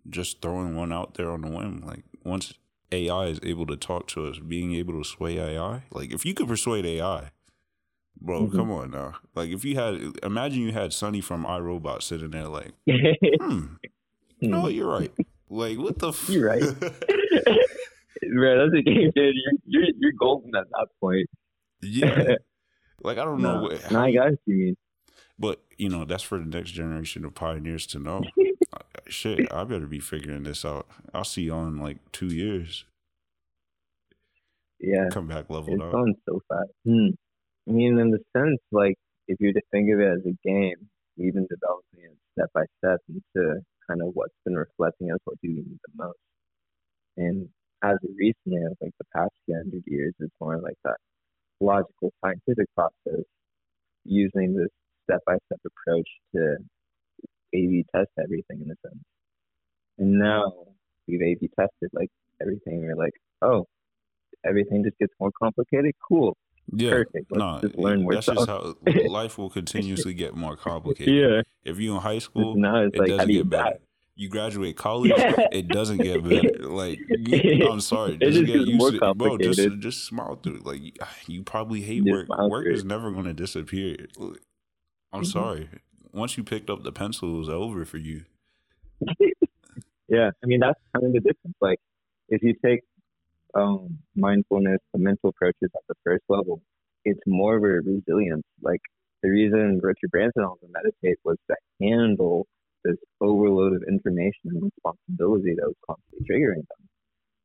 Just 0.09 0.43
throwing 0.43 0.75
one 0.75 0.93
out 0.93 1.15
there 1.15 1.31
on 1.31 1.43
the 1.43 1.49
whim, 1.49 1.83
like 1.87 2.03
once 2.25 2.55
AI 2.91 3.27
is 3.27 3.41
able 3.45 3.67
to 3.67 3.77
talk 3.77 4.09
to 4.09 4.27
us, 4.27 4.39
being 4.41 4.75
able 4.75 5.01
to 5.01 5.09
sway 5.09 5.39
AI, 5.39 5.85
like 5.93 6.13
if 6.13 6.27
you 6.27 6.35
could 6.35 6.49
persuade 6.49 6.85
AI, 6.85 7.31
bro, 8.23 8.47
Mhm. 8.47 8.53
come 8.53 8.71
on 8.71 8.91
now. 8.91 9.15
Like 9.35 9.51
if 9.51 9.65
you 9.65 9.75
had, 9.77 10.01
imagine 10.23 10.63
you 10.63 10.73
had 10.73 10.93
Sonny 10.93 11.21
from 11.21 11.45
iRobot 11.45 12.03
sitting 12.03 12.31
there, 12.31 12.49
like, 12.49 12.73
hmm, 12.89 13.75
no, 14.41 14.69
you're 14.69 14.89
right. 14.91 15.13
Like 15.51 15.79
what 15.79 15.99
the? 15.99 16.09
F- 16.09 16.29
You're 16.31 16.47
right. 16.49 16.63
Bro, 18.35 18.59
that's 18.71 18.79
a 18.79 18.83
game 18.83 19.11
changer. 19.15 19.33
You're, 19.33 19.53
you're, 19.67 19.89
you're 19.99 20.13
golden 20.19 20.55
at 20.57 20.67
that 20.71 20.87
point. 21.01 21.29
yeah. 21.83 22.37
Like 23.03 23.19
I 23.19 23.25
don't 23.25 23.43
know. 23.43 23.57
no, 23.57 23.63
what, 23.63 23.91
no, 23.91 24.01
I 24.01 24.13
got 24.13 24.31
what 24.31 24.39
you 24.47 24.57
mean. 24.57 24.77
But 25.39 25.61
you 25.77 25.89
know, 25.89 26.05
that's 26.05 26.23
for 26.23 26.39
the 26.39 26.45
next 26.45 26.71
generation 26.71 27.25
of 27.25 27.35
pioneers 27.35 27.85
to 27.89 27.99
know. 27.99 28.23
Uh, 28.73 28.79
Shit, 29.09 29.53
I 29.53 29.65
better 29.65 29.87
be 29.87 29.99
figuring 29.99 30.45
this 30.45 30.65
out. 30.65 30.87
I'll 31.13 31.25
see 31.25 31.43
you 31.43 31.53
on 31.55 31.79
like 31.79 31.99
two 32.13 32.29
years. 32.29 32.85
Yeah, 34.81 35.09
Come 35.11 35.27
back 35.29 35.51
leveled 35.51 35.75
it's 35.75 35.83
up. 35.83 35.93
going 35.93 36.15
so 36.29 36.41
fast. 36.49 36.71
Hmm. 36.87 37.09
I 37.69 37.73
mean, 37.73 37.99
in 37.99 38.11
the 38.11 38.21
sense, 38.37 38.61
like, 38.73 38.97
if 39.29 39.39
you 39.41 39.49
were 39.49 39.61
to 39.61 39.67
think 39.71 39.91
of 39.93 40.01
it 40.01 40.09
as 40.09 40.27
a 40.27 40.37
game, 40.47 40.89
we've 41.17 41.35
been 41.35 41.47
developing 41.49 42.11
it 42.11 42.17
step 42.33 42.51
by 42.55 42.65
step 42.79 43.01
into 43.09 43.61
kind 43.87 44.03
of 44.03 44.11
what's 44.15 44.35
been 44.45 44.57
reflecting 44.57 45.13
us 45.13 45.19
what 45.25 45.37
do 45.43 45.49
we 45.49 45.57
need 45.57 45.79
the 45.87 46.05
most. 46.05 46.19
And 47.17 47.49
as 47.85 47.95
of 48.03 48.11
recently, 48.17 48.59
I 48.65 48.75
think 48.81 48.95
the 48.99 49.07
past 49.15 49.31
few 49.47 49.57
hundred 49.57 49.83
years, 49.87 50.15
it's 50.21 50.35
more 50.41 50.59
like 50.61 50.77
that 50.85 50.97
logical 51.61 52.13
scientific 52.25 52.67
process 52.75 53.25
using 54.05 54.55
this 54.55 54.69
step 55.05 55.21
by 55.27 55.37
step 55.47 55.61
approach 55.67 56.09
to 56.35 56.57
A/B 57.55 57.85
test 57.95 58.11
everything 58.23 58.63
in 58.63 58.71
a 58.71 58.89
sense. 58.89 59.05
And 59.99 60.19
now 60.19 60.53
we've 61.07 61.23
A/B 61.23 61.51
tested 61.59 61.91
like 61.93 62.11
everything. 62.41 62.81
We're 62.83 62.97
like, 62.97 63.15
oh, 63.43 63.67
everything 64.45 64.85
just 64.85 64.99
gets 64.99 65.13
more 65.21 65.31
complicated. 65.41 65.93
Cool, 66.09 66.37
Yeah. 66.71 66.91
perfect. 66.91 67.27
Let's 67.31 67.39
No, 67.39 67.59
just 67.63 67.79
learn 67.79 68.03
more 68.03 68.15
that's 68.15 68.27
stuff. 68.27 68.37
just 68.37 68.49
how 68.49 68.75
life 69.09 69.39
will 69.39 69.51
continuously 69.51 70.15
get 70.15 70.35
more 70.35 70.57
complicated. 70.57 71.15
yeah. 71.15 71.43
If 71.71 71.79
you're 71.79 71.95
in 71.97 72.01
high 72.03 72.19
school, 72.19 72.55
it's 72.57 72.95
it 72.97 72.99
like, 72.99 73.09
doesn't 73.09 73.29
do 73.29 73.33
you 73.35 73.41
get 73.41 73.51
better. 73.51 73.79
You 74.15 74.29
graduate 74.29 74.77
college, 74.77 75.13
it 75.17 75.69
doesn't 75.69 75.99
get 75.99 76.23
better. 76.29 76.69
Like 76.69 76.99
I'm 77.69 77.81
sorry, 77.81 78.19
just 78.19 78.35
just 78.41 78.47
get 78.47 78.57
used 78.67 78.79
more 78.79 78.91
to 78.91 79.11
it, 79.11 79.19
bro. 79.19 79.39
Just 79.39 79.79
just 79.81 80.05
smile 80.05 80.37
through 80.37 80.57
it. 80.57 80.67
Like 80.67 80.81
you 81.29 81.43
probably 81.43 81.81
hate 81.81 82.05
Just 82.05 82.29
work. 82.29 82.51
Work 82.51 82.67
is 82.67 82.85
never 82.85 83.11
going 83.11 83.25
to 83.25 83.33
disappear. 83.35 83.97
I'm 85.13 85.23
Mhm. 85.23 85.27
sorry. 85.27 85.69
Once 86.13 86.37
you 86.37 86.45
picked 86.45 86.69
up 86.69 86.83
the 86.85 86.93
pencil, 86.93 87.35
it 87.35 87.39
was 87.39 87.49
over 87.49 87.85
for 87.85 87.99
you. 87.99 88.25
Yeah, 90.09 90.31
I 90.43 90.47
mean 90.47 90.61
that's 90.61 90.79
kind 90.95 91.07
of 91.07 91.13
the 91.15 91.21
difference. 91.21 91.57
Like 91.63 91.79
if 92.29 92.43
you 92.43 92.55
take 92.65 92.81
um, 93.55 93.99
mindfulness, 94.17 94.81
the 94.93 94.99
mental 94.99 95.31
approaches 95.31 95.71
at 95.75 95.83
the 95.89 95.95
first 96.05 96.25
level, 96.29 96.63
it's 97.05 97.21
more 97.27 97.57
of 97.57 97.63
a 97.63 97.81
resilience. 97.89 98.45
Like 98.63 98.81
the 99.23 99.31
reason 99.31 99.81
Richard 99.83 100.11
Branson 100.11 100.45
also 100.45 100.67
meditate 100.71 101.19
was 101.25 101.37
to 101.51 101.57
handle 101.81 102.47
this 102.85 102.97
overload 103.21 103.75
of 103.75 103.83
information 103.89 104.51
and 104.51 104.63
responsibility 104.63 105.55
that 105.57 105.67
was 105.67 105.77
constantly 105.87 106.27
triggering 106.29 106.67
them. 106.67 106.89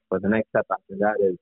But 0.10 0.22
the 0.22 0.30
next 0.30 0.50
step 0.50 0.66
after 0.72 0.96
that 1.00 1.16
is 1.22 1.38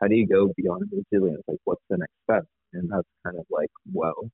how 0.00 0.08
do 0.08 0.14
you 0.14 0.26
go 0.26 0.52
beyond 0.56 0.90
resilience? 0.92 1.42
Like 1.46 1.58
what's 1.64 1.82
the 1.90 1.98
next 1.98 2.14
step? 2.24 2.44
And 2.72 2.90
that's 2.90 3.08
kind 3.24 3.38
of 3.38 3.46
like, 3.50 3.70
well, 3.92 4.30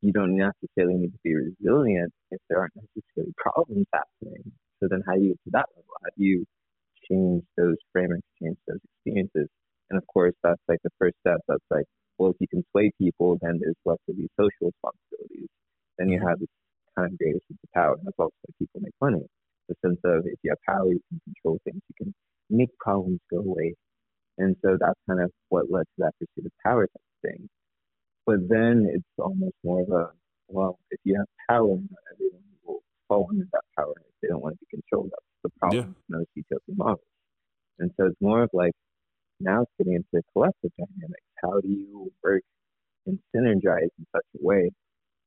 you 0.00 0.12
don't 0.12 0.36
necessarily 0.36 0.94
need 0.94 1.12
to 1.12 1.18
be 1.24 1.34
resilient 1.34 2.12
if 2.30 2.40
there 2.48 2.60
aren't 2.60 2.74
necessarily 2.76 3.32
problems 3.36 3.86
happening. 3.92 4.52
So 4.80 4.88
then 4.90 5.02
how 5.06 5.14
do 5.14 5.22
you 5.22 5.28
get 5.30 5.44
to 5.44 5.50
that 5.52 5.66
level? 5.76 5.94
How 6.02 6.10
do 6.16 6.24
you 6.24 6.44
change 7.12 7.44
those 7.58 7.76
frameworks, 7.92 8.24
change 8.42 8.56
those 8.66 8.80
experiences? 8.80 9.48
And 9.90 9.98
of 9.98 10.06
course, 10.08 10.34
that's 10.42 10.62
like 10.68 10.80
the 10.84 10.90
first 10.98 11.16
step. 11.20 11.40
That's 11.48 11.64
like, 11.70 11.84
well, 12.18 12.30
if 12.30 12.36
you 12.40 12.48
can 12.48 12.64
sway 12.72 12.90
people, 12.98 13.38
then 13.42 13.58
there's 13.60 13.76
less 13.84 13.98
of 14.08 14.16
these 14.16 14.30
social 14.40 14.72
responsibilities. 14.72 15.48
Then 15.98 16.08
you 16.08 16.20
have 16.26 16.40
this 16.40 16.48
kind 16.96 17.12
of 17.12 17.18
greater 17.18 17.40
sense 17.48 17.60
of 17.62 17.72
power. 17.74 17.94
And 17.98 18.06
that's 18.06 18.18
also 18.18 18.32
why 18.42 18.54
people 18.58 18.80
make 18.80 18.94
money. 19.02 19.22
The 19.68 19.74
sense 19.84 20.00
of 20.04 20.24
if 20.26 20.38
you 20.42 20.50
have 20.50 20.58
power, 20.66 20.88
you 20.88 21.00
can 21.10 21.20
control 21.24 21.58
things, 21.64 21.82
you 21.88 21.94
can 21.98 22.14
make 22.50 22.70
problems 22.78 23.20
go 23.30 23.38
away. 23.38 23.74
And 24.38 24.56
so 24.62 24.78
that's 24.80 24.98
kind 25.08 25.20
of 25.20 25.30
what 25.50 25.70
led 25.70 25.84
to 25.84 25.98
that 25.98 26.14
pursuit 26.18 26.46
of 26.46 26.52
power 26.64 26.86
type 26.86 26.96
of 26.96 27.30
thing. 27.30 27.48
But 28.26 28.48
then 28.48 28.88
it's 28.92 29.04
almost 29.18 29.54
more 29.64 29.82
of 29.82 29.90
a, 29.90 30.10
well, 30.48 30.78
if 30.90 31.00
you 31.04 31.16
have 31.18 31.26
power, 31.48 31.68
not 31.68 32.04
everyone 32.14 32.42
will 32.64 32.82
fall 33.08 33.26
under 33.30 33.46
that 33.52 33.62
power 33.76 33.94
if 33.98 34.14
they 34.22 34.28
don't 34.28 34.42
want 34.42 34.54
to 34.54 34.66
be 34.66 34.78
controlled. 34.80 35.10
That's 35.10 35.21
the 35.62 35.76
problem 35.76 35.96
in 36.08 36.16
those 36.18 36.26
utopian 36.34 36.78
models. 36.78 37.00
And 37.78 37.90
so 37.96 38.06
it's 38.06 38.20
more 38.20 38.42
of 38.44 38.50
like, 38.52 38.72
now 39.40 39.62
it's 39.62 39.72
getting 39.78 39.94
into 39.94 40.22
collective 40.32 40.72
dynamics. 40.78 41.24
How 41.42 41.60
do 41.60 41.68
you 41.68 42.12
work 42.22 42.42
and 43.06 43.18
synergize 43.34 43.90
in 43.98 44.06
such 44.14 44.26
a 44.40 44.44
way 44.46 44.70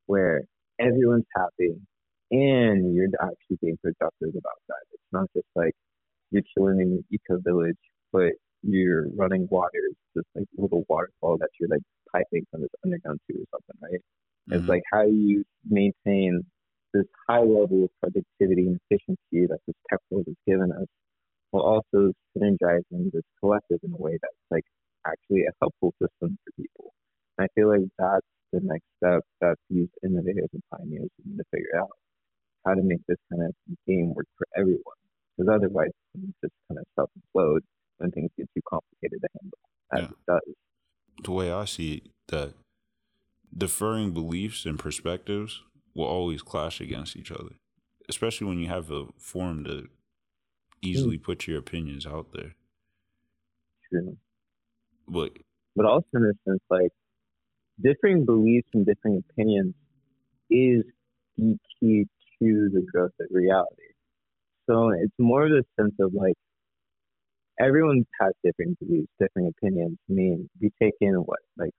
where 0.07 0.43
everyone's 0.79 1.25
happy 1.36 1.75
and 2.31 2.95
you're 2.95 3.07
actually 3.21 3.57
being 3.61 3.77
productive 3.83 4.29
about 4.36 4.59
that? 4.69 4.83
It's 4.93 5.03
not 5.11 5.27
just 5.36 5.47
like 5.55 5.73
you're 6.31 6.43
chilling 6.57 6.79
in 6.81 6.91
your 6.93 7.03
eco 7.11 7.41
village, 7.41 7.77
but 8.11 8.33
you're 8.63 9.07
running 9.15 9.47
water, 9.51 9.79
it's 9.91 9.99
just 10.17 10.27
like 10.36 10.47
a 10.57 10.61
little 10.61 10.86
waterfall 10.89 11.38
that 11.39 11.49
you're 11.59 11.69
like 11.69 11.83
piping 12.11 12.45
from 12.51 12.61
this 12.61 12.69
underground 12.83 13.19
to 13.29 13.38
or 13.38 13.45
something, 13.53 13.77
right? 13.81 14.01
It's 14.51 14.67
Mhm. 14.67 14.69
like 14.69 14.83
how 14.91 15.03
do 15.05 15.13
you 15.13 15.43
maintain 15.69 16.43
this 16.93 17.05
high 17.29 17.39
level 17.41 17.86
of 17.86 17.89
productivity 18.01 18.67
and 18.67 18.79
efficiency 18.89 19.47
that 19.47 19.59
world 20.11 20.25
has 20.27 20.36
given 20.47 20.71
us, 20.71 20.88
while 21.51 21.63
also 21.63 22.11
synergizing 22.38 23.11
this 23.11 23.23
collective 23.39 23.79
in 23.83 23.91
a 23.93 23.97
way 23.97 24.17
that's 24.21 24.36
like 24.51 24.65
actually 25.07 25.43
a 25.45 25.51
helpful 25.61 25.93
system 26.01 26.38
for 26.43 26.51
people. 26.61 26.93
And 27.38 27.45
I 27.45 27.47
feel 27.55 27.69
like 27.69 27.88
that's 27.97 28.25
the 28.51 28.59
next 28.63 28.86
step 28.97 29.23
that 29.41 29.55
these 29.69 29.89
innovators 30.03 30.49
and 30.53 30.63
pioneers 30.71 31.09
need 31.25 31.38
to 31.38 31.43
figure 31.51 31.79
out 31.79 31.89
how 32.65 32.73
to 32.73 32.81
make 32.81 33.01
this 33.07 33.17
kind 33.31 33.43
of 33.43 33.53
game 33.88 34.13
work 34.13 34.27
for 34.38 34.47
everyone. 34.57 34.81
Because 35.38 35.53
otherwise, 35.53 35.91
it's 36.15 36.33
just 36.41 36.53
kind 36.69 36.79
of 36.79 36.86
self 36.95 37.09
implode 37.17 37.59
when 37.97 38.11
things 38.11 38.29
get 38.38 38.47
too 38.55 38.61
complicated 38.67 39.19
to 39.21 39.27
handle, 39.41 39.59
as 39.93 40.01
Yeah. 40.01 40.09
it 40.09 40.25
does. 40.27 40.55
the 41.23 41.31
way 41.31 41.51
I 41.51 41.65
see 41.65 41.93
it, 41.95 42.03
that 42.27 42.53
differing 43.55 44.13
beliefs 44.13 44.65
and 44.65 44.77
perspectives 44.77 45.61
will 45.93 46.05
always 46.05 46.41
clash 46.41 46.81
against 46.81 47.15
each 47.15 47.31
other. 47.31 47.55
Especially 48.10 48.47
when 48.47 48.60
you 48.60 48.68
have 48.68 48.91
a 48.91 49.06
forum 49.18 49.64
to 49.66 49.88
easily 50.82 51.18
hmm. 51.18 51.24
put 51.24 51.47
your 51.47 51.60
opinions 51.60 52.06
out 52.06 52.28
there. 52.34 52.56
True. 53.89 54.18
But 55.08 55.32
But 55.76 55.86
also 55.86 56.08
in 56.16 56.26
a 56.26 56.49
sense, 56.49 56.62
like 56.70 56.91
differing 57.82 58.26
beliefs 58.26 58.70
and 58.74 58.86
differing 58.86 59.24
opinions 59.30 59.74
is 60.49 60.84
the 61.38 61.58
key 61.80 62.06
to 62.39 62.70
the 62.74 62.86
growth 62.91 63.12
of 63.20 63.28
reality. 63.32 63.82
So 64.70 64.89
it's 64.89 65.14
more 65.20 65.45
of 65.45 65.51
the 65.51 65.64
sense 65.80 65.93
of 65.99 66.14
like 66.14 66.36
everyone 67.60 68.06
has 68.20 68.34
different 68.43 68.80
beliefs, 68.80 69.10
different 69.20 69.56
opinions. 69.58 69.97
I 70.10 70.14
mean, 70.14 70.49
we 70.62 70.72
take 70.82 70.95
in 71.01 71.14
what 71.16 71.39
like 71.58 71.74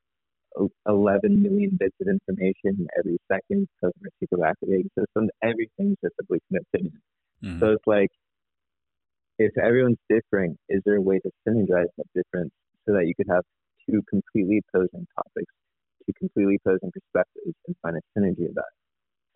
11 0.87 1.43
million 1.43 1.77
bits 1.79 1.95
of 2.01 2.09
information 2.09 2.87
every 2.99 3.19
second 3.31 3.69
because 3.81 3.93
of 3.95 4.03
our 4.05 4.11
secret 4.21 4.43
activating 4.43 4.91
system. 4.99 5.29
Everything's 5.43 5.97
just 6.03 6.15
a 6.21 6.25
opinion. 6.57 7.01
mhm. 7.43 7.61
So 7.61 7.73
it's 7.73 7.87
like, 7.87 8.11
if 9.39 9.53
everyone's 9.59 9.99
differing, 10.09 10.57
is 10.69 10.81
there 10.85 10.97
a 10.97 11.01
way 11.01 11.19
to 11.21 11.31
synergize 11.47 11.91
that 11.99 12.07
difference 12.15 12.53
so 12.87 12.95
that 12.95 13.07
you 13.07 13.15
could 13.15 13.29
have 13.29 13.45
two 13.89 14.03
completely 14.09 14.63
opposing 14.73 15.07
topics, 15.15 15.53
two 16.07 16.13
completely 16.19 16.57
opposing 16.65 16.91
perspectives, 16.91 17.55
and 17.67 17.77
find 17.83 17.97
a 17.97 18.01
synergy 18.19 18.49
of 18.49 18.55
that? 18.55 18.73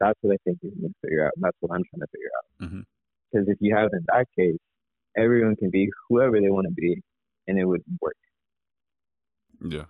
That's 0.00 0.18
what 0.22 0.32
I 0.34 0.38
think 0.44 0.58
you 0.62 0.72
need 0.74 0.88
to 0.88 0.94
figure 1.02 1.26
out. 1.26 1.32
and 1.36 1.44
That's 1.44 1.56
what 1.60 1.72
I'm 1.74 1.84
trying 1.90 2.00
to 2.00 2.06
figure 2.12 2.30
out. 2.38 2.46
Because 3.30 3.48
if 3.48 3.58
you 3.60 3.76
have 3.76 3.90
in 3.92 4.04
that 4.12 4.26
case, 4.36 4.58
everyone 5.16 5.56
can 5.56 5.68
be 5.70 5.90
whoever 6.08 6.40
they 6.40 6.48
want 6.48 6.66
to 6.66 6.72
be, 6.72 7.02
and 7.46 7.58
it 7.58 7.64
would 7.66 7.82
work. 8.00 8.16
yeah. 9.62 9.84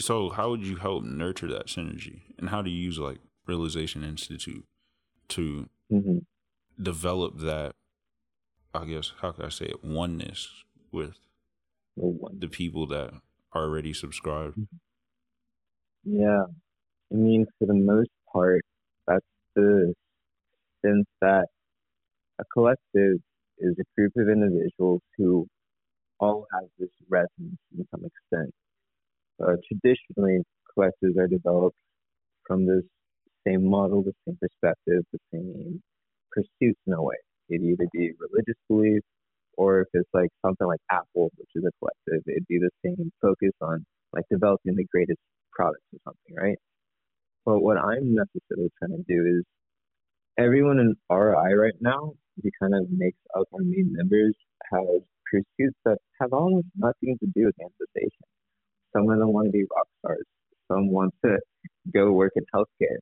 So 0.00 0.30
how 0.30 0.50
would 0.50 0.62
you 0.66 0.76
help 0.76 1.04
nurture 1.04 1.46
that 1.48 1.66
synergy, 1.66 2.22
and 2.38 2.50
how 2.50 2.62
do 2.62 2.70
you 2.70 2.76
use 2.82 2.98
like 2.98 3.18
Realization 3.46 4.04
Institute 4.04 4.64
to 5.28 5.68
hmm 5.90 6.18
develop 6.80 7.38
that? 7.38 7.74
I 8.74 8.84
guess 8.86 9.12
how 9.20 9.32
could 9.32 9.44
I 9.44 9.50
say 9.50 9.66
it? 9.66 9.84
Oneness 9.84 10.48
with 10.90 11.18
the 11.96 12.48
people 12.48 12.86
that 12.88 13.14
are 13.52 13.62
already 13.62 13.92
subscribed. 13.92 14.58
Yeah. 16.04 16.44
I 17.12 17.14
mean, 17.14 17.46
for 17.58 17.66
the 17.66 17.74
most 17.74 18.10
part, 18.32 18.62
that's 19.06 19.24
the 19.54 19.94
sense 20.84 21.06
that 21.20 21.46
a 22.38 22.44
collective 22.52 23.18
is 23.58 23.76
a 23.78 23.84
group 23.96 24.12
of 24.16 24.28
individuals 24.28 25.02
who 25.16 25.46
all 26.20 26.46
have 26.52 26.68
this 26.78 26.90
resonance 27.08 27.58
to 27.76 27.86
some 27.90 28.04
extent. 28.04 28.52
Uh, 29.42 29.56
traditionally, 29.68 30.42
collectives 30.76 31.18
are 31.18 31.28
developed 31.28 31.76
from 32.46 32.66
this 32.66 32.84
same 33.46 33.68
model, 33.68 34.02
the 34.02 34.12
same 34.26 34.38
perspective, 34.40 35.04
the 35.12 35.18
same 35.32 35.82
pursuits 36.32 36.80
in 36.86 36.92
a 36.94 37.02
way. 37.02 37.16
It'd 37.50 37.62
either 37.64 37.86
be 37.92 38.12
religious 38.18 38.58
belief, 38.68 39.02
or 39.56 39.82
if 39.82 39.88
it's 39.94 40.08
like 40.14 40.30
something 40.44 40.66
like 40.66 40.80
Apple, 40.90 41.30
which 41.36 41.50
is 41.54 41.64
a 41.64 41.72
collective, 41.78 42.22
it'd 42.28 42.46
be 42.48 42.58
the 42.58 42.70
same 42.84 43.12
focus 43.22 43.52
on 43.60 43.84
like 44.12 44.24
developing 44.30 44.76
the 44.76 44.86
greatest 44.92 45.20
products 45.52 45.84
or 45.92 45.98
something, 46.04 46.34
right? 46.36 46.58
But 47.44 47.60
what 47.60 47.78
I'm 47.78 48.14
necessarily 48.14 48.70
trying 48.78 48.98
to 48.98 49.04
do 49.08 49.38
is 49.38 49.44
everyone 50.38 50.78
in 50.80 50.96
RI 51.10 51.54
right 51.54 51.74
now, 51.80 52.12
who 52.42 52.50
kind 52.60 52.74
of 52.74 52.90
makes 52.90 53.18
up 53.38 53.46
our 53.54 53.62
main 53.62 53.92
members, 53.92 54.34
has 54.72 55.02
pursuits 55.30 55.78
that 55.84 55.98
have 56.20 56.32
almost 56.32 56.66
nothing 56.76 57.18
to 57.20 57.26
do 57.34 57.46
with 57.46 57.56
manifestation. 57.58 58.23
Some 58.94 59.10
of 59.10 59.18
them 59.18 59.32
want 59.32 59.46
to 59.46 59.52
be 59.52 59.64
rock 59.74 59.88
stars. 60.00 60.24
Some 60.70 60.90
want 60.90 61.14
to 61.24 61.38
go 61.92 62.12
work 62.12 62.32
in 62.36 62.44
healthcare. 62.54 62.98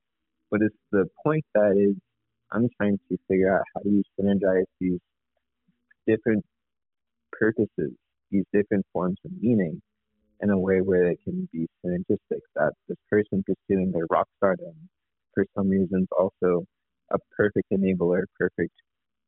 But 0.50 0.62
it's 0.62 0.76
the 0.90 1.06
point 1.24 1.44
that 1.54 1.76
is 1.76 1.96
I'm 2.52 2.68
trying 2.76 2.98
to 3.10 3.18
figure 3.28 3.54
out 3.54 3.62
how 3.74 3.82
do 3.82 3.90
you 3.90 4.02
synergize 4.18 4.66
these 4.80 5.00
different 6.06 6.44
purposes, 7.32 7.92
these 8.30 8.44
different 8.52 8.84
forms 8.92 9.18
of 9.24 9.32
meaning 9.40 9.80
in 10.42 10.50
a 10.50 10.58
way 10.58 10.80
where 10.80 11.08
they 11.08 11.16
can 11.24 11.48
be 11.52 11.66
synergistic. 11.84 12.40
That 12.56 12.72
this 12.88 12.98
person 13.10 13.44
pursuing 13.46 13.92
their 13.92 14.06
rock 14.10 14.28
stardom, 14.36 14.74
for 15.34 15.46
some 15.56 15.68
reasons, 15.68 16.08
also 16.18 16.64
a 17.10 17.18
perfect 17.36 17.70
enabler, 17.72 18.24
perfect 18.38 18.72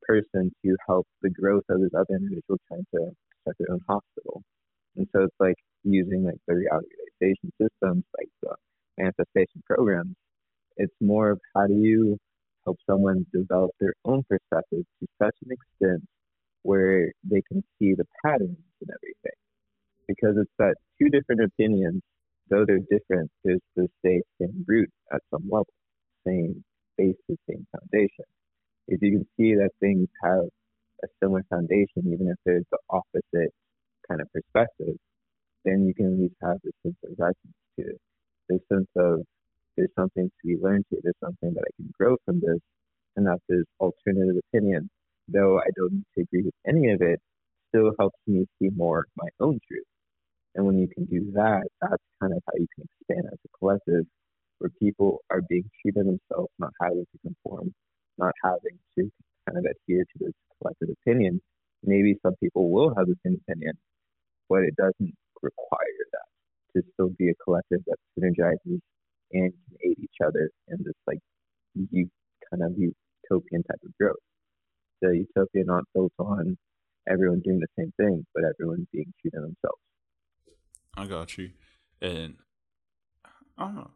person 0.02 0.50
to 0.64 0.76
help 0.86 1.06
the 1.22 1.30
growth 1.30 1.64
of 1.70 1.80
this 1.80 1.90
other 1.94 2.16
individual 2.16 2.58
trying 2.68 2.86
to 2.94 3.10
start 3.42 3.56
their 3.58 3.72
own 3.72 3.80
hospital. 3.88 4.42
And 4.96 5.06
so 5.14 5.24
it's 5.24 5.36
like 5.40 5.56
using 5.84 6.24
like 6.24 6.40
the 6.48 6.54
realization 6.54 7.52
systems, 7.60 8.04
like 8.16 8.28
the 8.42 8.54
manifestation 8.98 9.62
programs. 9.66 10.14
It's 10.76 10.94
more 11.00 11.30
of 11.30 11.40
how 11.54 11.66
do 11.66 11.74
you 11.74 12.18
help 12.64 12.78
someone 12.88 13.26
develop 13.32 13.70
their 13.80 13.94
own 14.04 14.24
perspective 14.28 14.84
to 15.00 15.06
such 15.22 15.36
an 15.44 15.52
extent 15.52 16.02
where 16.62 17.12
they 17.22 17.42
can 17.48 17.62
see 17.78 17.94
the 17.94 18.06
patterns 18.24 18.58
and 18.80 18.90
everything 18.90 19.38
because 20.08 20.36
it's 20.38 20.50
that 20.58 20.74
two 21.00 21.08
different 21.08 21.42
opinions, 21.42 22.02
though 22.50 22.64
they're 22.66 22.80
different, 22.90 23.30
there's 23.44 23.60
the 23.76 23.88
same, 24.04 24.22
same 24.40 24.64
root 24.66 24.90
at 25.12 25.20
some 25.30 25.44
level, 25.44 25.66
same 26.26 26.64
base, 26.96 27.14
basis, 27.28 27.40
same 27.48 27.66
foundation. 27.72 28.24
If 28.88 29.02
you 29.02 29.12
can 29.12 29.26
see 29.36 29.54
that 29.54 29.70
things 29.80 30.08
have 30.22 30.44
a 31.02 31.08
similar 31.22 31.42
foundation, 31.50 32.12
even 32.12 32.28
if 32.28 32.36
there's 32.44 32.64
the 32.70 32.78
opposite 32.90 33.52
kind 34.08 34.20
of 34.20 34.28
perspective, 34.32 34.96
then 35.64 35.86
you 35.86 35.94
can 35.94 36.14
at 36.14 36.18
least 36.18 36.34
have 36.42 36.58
this 36.62 36.72
sense 36.82 36.96
of 37.04 37.10
resonance 37.18 37.36
to. 37.78 37.98
This 38.48 38.60
sense 38.70 38.88
of 38.96 39.22
there's 39.76 39.90
something 39.98 40.28
to 40.28 40.46
be 40.46 40.56
learned 40.62 40.84
here, 40.90 41.00
there's 41.02 41.14
something 41.22 41.52
that 41.54 41.64
I 41.64 41.72
can 41.76 41.90
grow 41.98 42.16
from 42.24 42.40
this, 42.40 42.60
and 43.16 43.26
that 43.26 43.40
this 43.48 43.64
alternative 43.80 44.40
opinion, 44.48 44.88
though 45.28 45.58
I 45.58 45.70
don't 45.76 45.92
need 45.92 46.04
to 46.16 46.22
agree 46.22 46.42
with 46.42 46.54
any 46.66 46.90
of 46.92 47.02
it, 47.02 47.20
still 47.68 47.92
helps 47.98 48.18
me 48.26 48.46
see 48.58 48.70
more 48.76 49.00
of 49.00 49.04
my 49.16 49.28
own 49.40 49.58
truth. 49.66 49.84
And 50.54 50.66
when 50.66 50.78
you 50.78 50.88
can 50.88 51.04
do 51.06 51.32
that, 51.32 51.62
that's 51.80 52.02
kind 52.20 52.32
of 52.32 52.42
how 52.46 52.52
you 52.56 52.66
can 52.74 52.84
expand 52.84 53.26
as 53.32 53.38
a 53.44 53.58
collective, 53.58 54.04
where 54.58 54.70
people 54.80 55.20
are 55.30 55.42
being 55.48 55.68
true 55.82 55.92
to 55.92 56.04
themselves, 56.04 56.50
not 56.58 56.72
having 56.80 57.04
to 57.12 57.18
conform, 57.22 57.74
not 58.18 58.32
having 58.44 58.78
to 58.98 59.10
kind 59.46 59.58
of 59.58 59.64
adhere 59.64 60.04
to 60.04 60.18
this 60.20 60.32
collective 60.60 60.90
opinion. 61.02 61.40
Maybe 61.82 62.16
some 62.22 62.34
people 62.36 62.70
will 62.70 62.94
have 62.96 63.06
the 63.06 63.16
same 63.26 63.40
opinion, 63.48 63.74
but 64.48 64.62
it 64.62 64.76
doesn't 64.76 65.14
require 65.44 66.04
that 66.12 66.28
to 66.74 66.82
still 66.94 67.10
be 67.18 67.28
a 67.28 67.34
collective 67.44 67.80
that 67.86 67.98
synergizes 68.18 68.80
and 69.32 69.52
can 69.52 69.76
aid 69.84 69.98
each 69.98 70.18
other 70.24 70.50
in 70.68 70.78
this 70.82 70.94
like 71.06 71.18
you 71.74 72.08
kind 72.50 72.62
of 72.62 72.72
utopian 72.78 73.62
type 73.62 73.80
of 73.84 73.92
growth. 74.00 74.16
The 75.02 75.26
utopia 75.26 75.64
not 75.64 75.84
built 75.94 76.12
on 76.18 76.56
everyone 77.08 77.40
doing 77.44 77.60
the 77.60 77.68
same 77.78 77.92
thing, 77.96 78.24
but 78.34 78.44
everyone 78.44 78.86
being 78.92 79.12
true 79.20 79.30
to 79.32 79.40
themselves. 79.40 79.82
I 80.96 81.06
got 81.06 81.36
you. 81.36 81.50
And 82.00 82.36
I 83.58 83.64
don't 83.64 83.74
know. 83.74 83.90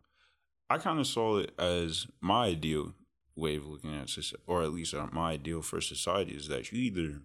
I 0.71 0.79
kind 0.79 1.01
of 1.01 1.07
saw 1.07 1.39
it 1.39 1.53
as 1.59 2.07
my 2.21 2.47
ideal 2.47 2.95
way 3.35 3.57
of 3.57 3.67
looking 3.67 3.95
at 3.95 4.11
society, 4.11 4.43
or 4.47 4.63
at 4.63 4.73
least 4.73 4.95
uh, 4.95 5.07
my 5.13 5.33
ideal 5.33 5.63
for 5.63 5.81
society 5.81 6.33
is 6.35 6.49
that 6.49 6.73
you 6.73 6.79
either 6.79 7.21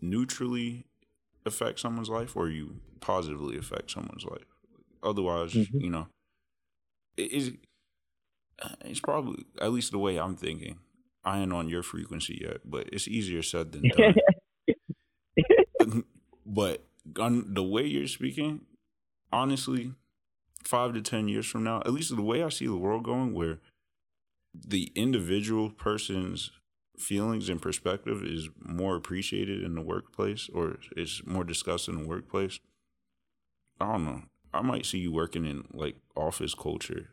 neutrally 0.00 0.86
affect 1.48 1.80
someone's 1.80 2.08
life 2.08 2.36
or 2.36 2.48
you 2.48 2.80
positively 3.00 3.58
affect 3.58 3.90
someone's 3.90 4.24
life. 4.24 4.46
Otherwise, 5.02 5.52
Mhm. 5.54 5.82
you 5.82 5.90
know, 5.90 6.06
it 7.16 7.32
is 7.32 7.52
it's 8.84 9.00
probably 9.00 9.44
at 9.60 9.72
least 9.72 9.90
the 9.92 9.98
way 9.98 10.18
I'm 10.18 10.36
thinking. 10.36 10.78
I 11.24 11.40
ain't 11.40 11.52
on 11.52 11.68
your 11.68 11.82
frequency 11.82 12.38
yet, 12.40 12.58
but 12.64 12.88
it's 12.92 13.06
easier 13.08 13.42
said 13.42 13.72
than 13.72 13.82
done. 13.96 14.14
but 16.46 16.84
on 17.18 17.54
the 17.54 17.62
way 17.62 17.84
you're 17.86 18.06
speaking, 18.08 18.62
honestly, 19.32 19.92
five 20.64 20.92
to 20.94 21.00
ten 21.02 21.28
years 21.28 21.46
from 21.46 21.64
now, 21.64 21.78
at 21.80 21.92
least 21.92 22.14
the 22.14 22.22
way 22.22 22.42
I 22.42 22.48
see 22.48 22.66
the 22.66 22.76
world 22.76 23.04
going, 23.04 23.32
where 23.32 23.58
the 24.54 24.90
individual 24.94 25.70
person's 25.70 26.50
feelings 26.98 27.48
and 27.48 27.60
perspective 27.62 28.22
is 28.24 28.48
more 28.60 28.96
appreciated 28.96 29.62
in 29.62 29.74
the 29.74 29.82
workplace 29.82 30.48
or 30.52 30.78
is 30.96 31.22
more 31.26 31.44
discussed 31.44 31.88
in 31.88 31.96
the 32.02 32.06
workplace. 32.08 32.60
I 33.80 33.92
don't 33.92 34.04
know. 34.04 34.22
I 34.52 34.62
might 34.62 34.86
see 34.86 34.98
you 34.98 35.12
working 35.12 35.44
in 35.44 35.64
like 35.72 35.96
office 36.16 36.54
culture, 36.54 37.10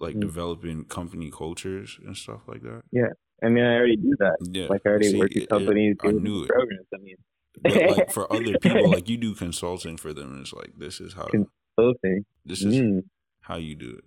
like 0.00 0.16
Mm. 0.16 0.20
developing 0.20 0.84
company 0.84 1.30
cultures 1.30 1.98
and 2.04 2.16
stuff 2.16 2.42
like 2.46 2.62
that. 2.62 2.82
Yeah. 2.92 3.10
I 3.42 3.48
mean, 3.48 3.64
I 3.64 3.76
already 3.76 3.96
do 3.96 4.14
that. 4.18 4.36
Yeah, 4.50 4.66
Like 4.66 4.82
I 4.84 4.88
already 4.90 5.10
See, 5.10 5.18
work 5.18 5.30
it- 5.30 5.34
with 5.36 5.42
it- 5.44 5.48
companies 5.48 5.96
I 6.02 6.10
knew 6.10 6.40
these 6.40 6.50
it. 6.50 6.86
I 6.94 6.98
mean, 6.98 7.16
But 7.62 7.96
like 7.98 8.10
for 8.12 8.30
other 8.32 8.58
people, 8.58 8.90
like 8.90 9.08
you 9.08 9.16
do 9.16 9.34
consulting 9.34 9.96
for 9.96 10.12
them. 10.12 10.38
It's 10.40 10.52
like 10.52 10.72
this 10.76 11.00
is 11.00 11.14
how 11.14 11.26
consulting. 11.28 12.24
this 12.44 12.62
is 12.62 12.74
Mm, 12.74 13.02
how 13.42 13.56
you 13.56 13.74
do 13.76 13.90
it. 13.98 14.04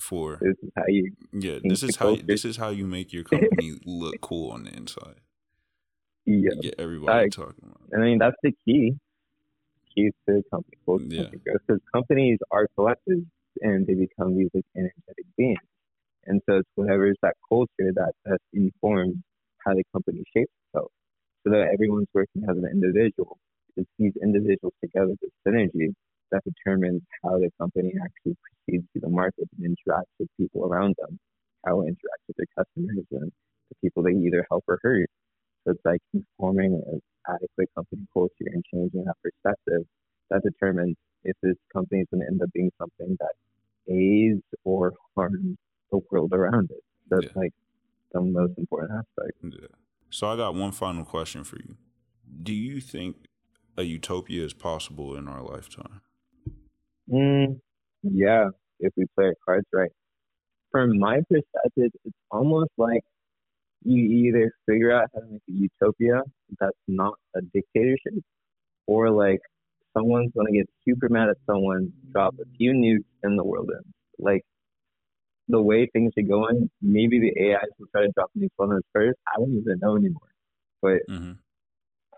For 0.00 0.38
this 0.40 0.56
is 0.62 0.70
how 0.76 0.84
you. 0.88 1.12
yeah, 1.32 1.58
this 1.62 1.82
is 1.82 1.96
how 1.96 2.16
this 2.16 2.44
is 2.44 2.56
how 2.56 2.70
you 2.70 2.86
make 2.86 3.12
your 3.12 3.24
company 3.24 3.74
look 3.84 4.20
cool 4.22 4.50
on 4.50 4.64
the 4.64 4.74
inside. 4.74 5.16
Yeah. 6.26 6.50
Get 6.62 6.74
everybody 6.78 7.26
I- 7.26 7.28
talking 7.28 7.64
about. 7.64 7.80
it. 7.92 7.96
I 7.96 8.00
mean, 8.00 8.18
that's 8.18 8.36
the 8.42 8.52
key. 8.64 8.96
Key 9.94 10.10
to 10.28 10.42
company 10.50 10.76
culture 10.86 11.04
Yeah. 11.08 11.28
because 11.32 11.80
companies 11.92 12.38
are 12.50 12.66
collectives 12.78 13.26
and 13.60 13.86
they 13.86 13.94
become 13.94 14.36
these 14.36 14.50
like 14.54 14.64
energetic 14.76 15.26
beings. 15.36 15.58
And 16.26 16.40
so 16.48 16.58
it's 16.58 16.68
whatever 16.76 17.08
is 17.10 17.16
that 17.22 17.34
culture 17.48 17.90
that 17.94 18.12
best 18.24 18.42
informs 18.52 19.16
how 19.64 19.74
the 19.74 19.82
company 19.92 20.22
shapes 20.34 20.52
itself. 20.68 20.92
So 21.44 21.50
that 21.50 21.68
everyone's 21.72 22.06
working 22.14 22.42
as 22.48 22.56
an 22.56 22.66
individual. 22.70 23.38
It's 23.76 23.88
these 23.98 24.12
individuals 24.22 24.74
together, 24.80 25.14
this 25.20 25.30
synergy 25.46 25.94
that 26.32 26.42
determines 26.44 27.02
how 27.22 27.38
the 27.38 27.50
company 27.58 27.92
actually 28.02 28.36
proceeds 28.42 28.86
to 28.94 29.00
the 29.00 29.08
market 29.08 29.48
and 29.58 29.76
interacts 29.76 30.12
with 30.18 30.28
people 30.38 30.64
around 30.64 30.94
them, 30.98 31.18
how 31.66 31.80
it 31.80 31.86
interacts 31.86 32.26
with 32.28 32.36
their 32.36 32.46
customers 32.56 33.04
and 33.12 33.32
the 33.68 33.76
people 33.82 34.02
they 34.02 34.12
either 34.12 34.46
help 34.50 34.64
or 34.68 34.78
hurt. 34.82 35.08
So 35.64 35.72
it's 35.72 35.84
like 35.84 36.00
informing 36.14 36.80
an 36.86 37.00
adequate 37.28 37.68
company 37.74 38.06
culture 38.12 38.46
and 38.46 38.64
changing 38.72 39.04
that 39.04 39.16
perspective 39.22 39.86
that 40.30 40.42
determines 40.42 40.96
if 41.24 41.36
this 41.42 41.56
company 41.72 42.00
is 42.00 42.06
going 42.10 42.22
to 42.22 42.26
end 42.26 42.42
up 42.42 42.48
being 42.54 42.70
something 42.78 43.16
that 43.20 43.34
aids 43.92 44.42
or 44.64 44.94
harms 45.14 45.56
the 45.90 46.00
world 46.10 46.32
around 46.32 46.70
it. 46.70 46.82
That's 47.10 47.26
yeah. 47.26 47.32
like 47.34 47.52
the 48.12 48.20
most 48.20 48.56
important 48.56 48.92
aspect. 48.92 49.38
Yeah. 49.42 49.68
So 50.10 50.28
I 50.28 50.36
got 50.36 50.54
one 50.54 50.72
final 50.72 51.04
question 51.04 51.44
for 51.44 51.56
you. 51.56 51.76
Do 52.42 52.54
you 52.54 52.80
think 52.80 53.16
a 53.76 53.82
utopia 53.82 54.44
is 54.44 54.52
possible 54.52 55.16
in 55.16 55.28
our 55.28 55.42
lifetime? 55.42 56.00
Mm, 57.10 57.60
yeah, 58.02 58.48
if 58.78 58.92
we 58.96 59.06
play 59.16 59.26
our 59.26 59.34
cards 59.44 59.66
right. 59.72 59.90
From 60.70 60.98
my 60.98 61.20
perspective, 61.28 61.90
it's 62.04 62.16
almost 62.30 62.70
like 62.78 63.02
you 63.82 64.28
either 64.28 64.52
figure 64.66 64.92
out 64.92 65.08
how 65.14 65.20
to 65.20 65.26
make 65.26 65.42
a 65.48 65.52
utopia 65.52 66.22
that's 66.60 66.76
not 66.86 67.14
a 67.34 67.40
dictatorship, 67.40 68.22
or 68.86 69.10
like 69.10 69.40
someone's 69.96 70.32
gonna 70.36 70.52
get 70.52 70.68
super 70.86 71.08
mad 71.08 71.28
at 71.28 71.36
someone, 71.46 71.92
drop 72.12 72.34
a 72.40 72.44
few 72.56 72.72
nukes, 72.72 73.04
and 73.22 73.38
the 73.38 73.44
world 73.44 73.70
ends. 73.74 73.94
Like 74.18 74.42
the 75.48 75.60
way 75.60 75.88
things 75.92 76.12
are 76.16 76.22
going, 76.22 76.70
maybe 76.80 77.18
the 77.18 77.52
AIs 77.52 77.70
will 77.78 77.88
try 77.90 78.02
to 78.02 78.12
drop 78.14 78.30
nukes 78.38 78.50
on 78.58 78.72
us 78.72 78.82
first. 78.92 79.18
I 79.26 79.38
don't 79.38 79.56
even 79.56 79.78
know 79.80 79.96
anymore. 79.96 80.28
But 80.80 81.00
mm-hmm. 81.10 81.32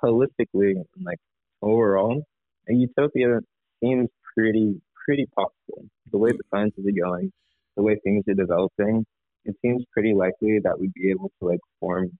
holistically, 0.04 0.74
like 1.02 1.18
overall, 1.62 2.22
a 2.68 2.74
utopia 2.74 3.40
seems 3.82 4.08
pretty 4.36 4.80
pretty 5.04 5.26
possible. 5.34 5.88
The 6.10 6.18
way 6.18 6.30
the 6.30 6.44
sciences 6.50 6.84
are 6.86 7.04
going, 7.04 7.32
the 7.76 7.82
way 7.82 7.98
things 8.04 8.24
are 8.28 8.34
developing, 8.34 9.04
it 9.44 9.56
seems 9.62 9.84
pretty 9.92 10.14
likely 10.14 10.60
that 10.62 10.78
we'd 10.78 10.94
be 10.94 11.10
able 11.10 11.30
to 11.40 11.48
like 11.48 11.60
form 11.80 12.16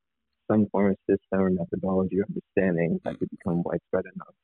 some 0.51 0.67
form 0.73 0.91
of 0.91 0.97
system 1.09 1.41
or 1.41 1.51
methodology 1.51 2.21
or 2.21 2.27
understanding 2.29 3.01
that 3.05 3.19
could 3.19 3.31
become 3.31 3.63
widespread 3.63 4.05
enough 4.15 4.35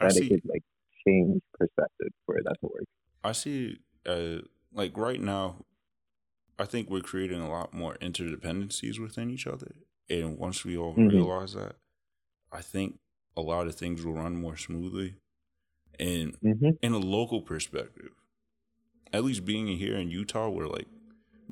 that 0.00 0.16
it 0.16 0.28
could 0.28 0.42
like 0.44 0.62
change 1.06 1.40
perspective 1.58 2.08
for 2.24 2.36
that 2.42 2.56
to 2.60 2.66
work. 2.66 2.84
I 3.24 3.32
see, 3.32 3.78
uh, 4.06 4.42
like 4.72 4.96
right 4.96 5.20
now, 5.20 5.56
I 6.58 6.64
think 6.64 6.90
we're 6.90 7.00
creating 7.00 7.40
a 7.40 7.48
lot 7.48 7.74
more 7.74 7.96
interdependencies 8.00 8.98
within 8.98 9.30
each 9.30 9.46
other, 9.46 9.72
and 10.08 10.38
once 10.38 10.64
we 10.64 10.76
all 10.76 10.92
mm-hmm. 10.92 11.08
realize 11.08 11.54
that, 11.54 11.76
I 12.52 12.60
think 12.60 12.98
a 13.36 13.40
lot 13.40 13.66
of 13.66 13.74
things 13.74 14.04
will 14.04 14.14
run 14.14 14.36
more 14.36 14.56
smoothly 14.56 15.14
and 15.98 16.38
mm-hmm. 16.40 16.70
in 16.82 16.92
a 16.92 16.98
local 16.98 17.42
perspective, 17.42 18.10
at 19.12 19.24
least 19.24 19.44
being 19.44 19.66
here 19.66 19.96
in 19.96 20.10
Utah, 20.10 20.48
we're 20.48 20.66
like, 20.66 20.86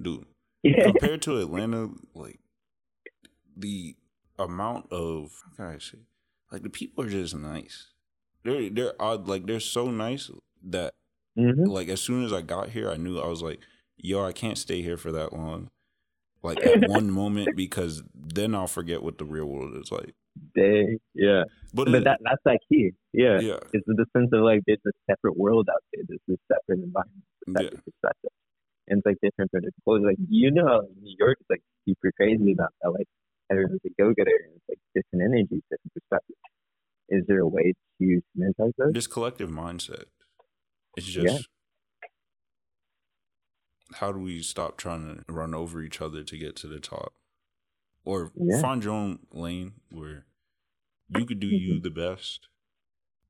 dude, 0.01 0.27
yeah. 0.63 0.83
compared 0.85 1.23
to 1.23 1.39
Atlanta, 1.39 1.91
like 2.15 2.41
the 3.57 3.97
amount 4.39 4.93
of 4.93 5.33
how 5.57 5.65
can 5.65 5.75
I 5.75 5.79
say, 5.79 5.99
like 6.51 6.63
the 6.63 6.71
people 6.71 7.05
are 7.05 7.09
just 7.09 7.35
nice. 7.35 7.89
They're 8.45 8.69
they're 8.71 9.01
odd, 9.01 9.29
like 9.29 9.47
they're 9.47 9.61
so 9.61 9.91
nice 9.91 10.31
that 10.65 10.95
mm-hmm. 11.39 11.65
like 11.65 11.89
as 11.89 12.01
soon 12.01 12.25
as 12.25 12.33
I 12.33 12.43
got 12.43 12.71
here, 12.71 12.91
I 12.91 12.97
knew 12.97 13.19
I 13.19 13.29
was 13.29 13.43
like, 13.43 13.61
yo, 13.97 14.25
I 14.25 14.33
can't 14.33 14.59
stay 14.59 14.83
here 14.83 14.97
for 14.97 15.13
that 15.13 15.33
long. 15.33 15.71
Like 16.43 16.61
at 16.67 16.89
one 16.89 17.11
moment 17.11 17.57
because 17.57 18.03
then 18.15 18.55
I'll 18.55 18.67
forget 18.67 19.03
what 19.03 19.19
the 19.19 19.25
real 19.25 19.47
world 19.47 19.77
is 19.77 19.91
like 19.91 20.15
day. 20.55 20.99
Yeah. 21.15 21.45
But, 21.73 21.91
but 21.91 22.05
that 22.05 22.21
that's 22.23 22.43
that 22.45 22.61
key. 22.69 22.93
Yeah. 23.13 23.41
Yeah. 23.41 23.59
It's 23.73 23.87
the 23.87 24.07
sense 24.17 24.31
of 24.33 24.41
like 24.41 24.61
there's 24.67 24.79
a 24.87 24.93
separate 25.11 25.37
world 25.37 25.69
out 25.73 25.83
there. 25.93 26.05
There's 26.07 26.21
this 26.29 26.39
separate 26.51 26.85
environment, 26.85 27.25
separate 27.47 27.73
yeah. 27.73 27.81
perspective. 27.85 28.31
And 28.89 28.99
it's 28.99 29.07
like 29.07 29.17
different 29.23 29.51
for 29.51 29.61
different 29.61 30.07
Like 30.07 30.19
you 30.29 30.51
know 30.51 30.83
New 31.01 31.15
York 31.19 31.39
is 31.41 31.47
like 31.49 31.63
super 31.89 32.13
crazy 32.17 32.53
about 32.53 32.71
that. 32.83 32.91
Like 32.91 33.09
everyone's 33.51 33.81
a 33.85 33.91
go 34.01 34.13
getter 34.15 34.31
and 34.45 34.55
it's 34.57 34.69
like 34.69 34.79
different 34.95 35.25
energies, 35.25 35.63
different 35.71 35.93
perspectives. 35.95 36.39
Is 37.09 37.25
there 37.29 37.41
a 37.41 37.49
way 37.49 37.75
to 38.01 38.23
synergize 38.37 38.73
those? 38.79 38.93
This 38.93 39.07
collective 39.07 39.51
mindset. 39.51 40.05
It's 40.97 41.07
just 41.07 41.27
yeah. 41.27 41.39
how 43.95 44.13
do 44.13 44.21
we 44.21 44.43
stop 44.43 44.77
trying 44.77 45.23
to 45.27 45.33
run 45.33 45.55
over 45.55 45.83
each 45.83 46.01
other 46.01 46.23
to 46.23 46.39
get 46.39 46.57
to 46.57 46.67
the 46.67 46.81
top? 46.81 47.15
Or 48.05 48.31
yeah. 48.37 48.61
find 48.61 48.85
your 48.85 48.93
own 48.93 49.19
lane 49.33 49.75
where 49.91 50.27
you 51.09 51.25
could 51.27 51.41
do 51.41 51.49
you 51.49 51.81
the 51.81 51.91
best 51.91 52.49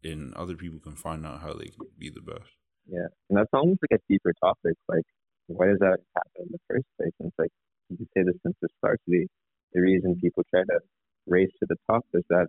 and 0.02 0.34
other 0.34 0.54
people 0.54 0.78
can 0.78 0.96
find 0.96 1.26
out 1.26 1.40
how 1.40 1.54
they 1.54 1.66
can 1.66 1.86
be 1.98 2.10
the 2.10 2.20
best. 2.20 2.50
Yeah. 2.86 3.08
And 3.28 3.38
that's 3.38 3.50
almost 3.52 3.80
like 3.90 3.98
a 4.00 4.12
deeper 4.12 4.32
topic. 4.42 4.76
Like, 4.88 5.04
why 5.46 5.66
does 5.66 5.78
that 5.80 5.98
happen 6.14 6.46
in 6.46 6.48
the 6.50 6.58
first 6.68 6.84
place? 6.98 7.12
And 7.20 7.28
it's 7.28 7.38
like, 7.38 7.50
you 7.88 7.96
could 7.96 8.08
say 8.16 8.22
this 8.24 8.36
sense 8.42 8.56
of 8.62 8.70
scarcity. 8.78 9.28
The 9.72 9.80
the 9.80 9.80
reason 9.80 10.16
people 10.20 10.44
try 10.50 10.62
to 10.62 10.78
race 11.26 11.50
to 11.60 11.66
the 11.68 11.76
top 11.90 12.04
is 12.14 12.22
that 12.30 12.46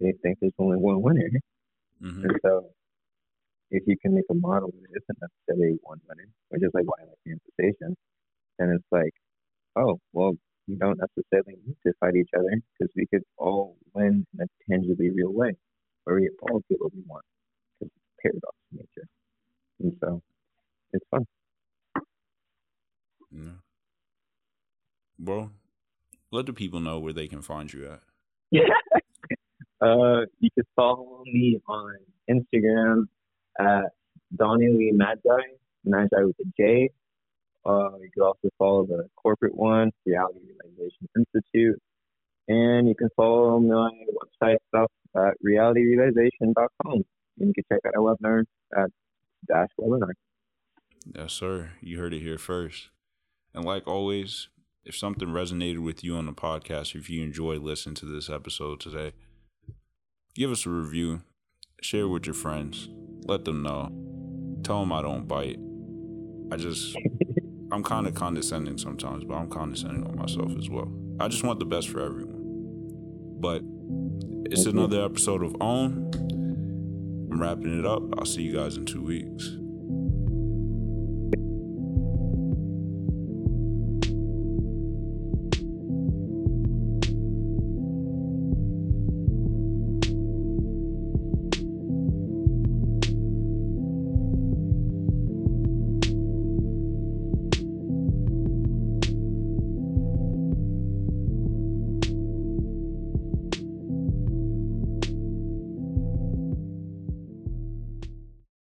they 0.00 0.12
think 0.22 0.38
there's 0.40 0.52
only 0.58 0.78
one 0.78 1.02
winner. 1.02 1.30
Mm-hmm. 2.02 2.24
And 2.24 2.40
so, 2.44 2.70
if 3.70 3.84
you 3.86 3.96
can 4.00 4.14
make 4.14 4.24
a 4.30 4.34
model 4.34 4.70
that 4.72 4.90
isn't 4.90 5.18
necessarily 5.22 5.78
one 5.82 6.00
winner, 6.08 6.28
which 6.48 6.62
is 6.62 6.70
like 6.74 6.84
why 6.84 7.02
I 7.02 7.06
like 7.06 7.18
manifestation, 7.24 7.96
then 8.58 8.70
it's 8.74 8.90
like, 8.90 9.14
oh, 9.76 9.98
well, 10.12 10.34
we 10.68 10.76
don't 10.76 10.98
necessarily 10.98 11.58
need 11.66 11.76
to 11.86 11.92
fight 12.00 12.14
each 12.16 12.30
other 12.36 12.50
because 12.78 12.92
we 12.96 13.06
could 13.06 13.22
all 13.36 13.76
win 13.94 14.26
in 14.34 14.40
a 14.40 14.46
tangibly 14.70 15.10
real 15.10 15.32
way 15.32 15.56
where 16.04 16.16
we 16.16 16.30
all 16.42 16.62
get 16.68 16.80
what 16.80 16.94
we 16.94 17.02
want 17.06 17.24
because 17.80 17.92
it's 17.94 18.22
paradox 18.22 18.56
in 18.70 18.78
nature. 18.78 19.08
And 19.80 19.96
so 20.00 20.22
it's 20.92 21.04
fun. 21.10 21.26
Yeah. 23.30 23.58
Well, 25.18 25.50
let 26.30 26.46
the 26.46 26.52
people 26.52 26.80
know 26.80 26.98
where 26.98 27.12
they 27.12 27.28
can 27.28 27.42
find 27.42 27.72
you 27.72 27.90
at. 27.90 28.00
Yeah. 28.50 28.62
uh, 29.80 30.26
you 30.40 30.50
can 30.54 30.64
follow 30.76 31.22
me 31.26 31.60
on 31.66 31.96
Instagram 32.30 33.04
at 33.58 33.92
Donnie 34.34 34.68
Lee 34.68 34.92
Mad 34.92 35.20
Guy, 35.26 35.42
Mad 35.84 36.08
Guy 36.14 36.24
with 36.24 36.36
a 36.40 36.44
J. 36.56 36.90
Uh, 37.64 37.96
you 38.00 38.10
can 38.12 38.22
also 38.22 38.48
follow 38.58 38.86
the 38.86 39.08
corporate 39.16 39.54
one, 39.54 39.90
Reality 40.04 40.40
Realization 40.40 41.08
Institute. 41.16 41.80
And 42.48 42.88
you 42.88 42.94
can 42.94 43.08
follow 43.16 43.60
my 43.60 43.90
website 44.42 44.56
stuff 44.68 44.90
at 45.16 45.34
realityrealization.com. 45.46 47.02
And 47.38 47.48
you 47.48 47.52
can 47.54 47.64
check 47.70 47.80
out 47.86 47.94
our 47.96 48.16
webinar 48.16 48.44
at 48.76 48.90
Dash 49.46 49.68
Webinar. 49.80 50.12
Yes, 51.14 51.32
sir. 51.32 51.70
You 51.80 51.98
heard 51.98 52.14
it 52.14 52.20
here 52.20 52.38
first. 52.38 52.90
And 53.54 53.64
like 53.64 53.86
always, 53.86 54.48
if 54.84 54.96
something 54.96 55.28
resonated 55.28 55.78
with 55.78 56.02
you 56.02 56.16
on 56.16 56.26
the 56.26 56.32
podcast, 56.32 56.94
if 56.94 57.08
you 57.08 57.22
enjoyed 57.22 57.62
listening 57.62 57.94
to 57.96 58.06
this 58.06 58.28
episode 58.28 58.80
today, 58.80 59.12
give 60.34 60.50
us 60.50 60.66
a 60.66 60.70
review, 60.70 61.22
share 61.80 62.08
with 62.08 62.26
your 62.26 62.34
friends, 62.34 62.88
let 63.24 63.44
them 63.44 63.62
know. 63.62 63.90
Tell 64.64 64.80
them 64.80 64.92
I 64.92 65.02
don't 65.02 65.26
bite. 65.26 65.58
I 66.52 66.56
just 66.56 66.96
I'm 67.72 67.82
kind 67.82 68.06
of 68.06 68.12
mm. 68.12 68.16
condescending 68.16 68.76
sometimes, 68.76 69.24
but 69.24 69.34
I'm 69.34 69.48
condescending 69.48 70.06
on 70.06 70.16
myself 70.16 70.52
as 70.58 70.68
well. 70.68 70.92
I 71.18 71.28
just 71.28 71.42
want 71.42 71.58
the 71.58 71.64
best 71.64 71.88
for 71.88 72.00
everyone. 72.00 72.40
But 73.40 73.62
it's 74.52 74.66
another 74.66 75.02
episode 75.02 75.42
of 75.42 75.56
Own. 75.60 76.10
I'm 77.32 77.40
wrapping 77.40 77.78
it 77.78 77.86
up. 77.86 78.02
I'll 78.18 78.26
see 78.26 78.42
you 78.42 78.54
guys 78.54 78.76
in 78.76 78.84
two 78.84 79.02
weeks. 79.02 79.56